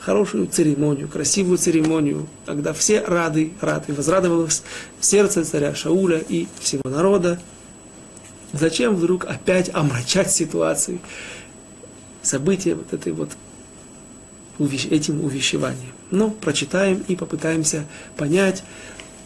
хорошую 0.00 0.48
церемонию, 0.48 1.06
красивую 1.06 1.58
церемонию, 1.58 2.26
когда 2.44 2.72
все 2.72 3.02
рады, 3.02 3.52
рады, 3.60 3.92
возрадовалось 3.92 4.64
сердце 5.00 5.44
царя 5.44 5.76
Шауля 5.76 6.18
и 6.18 6.48
всего 6.58 6.82
народа. 6.90 7.40
Зачем 8.52 8.96
вдруг 8.96 9.24
опять 9.26 9.70
омрачать 9.72 10.32
ситуацию, 10.32 10.98
события 12.22 12.74
вот 12.74 12.92
этой 12.92 13.12
вот 13.12 13.30
этим 14.58 15.24
увещеванием? 15.24 15.92
Ну, 16.10 16.30
прочитаем 16.30 17.04
и 17.08 17.16
попытаемся 17.16 17.86
понять 18.16 18.62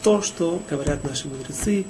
то, 0.03 0.22
что 0.22 0.62
говорят 0.70 1.05
наши 1.05 1.29
мудрецы 1.29 1.85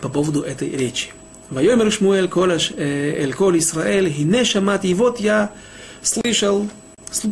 по 0.00 0.08
поводу 0.08 0.42
этой 0.42 0.70
речи. 0.70 1.10
Вайомер 1.50 1.92
Шмуэль 1.92 2.28
Колаш 2.28 2.72
э, 2.72 3.22
Эль 3.22 3.32
Коль 3.32 3.58
Исраэль, 3.58 4.10
Хине 4.10 4.44
Шамат, 4.44 4.84
и 4.84 4.94
вот 4.94 5.20
я 5.20 5.52
слышал 6.02 6.68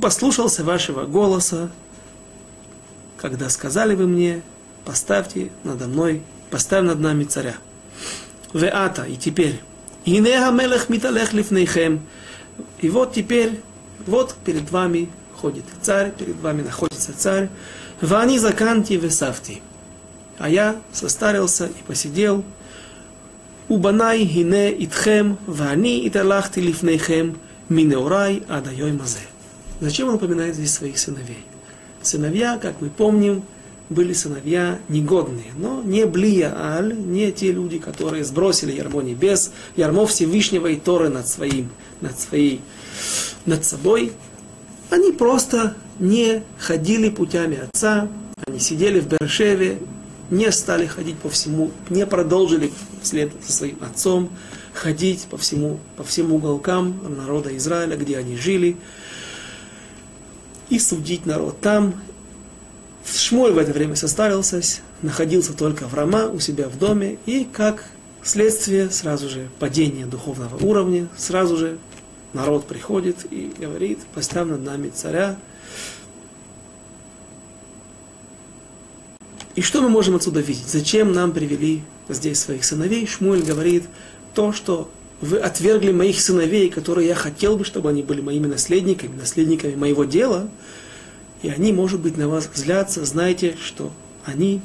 послушался 0.01 0.65
вашего 0.65 1.05
голоса, 1.05 1.71
когда 3.17 3.49
сказали 3.49 3.95
вы 3.95 4.07
мне, 4.07 4.43
поставьте 4.85 5.51
надо 5.65 5.87
мной, 5.87 6.23
поставь 6.51 6.85
над 6.85 7.01
нами 7.01 7.25
царя. 7.25 7.55
Веата, 8.53 9.05
и 9.05 9.17
теперь, 9.17 9.61
Инеха 10.05 10.51
мелех 10.51 10.89
миталех 10.89 11.33
лифнейхем. 11.33 12.03
И 12.79 12.89
вот 12.89 13.15
теперь, 13.15 13.61
вот 14.07 14.35
перед 14.45 14.71
вами 14.71 15.09
ходит 15.37 15.65
царь, 15.83 16.13
перед 16.13 16.41
вами 16.41 16.63
находится 16.63 17.17
царь. 17.17 17.49
Вани 18.01 18.39
заканти 18.39 18.95
весавти. 18.95 19.63
А 20.39 20.49
я 20.49 20.77
состарился 20.93 21.67
и 21.67 21.83
посидел. 21.87 22.45
Убанай 23.69 24.27
хине 24.27 24.73
итхем, 24.73 25.39
вани 25.47 26.07
италахти 26.07 26.61
лифнейхем, 26.61 27.39
минеурай 27.69 28.43
адайой 28.49 28.93
мазе. 28.93 29.21
Зачем 29.81 30.09
он 30.09 30.15
упоминает 30.17 30.55
здесь 30.55 30.73
своих 30.73 30.99
сыновей? 30.99 31.45
Сыновья, 32.03 32.59
как 32.59 32.81
мы 32.81 32.91
помним, 32.91 33.43
были 33.91 34.13
сыновья 34.13 34.79
негодные, 34.89 35.53
но 35.57 35.83
не 35.83 36.07
Блия 36.07 36.55
Аль, 36.57 36.95
не 36.97 37.31
те 37.33 37.53
люди, 37.53 37.79
которые 37.79 38.25
сбросили 38.25 38.73
ярмо 38.73 39.03
небес, 39.03 39.53
ярмо 39.77 40.07
Всевышнего 40.07 40.69
и 40.69 40.77
Торы 40.77 41.09
над 41.09 41.29
своим, 41.29 41.71
над 42.01 42.19
своей, 42.19 42.61
над 43.47 43.65
собой. 43.65 44.13
Они 44.91 45.13
просто 45.13 45.75
не 45.99 46.43
ходили 46.59 47.09
путями 47.09 47.61
отца, 47.69 48.09
они 48.47 48.59
сидели 48.59 49.01
в 49.01 49.09
Бершеве, 49.09 49.79
не 50.31 50.51
стали 50.53 50.87
ходить 50.87 51.19
по 51.19 51.29
всему, 51.29 51.71
не 51.91 52.07
продолжили 52.07 52.73
вслед 53.03 53.31
за 53.47 53.53
своим 53.53 53.79
отцом 53.83 54.31
ходить 54.75 55.27
по, 55.31 55.39
всему, 55.39 55.79
по 55.97 56.05
всем 56.05 56.33
уголкам 56.33 57.01
народа 57.17 57.57
Израиля, 57.57 57.97
где 57.97 58.19
они 58.19 58.37
жили, 58.37 58.77
и 60.69 60.79
судить 60.79 61.25
народ 61.27 61.61
там. 61.61 61.95
Шмоль 63.07 63.53
в 63.53 63.59
это 63.59 63.73
время 63.73 63.97
составился, 63.97 64.61
находился 65.03 65.53
только 65.53 65.87
в 65.87 65.95
Рама 65.95 66.27
у 66.27 66.41
себя 66.41 66.69
в 66.69 66.79
доме, 66.79 67.19
и 67.27 67.45
как 67.45 67.85
следствие 68.23 68.91
сразу 68.91 69.29
же 69.29 69.49
падение 69.59 70.07
духовного 70.07 70.57
уровня, 70.65 71.07
сразу 71.17 71.57
же 71.57 71.79
народ 72.35 72.67
приходит 72.67 73.27
и 73.31 73.53
говорит, 73.59 74.01
поставь 74.15 74.49
над 74.49 74.63
нами 74.63 74.91
царя. 74.91 75.39
И 79.55 79.63
что 79.63 79.81
мы 79.81 79.89
можем 79.89 80.17
отсюда 80.17 80.41
видеть? 80.41 80.67
Зачем 80.67 81.13
нам 81.13 81.33
привели 81.33 81.83
здесь 82.09 82.41
своих 82.41 82.65
сыновей? 82.65 83.07
Шмуэль 83.07 83.45
говорит, 83.45 83.85
то, 84.35 84.53
что 84.53 84.91
вы 85.21 85.39
отвергли 85.39 85.93
моих 85.93 86.21
сыновей, 86.21 86.69
которые 86.71 87.09
я 87.09 87.15
хотел 87.15 87.57
бы, 87.57 87.65
чтобы 87.65 87.89
они 87.89 88.03
были 88.03 88.21
моими 88.21 88.47
наследниками, 88.47 89.17
наследниками 89.17 89.77
моего 89.77 90.05
дела, 90.05 90.49
и 91.43 91.49
они, 91.49 91.73
может 91.73 92.01
быть, 92.01 92.17
на 92.17 92.29
вас 92.29 92.51
злятся, 92.55 93.05
знайте, 93.05 93.57
что 93.63 93.93
они 94.25 94.61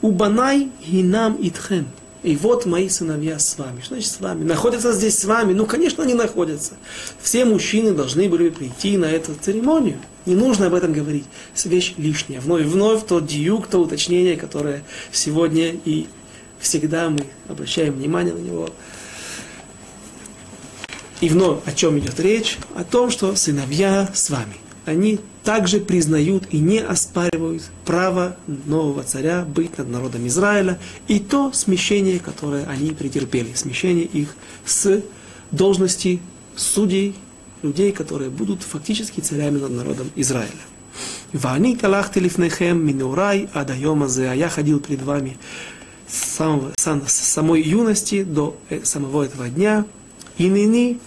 убанай 0.00 0.70
и 0.86 1.02
нам 1.02 1.36
итхем. 1.40 1.86
И 2.22 2.36
вот 2.36 2.66
мои 2.66 2.88
сыновья 2.88 3.38
с 3.38 3.58
вами. 3.58 3.80
Что 3.80 3.94
значит 3.94 4.12
с 4.12 4.20
вами? 4.20 4.44
Находятся 4.44 4.92
здесь 4.92 5.18
с 5.18 5.24
вами? 5.24 5.54
Ну, 5.54 5.66
конечно, 5.66 6.04
они 6.04 6.14
находятся. 6.14 6.74
Все 7.20 7.44
мужчины 7.44 7.92
должны 7.92 8.28
были 8.28 8.48
прийти 8.48 8.96
на 8.96 9.06
эту 9.06 9.34
церемонию. 9.34 9.98
Не 10.24 10.36
нужно 10.36 10.66
об 10.66 10.74
этом 10.74 10.92
говорить. 10.92 11.24
Это 11.56 11.68
вещь 11.68 11.94
лишняя. 11.96 12.40
Вновь, 12.40 12.64
вновь 12.64 13.04
то 13.06 13.18
диюк, 13.18 13.66
то 13.66 13.78
уточнение, 13.78 14.36
которое 14.36 14.84
сегодня 15.10 15.74
и 15.84 16.06
всегда 16.60 17.10
мы 17.10 17.26
обращаем 17.48 17.94
внимание 17.94 18.32
на 18.32 18.38
него. 18.38 18.68
И 21.20 21.28
вновь 21.28 21.60
о 21.66 21.72
чем 21.72 21.98
идет 21.98 22.20
речь? 22.20 22.56
О 22.76 22.84
том, 22.84 23.10
что 23.10 23.34
сыновья 23.34 24.08
с 24.14 24.30
вами. 24.30 24.56
Они 24.86 25.18
также 25.44 25.80
признают 25.80 26.44
и 26.50 26.58
не 26.58 26.78
оспаривают 26.78 27.62
право 27.84 28.36
нового 28.46 29.02
царя 29.02 29.44
быть 29.44 29.78
над 29.78 29.88
народом 29.88 30.26
Израиля 30.28 30.78
и 31.08 31.18
то 31.18 31.52
смещение, 31.52 32.18
которое 32.18 32.64
они 32.66 32.92
претерпели, 32.92 33.52
смещение 33.54 34.04
их 34.04 34.34
с 34.64 35.02
должности 35.50 36.20
судей, 36.54 37.14
людей, 37.62 37.92
которые 37.92 38.30
будут 38.30 38.62
фактически 38.62 39.20
царями 39.20 39.58
над 39.58 39.70
народом 39.70 40.10
Израиля. 40.16 40.50
Вани 41.32 41.76
талахти 41.76 42.18
лифнехем 42.18 42.84
минурай 42.84 43.48
адайомазе, 43.52 44.28
а 44.28 44.34
я 44.34 44.48
ходил 44.48 44.80
перед 44.80 45.02
вами 45.02 45.38
с, 46.06 46.36
самого, 46.36 46.72
с 46.76 47.12
самой 47.12 47.62
юности 47.62 48.22
до 48.22 48.56
э, 48.68 48.84
самого 48.84 49.24
этого 49.24 49.48
дня. 49.48 49.86
И 50.36 50.48
ныне 50.48 50.98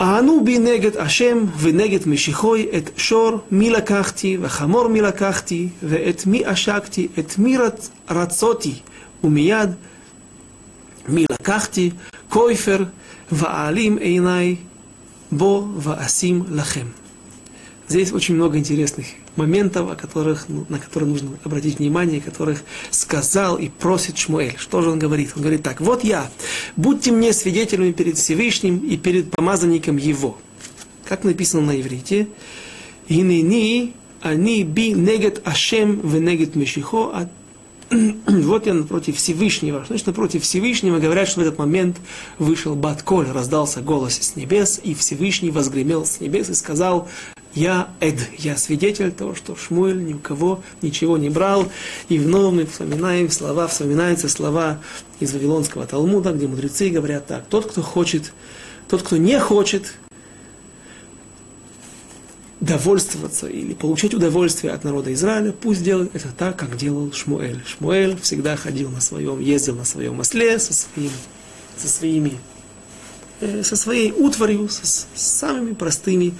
אנו 0.00 0.44
בי 0.44 0.58
נגד 0.58 0.96
השם 0.96 1.44
ונגד 1.58 2.08
משיחוי 2.08 2.66
את 2.76 2.90
שור 2.96 3.38
מי 3.50 3.70
לקחתי 3.70 4.38
וחמור 4.40 4.88
מי 4.88 5.00
לקחתי 5.00 5.68
ואת 5.82 6.26
מי 6.26 6.44
עשקתי 6.44 7.08
את 7.18 7.38
מי 7.38 7.58
רצ... 7.58 7.90
רצותי 8.10 8.74
ומיד 9.24 9.70
מי 11.08 11.24
לקחתי 11.32 11.90
כויפר 12.28 12.84
ואעלים 13.32 13.98
עיניי 13.98 14.56
בו 15.32 15.68
ואשים 15.78 16.42
לכם. 16.50 16.86
Здесь 17.92 18.10
очень 18.10 18.36
много 18.36 18.56
интересных 18.56 19.04
моментов, 19.36 19.90
о 19.90 19.94
которых, 19.94 20.46
ну, 20.48 20.64
на 20.70 20.78
которые 20.78 21.10
нужно 21.10 21.32
обратить 21.44 21.78
внимание, 21.78 22.22
которых 22.22 22.62
сказал 22.90 23.56
и 23.56 23.68
просит 23.68 24.16
Шмуэль. 24.16 24.54
Что 24.56 24.80
же 24.80 24.88
он 24.88 24.98
говорит? 24.98 25.32
Он 25.36 25.42
говорит 25.42 25.62
так, 25.62 25.82
вот 25.82 26.02
я, 26.02 26.30
будьте 26.74 27.12
мне 27.12 27.34
свидетелями 27.34 27.92
перед 27.92 28.16
Всевышним 28.16 28.78
и 28.78 28.96
перед 28.96 29.30
помазанником 29.32 29.98
его. 29.98 30.38
Как 31.04 31.22
написано 31.22 31.66
на 31.66 31.78
иврите, 31.78 32.28
«Инени 33.08 33.92
они 34.22 34.62
би 34.62 34.94
негет 34.94 35.46
Ашем 35.46 36.00
в 36.00 36.18
негет 36.18 36.54
Мешихо, 36.54 37.10
а 37.12 37.28
вот 38.26 38.66
я 38.66 38.72
напротив 38.72 39.18
Всевышнего. 39.18 39.84
Значит 39.86 40.06
напротив 40.06 40.44
Всевышнего? 40.44 40.98
Говорят, 40.98 41.28
что 41.28 41.40
в 41.40 41.42
этот 41.42 41.58
момент 41.58 41.98
вышел 42.38 42.74
Батколь, 42.74 43.26
раздался 43.26 43.82
голос 43.82 44.14
с 44.14 44.34
небес, 44.34 44.80
и 44.82 44.94
Всевышний 44.94 45.50
возгремел 45.50 46.06
с 46.06 46.20
небес 46.20 46.48
и 46.48 46.54
сказал, 46.54 47.06
я 47.54 47.90
Эд, 48.00 48.18
я 48.38 48.56
свидетель 48.56 49.12
того, 49.12 49.34
что 49.34 49.56
Шмуэль 49.56 50.02
ни 50.02 50.14
у 50.14 50.18
кого 50.18 50.62
ничего 50.80 51.18
не 51.18 51.28
брал. 51.28 51.70
И 52.08 52.18
вновь 52.18 52.54
мы 52.54 52.66
вспоминаем 52.66 53.30
слова, 53.30 53.66
вспоминаются 53.66 54.28
слова 54.28 54.80
из 55.20 55.32
Вавилонского 55.32 55.86
Талмуда, 55.86 56.32
где 56.32 56.46
мудрецы 56.46 56.88
говорят 56.88 57.26
так. 57.26 57.46
Тот, 57.46 57.70
кто 57.70 57.82
хочет, 57.82 58.32
тот, 58.88 59.02
кто 59.02 59.16
не 59.18 59.38
хочет 59.38 59.94
довольствоваться 62.62 63.48
или 63.48 63.74
получать 63.74 64.14
удовольствие 64.14 64.72
от 64.72 64.84
народа 64.84 65.12
Израиля, 65.12 65.52
пусть 65.52 65.82
делает 65.82 66.14
это 66.14 66.28
так, 66.28 66.56
как 66.56 66.76
делал 66.76 67.12
Шмуэль. 67.12 67.60
Шмуэль 67.66 68.16
всегда 68.22 68.56
ходил 68.56 68.88
на 68.90 69.00
своем, 69.00 69.40
ездил 69.40 69.74
на 69.74 69.84
своем 69.84 70.20
осле 70.20 70.58
со, 70.58 70.72
своим, 70.72 71.10
со 71.76 71.88
своими 71.88 72.38
э, 73.40 73.64
со 73.64 73.74
своей 73.74 74.12
утварью, 74.12 74.68
со, 74.68 74.86
с 74.86 75.08
самыми 75.16 75.74
простыми 75.74 76.34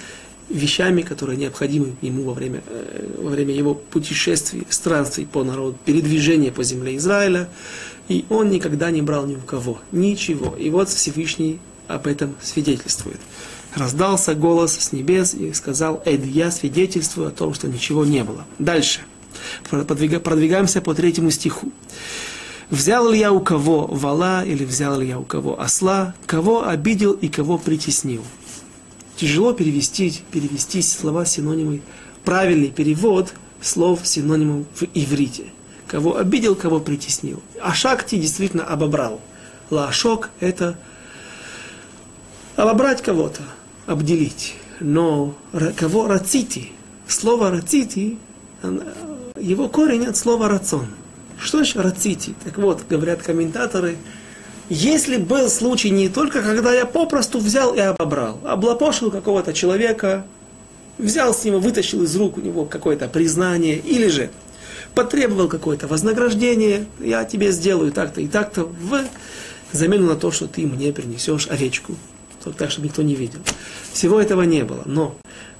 вещами, 0.49 1.01
которые 1.01 1.37
необходимы 1.37 1.95
ему 2.01 2.23
во 2.23 2.33
время, 2.33 2.63
э, 2.67 3.07
во 3.17 3.29
время 3.29 3.53
его 3.53 3.73
путешествий, 3.73 4.65
странствий 4.69 5.25
по 5.25 5.43
народу, 5.43 5.77
передвижения 5.85 6.51
по 6.51 6.63
земле 6.63 6.95
Израиля. 6.97 7.49
И 8.09 8.25
он 8.29 8.49
никогда 8.49 8.91
не 8.91 9.01
брал 9.01 9.25
ни 9.25 9.35
у 9.35 9.39
кого, 9.39 9.79
ничего. 9.91 10.55
И 10.57 10.69
вот 10.69 10.89
Всевышний 10.89 11.59
об 11.87 12.07
этом 12.07 12.35
свидетельствует. 12.41 13.19
Раздался 13.75 14.35
голос 14.35 14.77
с 14.77 14.91
небес 14.91 15.33
и 15.33 15.51
сказал, 15.53 16.01
Эд, 16.05 16.25
я 16.25 16.51
свидетельствую 16.51 17.29
о 17.29 17.31
том, 17.31 17.53
что 17.53 17.67
ничего 17.67 18.05
не 18.05 18.23
было. 18.23 18.45
Дальше. 18.59 19.01
Продвигаемся 19.69 20.81
по 20.81 20.93
третьему 20.93 21.31
стиху. 21.31 21.71
Взял 22.69 23.09
ли 23.09 23.19
я 23.19 23.31
у 23.31 23.39
кого 23.39 23.87
вала 23.87 24.43
или 24.45 24.63
взял 24.63 24.99
ли 24.99 25.07
я 25.07 25.19
у 25.19 25.23
кого 25.23 25.59
осла, 25.59 26.13
кого 26.25 26.67
обидел 26.67 27.13
и 27.13 27.29
кого 27.29 27.57
притеснил 27.57 28.23
тяжело 29.15 29.53
перевести, 29.53 30.13
перевести 30.31 30.81
слова 30.81 31.25
синонимы. 31.25 31.81
Правильный 32.23 32.71
перевод 32.71 33.33
слов 33.61 34.01
синонимов 34.03 34.65
в 34.75 34.83
иврите. 34.93 35.45
Кого 35.87 36.17
обидел, 36.17 36.55
кого 36.55 36.79
притеснил. 36.79 37.41
Ашакти 37.61 38.17
действительно 38.17 38.63
обобрал. 38.63 39.19
Лашок– 39.69 40.29
это 40.39 40.77
обобрать 42.55 43.01
кого-то, 43.01 43.41
обделить. 43.85 44.55
Но 44.79 45.35
кого 45.77 46.07
рацити? 46.07 46.71
Слово 47.07 47.51
рацити, 47.51 48.17
его 49.39 49.67
корень 49.67 50.05
от 50.05 50.17
слова 50.17 50.47
рацион. 50.47 50.87
Что 51.37 51.57
значит 51.57 51.77
рацити? 51.77 52.33
Так 52.43 52.57
вот, 52.57 52.83
говорят 52.89 53.21
комментаторы– 53.21 53.97
если 54.73 55.17
был 55.17 55.49
случай 55.49 55.91
не 55.91 56.09
только, 56.09 56.41
когда 56.41 56.73
я 56.73 56.85
попросту 56.85 57.39
взял 57.39 57.75
и 57.75 57.79
обобрал, 57.79 58.39
облапошил 58.43 59.11
какого-то 59.11 59.53
человека, 59.53 60.25
взял 60.97 61.33
с 61.33 61.43
него, 61.43 61.59
вытащил 61.59 62.01
из 62.01 62.15
рук 62.15 62.37
у 62.37 62.41
него 62.41 62.65
какое-то 62.65 63.07
признание, 63.07 63.77
или 63.77 64.07
же 64.07 64.31
потребовал 64.95 65.47
какое-то 65.47 65.87
вознаграждение, 65.87 66.87
я 66.99 67.23
тебе 67.23 67.51
сделаю 67.51 67.91
так-то 67.91 68.21
и 68.21 68.27
так-то 68.27 68.63
в 68.63 69.05
замену 69.71 70.07
на 70.07 70.15
то, 70.15 70.31
что 70.31 70.47
ты 70.47 70.65
мне 70.65 70.91
принесешь 70.91 71.47
овечку, 71.47 71.95
так, 72.57 72.71
чтобы 72.71 72.87
никто 72.87 73.03
не 73.03 73.13
видел. 73.13 73.39
Всего 73.91 74.19
этого 74.19 74.41
не 74.41 74.63
было, 74.63 74.81
но 74.85 75.15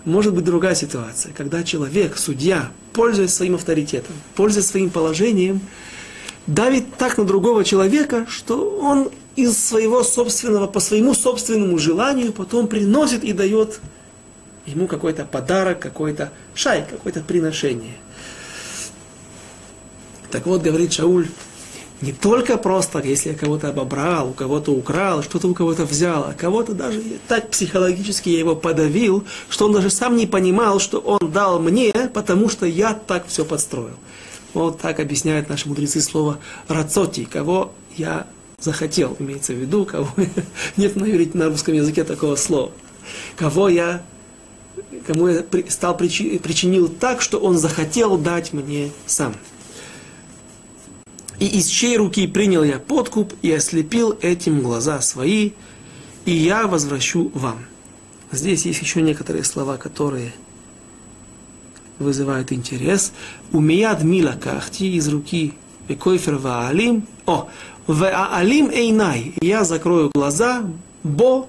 может 0.05 0.33
быть 0.33 0.43
другая 0.43 0.75
ситуация, 0.75 1.33
когда 1.33 1.63
человек, 1.63 2.17
судья, 2.17 2.71
пользуясь 2.93 3.33
своим 3.33 3.55
авторитетом, 3.55 4.15
пользуясь 4.35 4.65
своим 4.65 4.89
положением, 4.89 5.61
давит 6.47 6.95
так 6.97 7.17
на 7.17 7.25
другого 7.25 7.63
человека, 7.63 8.25
что 8.29 8.77
он 8.79 9.09
из 9.35 9.57
своего 9.57 10.03
собственного, 10.03 10.67
по 10.67 10.79
своему 10.79 11.13
собственному 11.13 11.77
желанию 11.77 12.31
потом 12.31 12.67
приносит 12.67 13.23
и 13.23 13.33
дает 13.33 13.79
ему 14.65 14.87
какой-то 14.87 15.25
подарок, 15.25 15.79
какой-то 15.79 16.31
шай, 16.53 16.85
какое-то 16.89 17.21
приношение. 17.21 17.95
Так 20.31 20.45
вот, 20.45 20.61
говорит 20.61 20.93
Шауль, 20.93 21.27
не 22.01 22.11
только 22.11 22.57
просто, 22.57 22.99
если 22.99 23.29
я 23.29 23.35
кого-то 23.35 23.69
обобрал, 23.69 24.29
у 24.29 24.33
кого-то 24.33 24.71
украл, 24.71 25.23
что-то 25.23 25.47
у 25.47 25.53
кого-то 25.53 25.85
взял, 25.85 26.23
а 26.23 26.33
кого-то 26.33 26.73
даже 26.73 27.01
так 27.27 27.49
психологически 27.49 28.29
я 28.29 28.39
его 28.39 28.55
подавил, 28.55 29.23
что 29.47 29.65
он 29.65 29.73
даже 29.73 29.89
сам 29.89 30.17
не 30.17 30.27
понимал, 30.27 30.79
что 30.79 30.99
он 30.99 31.31
дал 31.31 31.59
мне, 31.59 31.93
потому 32.13 32.49
что 32.49 32.65
я 32.65 32.93
так 32.93 33.27
все 33.27 33.45
подстроил. 33.45 33.95
Вот 34.53 34.79
так 34.79 34.99
объясняют 34.99 35.49
наши 35.49 35.67
мудрецы 35.67 36.01
слово 36.01 36.39
«рацоти», 36.67 37.25
кого 37.25 37.73
я 37.95 38.27
захотел, 38.59 39.15
имеется 39.19 39.53
в 39.53 39.57
виду, 39.57 39.85
кого 39.85 40.09
нет 40.77 40.95
на, 40.95 41.05
на 41.05 41.49
русском 41.49 41.73
языке 41.73 42.03
такого 42.03 42.35
слова. 42.35 42.71
Кого 43.35 43.67
я, 43.67 44.03
кому 45.05 45.27
я 45.27 45.43
стал 45.67 45.97
причинил 45.97 46.87
так, 46.87 47.21
что 47.21 47.39
он 47.39 47.57
захотел 47.57 48.17
дать 48.17 48.53
мне 48.53 48.91
сам. 49.05 49.35
И 51.39 51.47
из 51.47 51.67
чьей 51.67 51.97
руки 51.97 52.27
принял 52.27 52.63
я 52.63 52.79
подкуп 52.79 53.33
и 53.41 53.51
ослепил 53.51 54.17
этим 54.21 54.61
глаза 54.61 55.01
свои, 55.01 55.51
и 56.25 56.31
я 56.31 56.67
возвращу 56.67 57.31
вам. 57.33 57.65
Здесь 58.31 58.65
есть 58.65 58.81
еще 58.81 59.01
некоторые 59.01 59.43
слова, 59.43 59.77
которые 59.77 60.31
вызывают 62.03 62.51
интерес. 62.51 63.13
Умияд 63.51 64.03
мила 64.03 64.37
кахти 64.39 64.95
из 64.95 65.07
руки 65.07 65.53
Койфер 65.99 66.35
ваалим. 66.35 67.07
О, 67.25 67.49
ваалим 67.87 68.69
эйнай. 68.69 69.33
Я 69.41 69.63
закрою 69.63 70.11
глаза, 70.13 70.63
бо 71.03 71.47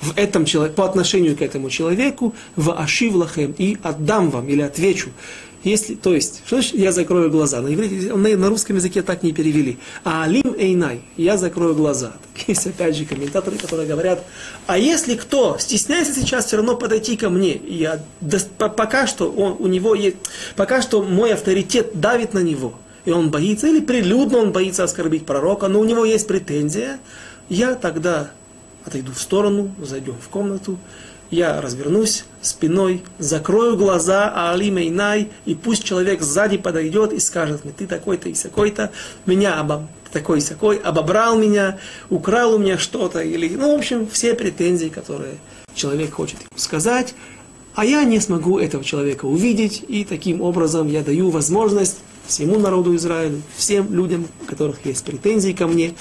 в 0.00 0.16
этом 0.16 0.46
по 0.76 0.84
отношению 0.84 1.36
к 1.36 1.42
этому 1.42 1.70
человеку, 1.70 2.34
в 2.56 2.72
ашивлахем 2.72 3.54
и 3.58 3.76
отдам 3.82 4.30
вам 4.30 4.48
или 4.48 4.62
отвечу 4.62 5.10
если, 5.64 5.96
то 5.96 6.14
есть, 6.14 6.42
что 6.46 6.56
значит 6.56 6.74
я 6.74 6.92
закрою 6.92 7.30
глаза? 7.30 7.60
На, 7.60 7.74
иврите, 7.74 8.14
на, 8.14 8.48
русском 8.48 8.76
языке 8.76 9.02
так 9.02 9.22
не 9.24 9.32
перевели. 9.32 9.78
А 10.04 10.22
алим 10.22 10.54
эйнай, 10.56 11.02
я 11.16 11.36
закрою 11.36 11.74
глаза. 11.74 12.12
Есть 12.46 12.66
опять 12.66 12.96
же 12.96 13.04
комментаторы, 13.04 13.58
которые 13.58 13.88
говорят, 13.88 14.24
а 14.66 14.78
если 14.78 15.16
кто 15.16 15.58
стесняется 15.58 16.14
сейчас 16.14 16.46
все 16.46 16.56
равно 16.56 16.76
подойти 16.76 17.16
ко 17.16 17.28
мне, 17.28 17.60
я, 17.66 18.00
да, 18.20 18.38
пока 18.68 19.06
что 19.08 19.30
он, 19.30 19.56
у 19.58 19.66
него 19.66 19.94
есть, 19.94 20.16
пока 20.54 20.80
что 20.80 21.02
мой 21.02 21.34
авторитет 21.34 21.98
давит 21.98 22.34
на 22.34 22.40
него, 22.40 22.74
и 23.04 23.10
он 23.10 23.30
боится, 23.30 23.66
или 23.66 23.80
прилюдно 23.80 24.38
он 24.38 24.52
боится 24.52 24.84
оскорбить 24.84 25.26
пророка, 25.26 25.66
но 25.68 25.80
у 25.80 25.84
него 25.84 26.04
есть 26.04 26.28
претензия, 26.28 27.00
я 27.48 27.74
тогда 27.74 28.30
отойду 28.84 29.12
в 29.12 29.20
сторону, 29.20 29.74
зайдем 29.82 30.16
в 30.20 30.28
комнату, 30.28 30.78
я 31.30 31.60
развернусь 31.60 32.24
спиной, 32.40 33.02
закрою 33.18 33.76
глаза, 33.76 34.32
а 34.34 34.52
али 34.52 34.70
мейнай, 34.70 35.30
и 35.44 35.54
пусть 35.54 35.84
человек 35.84 36.22
сзади 36.22 36.56
подойдет 36.56 37.12
и 37.12 37.18
скажет 37.18 37.64
мне, 37.64 37.72
ты 37.76 37.86
такой-то 37.86 38.28
и 38.28 38.34
сякой-то, 38.34 38.90
меня 39.26 39.58
обо, 39.58 39.88
такой 40.12 40.38
и 40.38 40.40
сякой, 40.40 40.76
обобрал 40.76 41.38
меня, 41.38 41.78
украл 42.10 42.54
у 42.54 42.58
меня 42.58 42.78
что-то, 42.78 43.20
или, 43.20 43.48
ну, 43.54 43.74
в 43.74 43.78
общем, 43.78 44.08
все 44.08 44.34
претензии, 44.34 44.88
которые 44.88 45.34
человек 45.74 46.14
хочет 46.14 46.38
сказать, 46.56 47.14
а 47.74 47.84
я 47.84 48.04
не 48.04 48.20
смогу 48.20 48.58
этого 48.58 48.82
человека 48.82 49.26
увидеть, 49.26 49.84
и 49.86 50.04
таким 50.04 50.40
образом 50.40 50.88
я 50.88 51.02
даю 51.02 51.30
возможность 51.30 51.98
всему 52.26 52.58
народу 52.58 52.94
Израиля, 52.96 53.40
всем 53.56 53.92
людям, 53.92 54.26
у 54.42 54.44
которых 54.46 54.84
есть 54.84 55.04
претензии 55.04 55.52
ко 55.52 55.66
мне, 55.66 55.94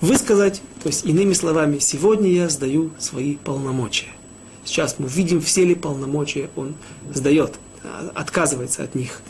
высказать, 0.00 0.60
то 0.82 0.88
есть 0.88 1.06
иными 1.06 1.32
словами, 1.32 1.78
сегодня 1.78 2.30
я 2.30 2.48
сдаю 2.48 2.90
свои 2.98 3.36
полномочия. 3.36 4.08
Сейчас 4.64 4.98
мы 4.98 5.08
видим, 5.08 5.40
все 5.40 5.64
ли 5.64 5.74
полномочия 5.74 6.48
он 6.54 6.74
сдает, 7.12 7.58
отказывается 8.14 8.84
от 8.84 8.94
них. 8.94 9.20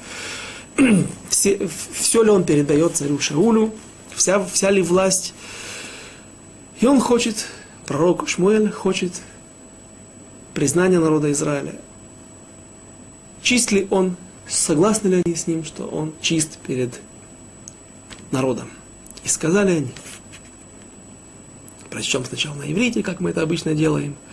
Все, 1.28 1.68
все 1.92 2.22
ли 2.22 2.30
он 2.30 2.44
передает 2.44 2.96
царю 2.96 3.18
Шаулю, 3.18 3.74
вся, 4.14 4.42
вся 4.42 4.70
ли 4.70 4.80
власть. 4.80 5.34
И 6.80 6.86
он 6.86 6.98
хочет, 6.98 7.46
пророк 7.86 8.26
Шмуэль 8.26 8.70
хочет 8.70 9.12
признания 10.54 10.98
народа 10.98 11.30
Израиля. 11.32 11.74
Чист 13.42 13.70
ли 13.70 13.86
он, 13.90 14.16
согласны 14.46 15.08
ли 15.08 15.22
они 15.24 15.34
с 15.34 15.46
ним, 15.46 15.62
что 15.62 15.86
он 15.86 16.14
чист 16.22 16.56
перед 16.58 17.00
народом. 18.30 18.70
И 19.24 19.28
сказали 19.28 19.70
они, 19.72 19.92
прочтем 21.90 22.24
сначала 22.24 22.54
на 22.54 22.70
иврите, 22.70 23.02
как 23.02 23.20
мы 23.20 23.30
это 23.30 23.42
обычно 23.42 23.74
делаем– 23.74 24.16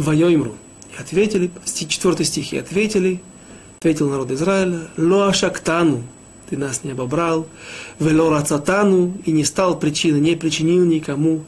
Вайоймру. 0.00 0.56
И 0.96 1.00
ответили, 1.00 1.50
четвертый 1.64 2.26
стих, 2.26 2.52
и 2.52 2.58
ответили, 2.58 3.20
ответил 3.78 4.08
народ 4.08 4.30
Израиля, 4.30 4.88
Лоашактану, 4.96 6.02
ты 6.48 6.56
нас 6.56 6.82
не 6.82 6.92
обобрал, 6.92 7.46
Вело 7.98 8.30
Рацатану, 8.30 9.14
и 9.24 9.30
не 9.30 9.44
стал 9.44 9.78
причиной, 9.78 10.20
не 10.20 10.34
причинил 10.36 10.84
никому 10.84 11.44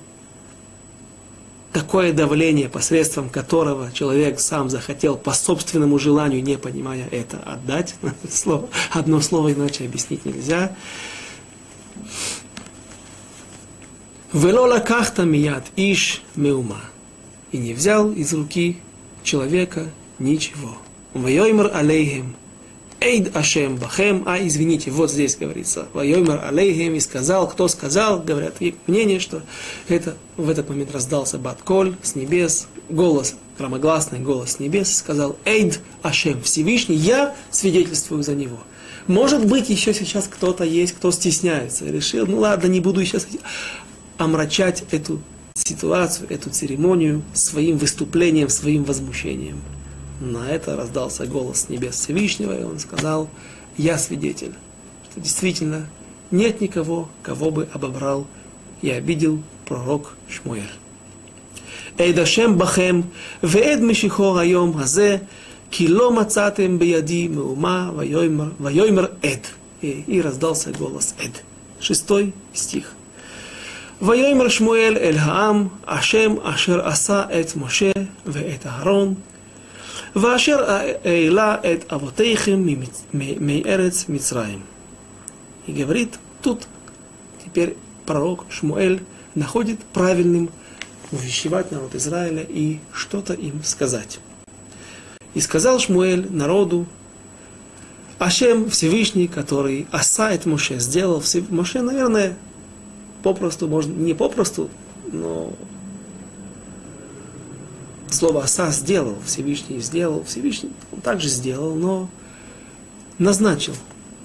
такое 1.73 2.13
давление, 2.13 2.69
посредством 2.69 3.31
которого 3.31 3.91
человек 3.93 4.39
сам 4.39 4.69
захотел 4.69 5.17
по 5.17 5.33
собственному 5.33 5.99
желанию, 5.99 6.43
не 6.43 6.59
понимая 6.59 7.09
это, 7.11 7.39
отдать. 7.39 7.95
Слово, 8.31 8.69
одно 8.91 9.21
слово 9.23 9.55
иначе 9.55 9.87
объяснить 9.87 10.27
нельзя. 10.27 10.77
Вело 14.33 14.67
лакахта 14.67 15.25
мият 15.25 15.65
иш 15.77 16.23
меума 16.37 16.81
и 17.53 17.59
не 17.59 17.75
взял 17.75 18.11
из 18.11 18.33
руки 18.33 18.79
человека 19.23 19.91
ничего. 20.19 20.77
Вайоймер 21.15 21.71
алейхем. 21.73 22.35
Эйд 23.03 23.37
Ашем 23.37 23.77
Бахем, 23.77 24.23
а 24.27 24.39
извините, 24.39 24.93
вот 24.93 25.11
здесь 25.11 25.37
говорится, 25.37 25.89
Вайомер 25.93 26.41
Алейхем, 26.45 26.95
и 26.95 27.01
сказал, 27.01 27.49
кто 27.49 27.67
сказал, 27.67 28.21
говорят, 28.21 28.61
мнение, 28.87 29.19
что 29.19 29.43
это 29.89 30.17
в 30.37 30.49
этот 30.49 30.69
момент 30.69 30.93
раздался 30.93 31.37
Батколь 31.37 31.97
с 32.01 32.15
небес, 32.15 32.69
голос, 32.89 33.35
громогласный 33.59 34.21
голос 34.21 34.53
с 34.53 34.59
небес, 34.61 34.97
сказал, 34.97 35.37
Эйд 35.45 35.81
Ашем, 36.03 36.43
Всевышний, 36.43 36.95
я 36.95 37.35
свидетельствую 37.51 38.23
за 38.23 38.37
него. 38.37 38.59
Может 39.09 39.47
быть, 39.47 39.69
еще 39.69 39.93
сейчас 39.93 40.29
кто-то 40.29 40.63
есть, 40.63 40.93
кто 40.93 41.11
стесняется, 41.11 41.87
решил, 41.87 42.25
ну 42.29 42.39
ладно, 42.39 42.69
не 42.69 42.79
буду 42.79 43.05
сейчас 43.05 43.27
омрачать 44.17 44.85
эту 44.93 45.21
ситуацию, 45.55 46.29
эту 46.31 46.51
церемонию 46.51 47.23
своим 47.35 47.79
выступлением, 47.79 48.49
своим 48.49 48.85
возмущением. 48.85 49.61
На 50.21 50.49
это 50.49 50.77
раздался 50.77 51.27
голос 51.27 51.69
небес 51.69 51.97
Всевышнего, 51.97 52.59
и 52.59 52.63
он 52.63 52.79
сказал, 52.79 53.29
я 53.77 53.99
свидетель, 53.99 54.55
что 55.11 55.21
действительно 55.21 55.89
нет 56.31 56.61
никого, 56.61 57.09
кого 57.23 57.51
бы 57.51 57.69
обобрал 57.73 58.27
и 58.83 58.91
обидел 58.91 59.43
пророк 59.67 60.15
Шмуэль. 60.29 60.71
Эйдашем 61.99 62.57
бахем, 62.57 63.11
веэд 63.43 63.81
мишихо 63.81 64.35
хайом 64.35 64.73
хазе, 64.75 65.27
ки 65.71 65.89
ло 65.89 66.11
мацатем 66.11 66.79
бияди 66.79 67.29
меума, 67.29 67.93
вайоймер 67.93 69.13
эд. 69.23 69.53
И 69.83 70.21
раздался 70.23 70.71
голос 70.71 71.15
эд. 71.19 71.43
Шестой 71.81 72.33
стих. 72.55 72.95
ויאמר 74.02 74.48
שמואל 74.50 74.98
אל 74.98 75.18
העם, 75.18 75.68
השם 75.88 76.36
אשר 76.44 76.88
עשה 76.88 77.24
את 77.40 77.56
משה 77.56 77.92
ואת 78.26 78.66
אהרון, 78.66 79.14
ואשר 80.16 80.72
העלה 81.06 81.56
את 81.56 81.94
אבותיכם 81.94 82.66
מארץ 83.40 84.06
מצרים. 84.10 84.60
И 85.68 85.74
говорит, 85.74 86.18
тут 86.42 86.66
теперь 87.44 87.76
пророк 88.06 88.46
Шмуэль 88.50 89.04
находит 89.36 89.80
правильным 89.94 90.50
увещевать 91.12 91.72
народ 91.72 91.94
Израиля 91.96 92.46
и 92.48 92.80
что-то 92.94 93.34
им 93.34 93.62
сказать. 93.64 94.20
И 95.34 95.42
сказал 95.42 95.80
Шмуэль 95.80 96.32
народу, 96.32 96.86
Ашем 98.18 98.70
Всевышний, 98.70 99.28
который 99.28 99.88
Асает 99.92 100.46
Моше 100.46 100.80
сделал, 100.80 101.22
Моше, 101.50 101.82
наверное, 101.82 102.38
попросту, 103.24 103.68
можно, 103.68 103.94
не 103.94 104.14
попросту, 104.14 104.70
но 105.12 105.54
слово 108.10 108.44
«аса» 108.44 108.72
сделал, 108.72 109.18
Всевышний 109.26 109.80
сделал, 109.80 110.24
Всевышний 110.24 110.72
он 110.92 111.02
также 111.02 111.28
сделал, 111.28 111.76
но 111.76 112.10
назначил 113.20 113.76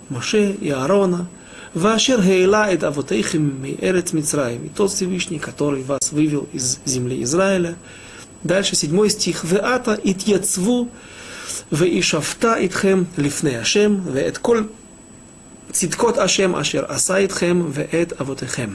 Моше 0.09 0.53
и 0.53 0.71
Аарона, 0.71 1.29
Вашер 1.75 2.21
Гейла 2.21 2.71
это 2.71 2.89
Авотейхим 2.89 3.65
Эрец 3.81 4.13
Мицраим, 4.13 4.67
и 4.67 4.69
тот 4.69 4.91
Всевышний, 4.91 5.39
который 5.39 5.83
вас 5.83 6.13
вывел 6.13 6.47
из 6.53 6.81
земли 6.85 7.23
Израиля. 7.23 7.77
Дальше 8.45 8.77
седьмой 8.77 9.09
стих. 9.09 9.45
Веата 9.45 9.99
итьяцву 10.05 10.89
ואישפתה 11.73 12.57
איתכם 12.57 13.03
לפני 13.19 13.57
השם, 13.57 13.97
ואת 14.13 14.39
כל 14.39 14.63
צדקות 15.71 16.19
השם 16.19 16.55
אשר 16.55 16.85
עשה 16.89 17.17
איתכם 17.17 17.63
ואת 17.71 18.21
אבותיכם. 18.21 18.71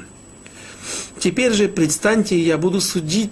Теперь 1.22 1.52
же 1.52 1.68
предстаньте, 1.68 2.36
я 2.36 2.58
буду 2.58 2.80
судить, 2.80 3.30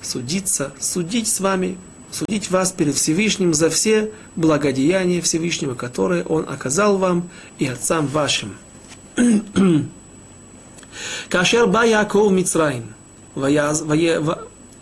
судиться, 0.00 0.72
судить 0.78 1.26
с 1.26 1.40
вами, 1.40 1.76
судить 2.12 2.52
вас 2.52 2.70
перед 2.70 2.94
Всевышним 2.94 3.52
за 3.52 3.68
все 3.68 4.12
благодеяния 4.36 5.20
Всевышнего, 5.20 5.74
которые 5.74 6.22
Он 6.22 6.48
оказал 6.48 6.98
вам 6.98 7.30
и 7.58 7.66
отцам 7.66 8.06
вашим. 8.06 8.54
Кашер 11.28 11.66
ба 11.66 11.84
Яков 11.84 12.30
Мицраим, 12.30 12.94
ваиз 13.34 13.82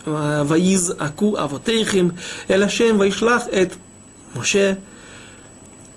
э, 0.05 0.95
аку 0.99 1.37
авотейхим, 1.37 2.19
элашем 2.47 2.99
вайшлах 2.99 3.49
эт 3.51 3.73
Моше, 4.35 4.81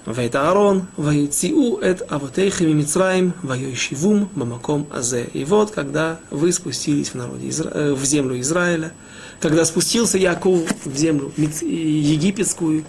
ואת 0.06 0.36
אהרון, 0.36 0.80
ויציאו 0.98 1.80
את 1.90 2.02
אבותיכם 2.12 2.66
ממצרים, 2.66 3.30
וישיבום 3.44 4.26
במקום 4.36 4.84
הזה. 4.90 5.24
И 5.34 5.44
вот, 5.44 5.70
когда 5.70 6.18
вы 6.30 6.52
спустились 6.52 7.10
в, 7.10 7.14
народе, 7.14 7.50
в 7.94 8.04
землю 8.04 8.40
Израиля, 8.40 8.92
когда 9.40 9.64
спустился 9.64 10.18
Яков 10.18 10.60
в 10.84 10.96
землю 10.96 11.30
египетскую, 11.36 12.84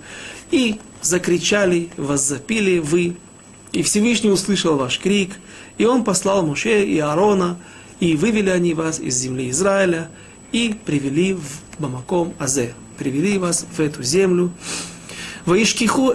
и 0.51 0.79
закричали, 1.01 1.89
воззапили 1.97 2.79
вы 2.79 3.17
И 3.71 3.83
Всевышний 3.83 4.31
услышал 4.31 4.77
ваш 4.77 4.99
крик, 4.99 5.31
и 5.77 5.85
он 5.85 6.03
послал 6.03 6.45
Муше 6.45 6.83
и 6.83 6.97
Аарона, 6.99 7.59
и 7.99 8.15
вывели 8.15 8.49
они 8.49 8.73
вас 8.73 8.99
из 8.99 9.15
земли 9.15 9.49
Израиля, 9.49 10.09
и 10.51 10.75
привели 10.85 11.33
в 11.33 11.59
Бамаком 11.77 12.33
Азе, 12.39 12.73
привели 12.97 13.37
вас 13.37 13.65
в 13.71 13.79
эту 13.79 14.01
землю. 14.01 14.51
Ваишкиху 15.45 16.13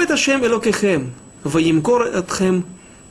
это 0.00 0.16
Шем 0.16 0.44
Элокехем, 0.44 1.14
Ваимкор 1.44 2.02
Этхем, 2.02 2.66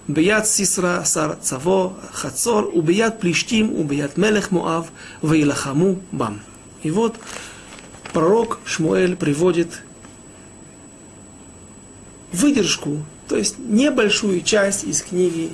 Бият 0.07 0.47
Сисра 0.47 1.03
Сар 1.05 1.37
Цаво 1.41 1.93
Хацор, 2.11 2.69
Убият 2.73 3.21
Плиштим, 3.21 3.73
Убият 3.73 4.17
Мелех 4.17 4.51
Моав, 4.51 4.87
Ваилахаму 5.21 6.01
Бам. 6.11 6.41
И 6.83 6.91
вот 6.91 7.15
пророк 8.11 8.59
Шмуэль 8.65 9.15
приводит 9.15 9.81
выдержку, 12.33 13.03
то 13.29 13.37
есть 13.37 13.57
небольшую 13.57 14.41
часть 14.41 14.83
из 14.83 15.01
книги 15.01 15.49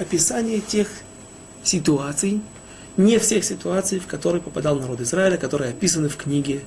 описания 0.00 0.60
тех 0.60 0.88
ситуаций, 1.62 2.40
не 2.96 3.18
всех 3.18 3.44
ситуаций, 3.44 3.98
в 3.98 4.06
которые 4.06 4.40
попадал 4.40 4.76
народ 4.76 5.00
Израиля, 5.02 5.36
которые 5.36 5.70
описаны 5.70 6.08
в 6.08 6.16
книге 6.16 6.62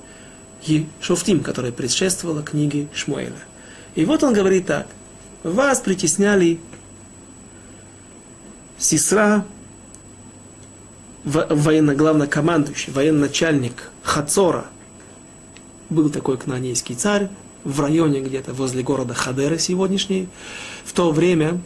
Шофтим, 1.02 1.42
которая 1.42 1.72
предшествовала 1.72 2.44
книге 2.44 2.88
Шмуэля. 2.94 3.34
И 3.96 4.06
вот 4.06 4.24
он 4.24 4.34
говорит 4.34 4.68
так. 4.68 4.88
Вас 5.44 5.80
притесняли 5.80 6.60
Сестра, 8.78 9.44
военно-главнокомандующий, 11.24 12.94
военачальник 12.94 13.90
Хацора, 14.04 14.68
был 15.90 16.10
такой 16.10 16.38
кнанейский 16.38 16.96
царь, 16.96 17.30
в 17.64 17.82
районе 17.82 18.22
где-то 18.22 18.54
возле 18.54 18.84
города 18.84 19.14
Хадера 19.14 19.58
сегодняшней. 19.58 20.30
В 20.86 20.94
то 20.94 21.12
время 21.12 21.60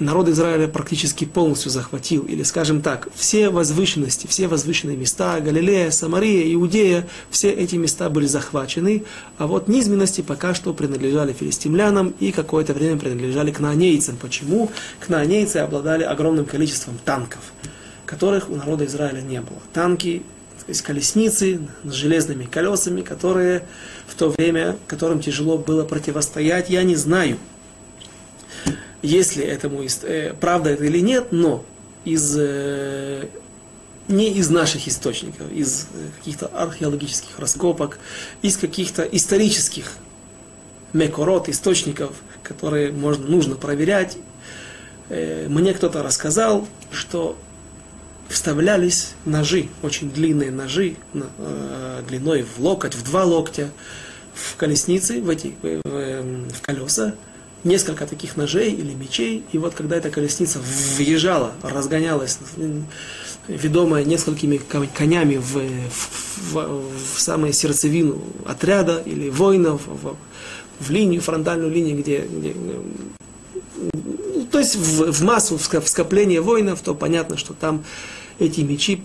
народ 0.00 0.28
Израиля 0.28 0.66
практически 0.66 1.24
полностью 1.24 1.70
захватил, 1.70 2.22
или 2.22 2.42
скажем 2.42 2.82
так, 2.82 3.08
все 3.14 3.50
возвышенности, 3.50 4.26
все 4.26 4.48
возвышенные 4.48 4.96
места, 4.96 5.38
Галилея, 5.40 5.90
Самария, 5.90 6.52
Иудея, 6.54 7.06
все 7.30 7.50
эти 7.50 7.76
места 7.76 8.08
были 8.08 8.26
захвачены, 8.26 9.04
а 9.38 9.46
вот 9.46 9.68
низменности 9.68 10.22
пока 10.22 10.54
что 10.54 10.72
принадлежали 10.72 11.32
филистимлянам 11.32 12.14
и 12.18 12.32
какое-то 12.32 12.72
время 12.72 12.98
принадлежали 12.98 13.52
кнаанейцам. 13.52 14.16
Почему? 14.16 14.70
Кнаанейцы 15.00 15.58
обладали 15.58 16.02
огромным 16.02 16.46
количеством 16.46 16.98
танков, 17.04 17.40
которых 18.06 18.48
у 18.50 18.56
народа 18.56 18.86
Израиля 18.86 19.20
не 19.20 19.40
было. 19.40 19.58
Танки, 19.72 20.22
есть 20.66 20.82
колесницы 20.82 21.60
с 21.84 21.92
железными 21.92 22.44
колесами, 22.44 23.02
которые 23.02 23.64
в 24.06 24.14
то 24.14 24.30
время, 24.30 24.76
которым 24.86 25.20
тяжело 25.20 25.58
было 25.58 25.84
противостоять, 25.84 26.70
я 26.70 26.82
не 26.82 26.96
знаю– 26.96 27.36
если 29.02 29.44
этому 29.44 29.82
э, 29.82 30.34
правда 30.38 30.70
это 30.70 30.84
или 30.84 31.00
нет, 31.00 31.28
но 31.32 31.64
из, 32.04 32.36
э, 32.38 33.26
не 34.08 34.32
из 34.32 34.50
наших 34.50 34.88
источников, 34.88 35.50
из 35.50 35.86
э, 35.94 36.08
каких-то 36.18 36.46
археологических 36.48 37.38
раскопок, 37.38 37.98
из 38.42 38.56
каких-то 38.56 39.02
исторических 39.02 39.92
мекорот, 40.92 41.48
источников, 41.48 42.16
которые 42.42 42.92
можно, 42.92 43.26
нужно 43.26 43.56
проверять, 43.56 44.18
мне 45.08 45.74
кто-то 45.74 46.04
рассказал, 46.04 46.68
что 46.92 47.36
вставлялись 48.28 49.14
ножи, 49.24 49.68
очень 49.82 50.12
длинные 50.12 50.52
ножи, 50.52 50.94
длиной 52.08 52.44
в 52.44 52.60
локоть, 52.60 52.94
в 52.94 53.02
два 53.02 53.24
локтя, 53.24 53.70
в 54.34 54.54
колесницы, 54.54 55.20
в, 55.20 55.28
эти, 55.28 55.56
в 55.62 56.60
колеса, 56.60 57.14
несколько 57.64 58.06
таких 58.06 58.36
ножей 58.36 58.72
или 58.72 58.94
мечей, 58.94 59.44
и 59.52 59.58
вот 59.58 59.74
когда 59.74 59.96
эта 59.96 60.10
колесница 60.10 60.60
въезжала, 60.96 61.52
разгонялась, 61.62 62.38
ведомая 63.48 64.04
несколькими 64.04 64.56
конями 64.94 65.36
в, 65.36 65.56
в, 65.56 66.52
в, 66.52 66.82
в 67.14 67.20
самую 67.20 67.52
сердцевину 67.52 68.22
отряда 68.46 69.02
или 69.04 69.28
воинов, 69.28 69.82
в, 69.86 70.16
в 70.80 70.90
линию, 70.90 71.20
фронтальную 71.20 71.70
линию, 71.70 71.98
где, 71.98 72.20
где 72.20 72.54
ну, 73.92 74.46
то 74.50 74.58
есть 74.58 74.76
в, 74.76 75.12
в 75.12 75.22
массу, 75.22 75.58
в 75.58 75.88
скопление 75.88 76.40
воинов, 76.40 76.80
то 76.80 76.94
понятно, 76.94 77.36
что 77.36 77.54
там 77.54 77.84
эти 78.38 78.60
мечи 78.62 79.00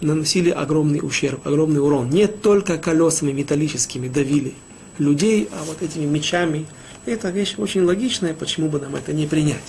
наносили 0.00 0.50
огромный 0.50 1.00
ущерб, 1.02 1.44
огромный 1.46 1.80
урон. 1.80 2.10
Не 2.10 2.28
только 2.28 2.78
колесами 2.78 3.32
металлическими 3.32 4.08
давили 4.08 4.54
людей, 4.98 5.48
а 5.52 5.64
вот 5.64 5.82
этими 5.82 6.04
мечами– 6.04 6.66
это 7.10 7.30
вещь 7.30 7.54
очень 7.58 7.82
логичная, 7.82 8.34
почему 8.34 8.68
бы 8.68 8.80
нам 8.80 8.94
это 8.96 9.12
не 9.12 9.26
принять. 9.26 9.62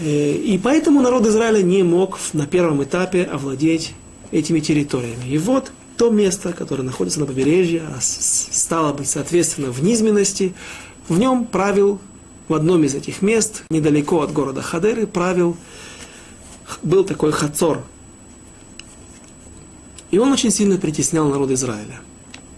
Э, 0.00 0.32
и 0.32 0.58
поэтому 0.58 1.00
народ 1.00 1.26
Израиля 1.26 1.62
не 1.62 1.82
мог 1.82 2.18
на 2.32 2.46
первом 2.46 2.82
этапе 2.82 3.24
овладеть 3.24 3.94
этими 4.30 4.60
территориями. 4.60 5.28
И 5.28 5.38
вот 5.38 5.70
то 5.96 6.10
место, 6.10 6.52
которое 6.52 6.82
находится 6.82 7.20
на 7.20 7.26
побережье, 7.26 7.82
а 7.88 7.98
стало 8.00 8.92
быть, 8.92 9.08
соответственно, 9.08 9.70
в 9.70 9.82
низменности, 9.82 10.54
в 11.08 11.18
нем 11.18 11.46
правил, 11.46 12.00
в 12.48 12.54
одном 12.54 12.84
из 12.84 12.94
этих 12.94 13.22
мест, 13.22 13.62
недалеко 13.70 14.20
от 14.20 14.32
города 14.32 14.60
Хадеры, 14.60 15.06
правил, 15.06 15.56
был 16.82 17.04
такой 17.04 17.32
Хацор. 17.32 17.84
И 20.10 20.18
он 20.18 20.32
очень 20.32 20.50
сильно 20.50 20.76
притеснял 20.78 21.28
народ 21.28 21.50
Израиля. 21.50 22.00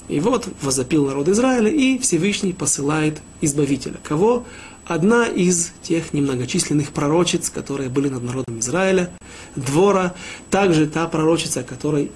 И 0.08 0.20
вот 0.20 0.48
возопил 0.62 1.06
народ 1.06 1.28
Израиля, 1.28 1.70
и 1.70 1.98
Всевышний 1.98 2.52
посылает 2.52 3.20
избавителя. 3.40 3.96
Кого? 4.02 4.44
Одна 4.84 5.26
из 5.26 5.72
тех 5.82 6.12
немногочисленных 6.12 6.90
пророчиц, 6.90 7.50
которые 7.50 7.88
были 7.88 8.08
над 8.08 8.22
народом 8.22 8.60
Израиля, 8.60 9.10
Двора, 9.56 10.14
также 10.50 10.86
та 10.86 11.08
пророчица, 11.08 11.64
которой 11.64 12.12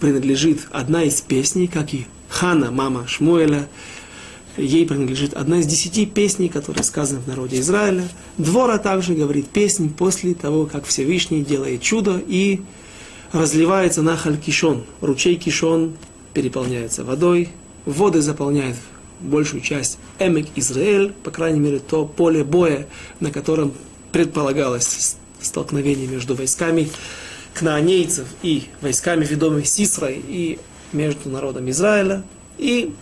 принадлежит 0.00 0.66
одна 0.70 1.02
из 1.02 1.20
песней, 1.20 1.66
как 1.66 1.92
и 1.92 2.06
Хана, 2.30 2.70
мама 2.70 3.06
Шмуэля, 3.06 3.68
ей 4.56 4.86
принадлежит 4.86 5.34
одна 5.34 5.58
из 5.58 5.66
десяти 5.66 6.06
песней, 6.06 6.48
которые 6.48 6.84
сказаны 6.84 7.20
в 7.20 7.26
народе 7.26 7.60
Израиля. 7.60 8.08
Двора 8.38 8.78
также 8.78 9.14
говорит 9.14 9.48
песнь 9.48 9.92
после 9.92 10.34
того, 10.34 10.66
как 10.66 10.86
Всевышний 10.86 11.44
делает 11.44 11.82
чудо 11.82 12.20
и 12.26 12.62
разливается 13.32 14.02
нахаль 14.02 14.38
Кишон, 14.38 14.84
ручей 15.00 15.36
Кишон, 15.36 15.96
переполняется 16.34 17.04
водой, 17.04 17.50
воды 17.84 18.20
заполняют 18.20 18.76
большую 19.20 19.62
часть 19.62 19.98
Эмек 20.18 20.46
Израиль, 20.56 21.12
по 21.24 21.30
крайней 21.30 21.60
мере, 21.60 21.78
то 21.78 22.04
поле 22.06 22.44
боя, 22.44 22.86
на 23.20 23.30
котором 23.30 23.72
предполагалось 24.12 25.16
столкновение 25.40 26.06
между 26.06 26.34
войсками 26.34 26.90
кнаанейцев 27.54 28.26
и 28.42 28.68
войсками, 28.80 29.24
ведомыми 29.24 29.64
Сисрой, 29.64 30.22
и 30.26 30.58
между 30.92 31.28
народом 31.28 31.68
Израиля. 31.70 32.22
И 32.56 32.94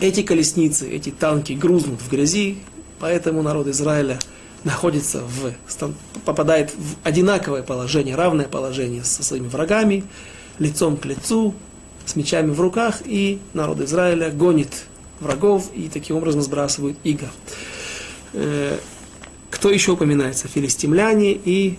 эти 0.00 0.22
колесницы, 0.22 0.88
эти 0.90 1.10
танки 1.10 1.52
грузнут 1.52 2.00
в 2.00 2.10
грязи, 2.10 2.58
поэтому 2.98 3.42
народ 3.42 3.66
Израиля 3.68 4.18
находится 4.64 5.22
в, 5.22 5.52
попадает 6.24 6.70
в 6.70 6.96
одинаковое 7.02 7.62
положение, 7.62 8.14
равное 8.14 8.46
положение 8.46 9.04
со 9.04 9.22
своими 9.22 9.48
врагами, 9.48 10.04
лицом 10.58 10.96
к 10.96 11.04
лицу, 11.04 11.54
с 12.06 12.16
мечами 12.16 12.50
в 12.50 12.60
руках, 12.60 13.02
и 13.04 13.38
народ 13.54 13.80
Израиля 13.80 14.30
гонит 14.30 14.86
врагов 15.20 15.70
и 15.74 15.88
таким 15.88 16.16
образом 16.16 16.42
сбрасывают 16.42 16.98
иго. 17.04 17.28
Э, 18.32 18.78
кто 19.50 19.70
еще 19.70 19.92
упоминается? 19.92 20.48
Филистимляне 20.48 21.32
и, 21.32 21.78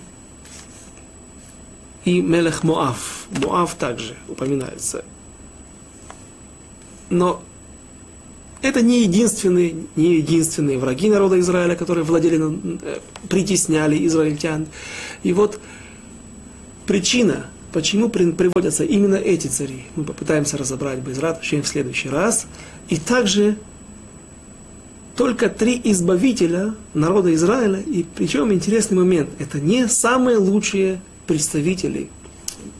и 2.05 2.21
Мелех 2.21 2.63
Моав. 2.63 3.27
Моав 3.41 3.75
также 3.75 4.15
упоминается. 4.27 5.03
Но 7.09 7.43
это 8.61 8.81
не 8.81 9.01
единственные, 9.01 9.75
не 9.95 10.15
единственные 10.15 10.77
враги 10.77 11.09
народа 11.09 11.39
Израиля, 11.39 11.75
которые 11.75 12.05
владели, 12.05 12.39
э, 12.81 12.99
притесняли 13.27 14.05
израильтян. 14.07 14.67
И 15.23 15.33
вот 15.33 15.59
причина, 16.85 17.47
Почему 17.73 18.09
приводятся 18.09 18.83
именно 18.83 19.15
эти 19.15 19.47
цари? 19.47 19.85
Мы 19.95 20.03
попытаемся 20.03 20.57
разобрать 20.57 20.99
Безрат 20.99 21.43
в 21.43 21.65
следующий 21.65 22.07
раз. 22.07 22.45
И 22.87 22.97
также 22.97 23.57
только 25.15 25.49
три 25.49 25.81
избавителя 25.83 26.75
народа 26.93 27.33
Израиля, 27.33 27.79
и 27.79 28.03
причем 28.03 28.53
интересный 28.53 28.97
момент, 28.97 29.29
это 29.39 29.59
не 29.59 29.87
самые 29.87 30.37
лучшие 30.37 31.01
представители. 31.25 32.09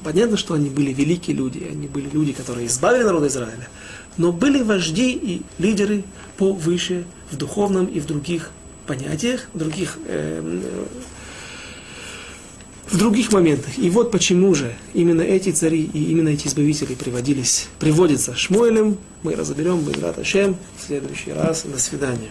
Понятно, 0.03 0.37
что 0.37 0.53
они 0.53 0.69
были 0.69 0.93
великие 0.93 1.35
люди, 1.35 1.67
они 1.69 1.87
были 1.87 2.09
люди, 2.09 2.31
которые 2.31 2.67
избавили 2.67 3.03
народ 3.03 3.23
Израиля, 3.25 3.69
но 4.17 4.31
были 4.31 4.61
вожди 4.61 5.11
и 5.11 5.41
лидеры 5.57 6.03
повыше 6.37 7.05
в 7.31 7.37
духовном 7.37 7.87
и 7.87 7.99
в 7.99 8.05
других 8.05 8.51
понятиях, 8.85 9.47
в 9.53 9.57
других 9.57 9.97
э, 10.05 10.61
в 12.93 12.97
других 12.97 13.31
моментах. 13.31 13.77
И 13.77 13.89
вот 13.89 14.11
почему 14.11 14.53
же 14.53 14.73
именно 14.93 15.21
эти 15.21 15.51
цари 15.51 15.89
и 15.93 16.11
именно 16.11 16.29
эти 16.29 16.47
избавители 16.47 16.93
приводились, 16.93 17.67
приводятся 17.79 18.35
Шмуэлем. 18.35 18.97
Мы 19.23 19.35
разберем 19.35 19.81
Безрат 19.81 20.19
Ашем 20.19 20.55
в 20.77 20.85
следующий 20.85 21.33
раз. 21.33 21.63
До 21.63 21.79
свидания. 21.79 22.29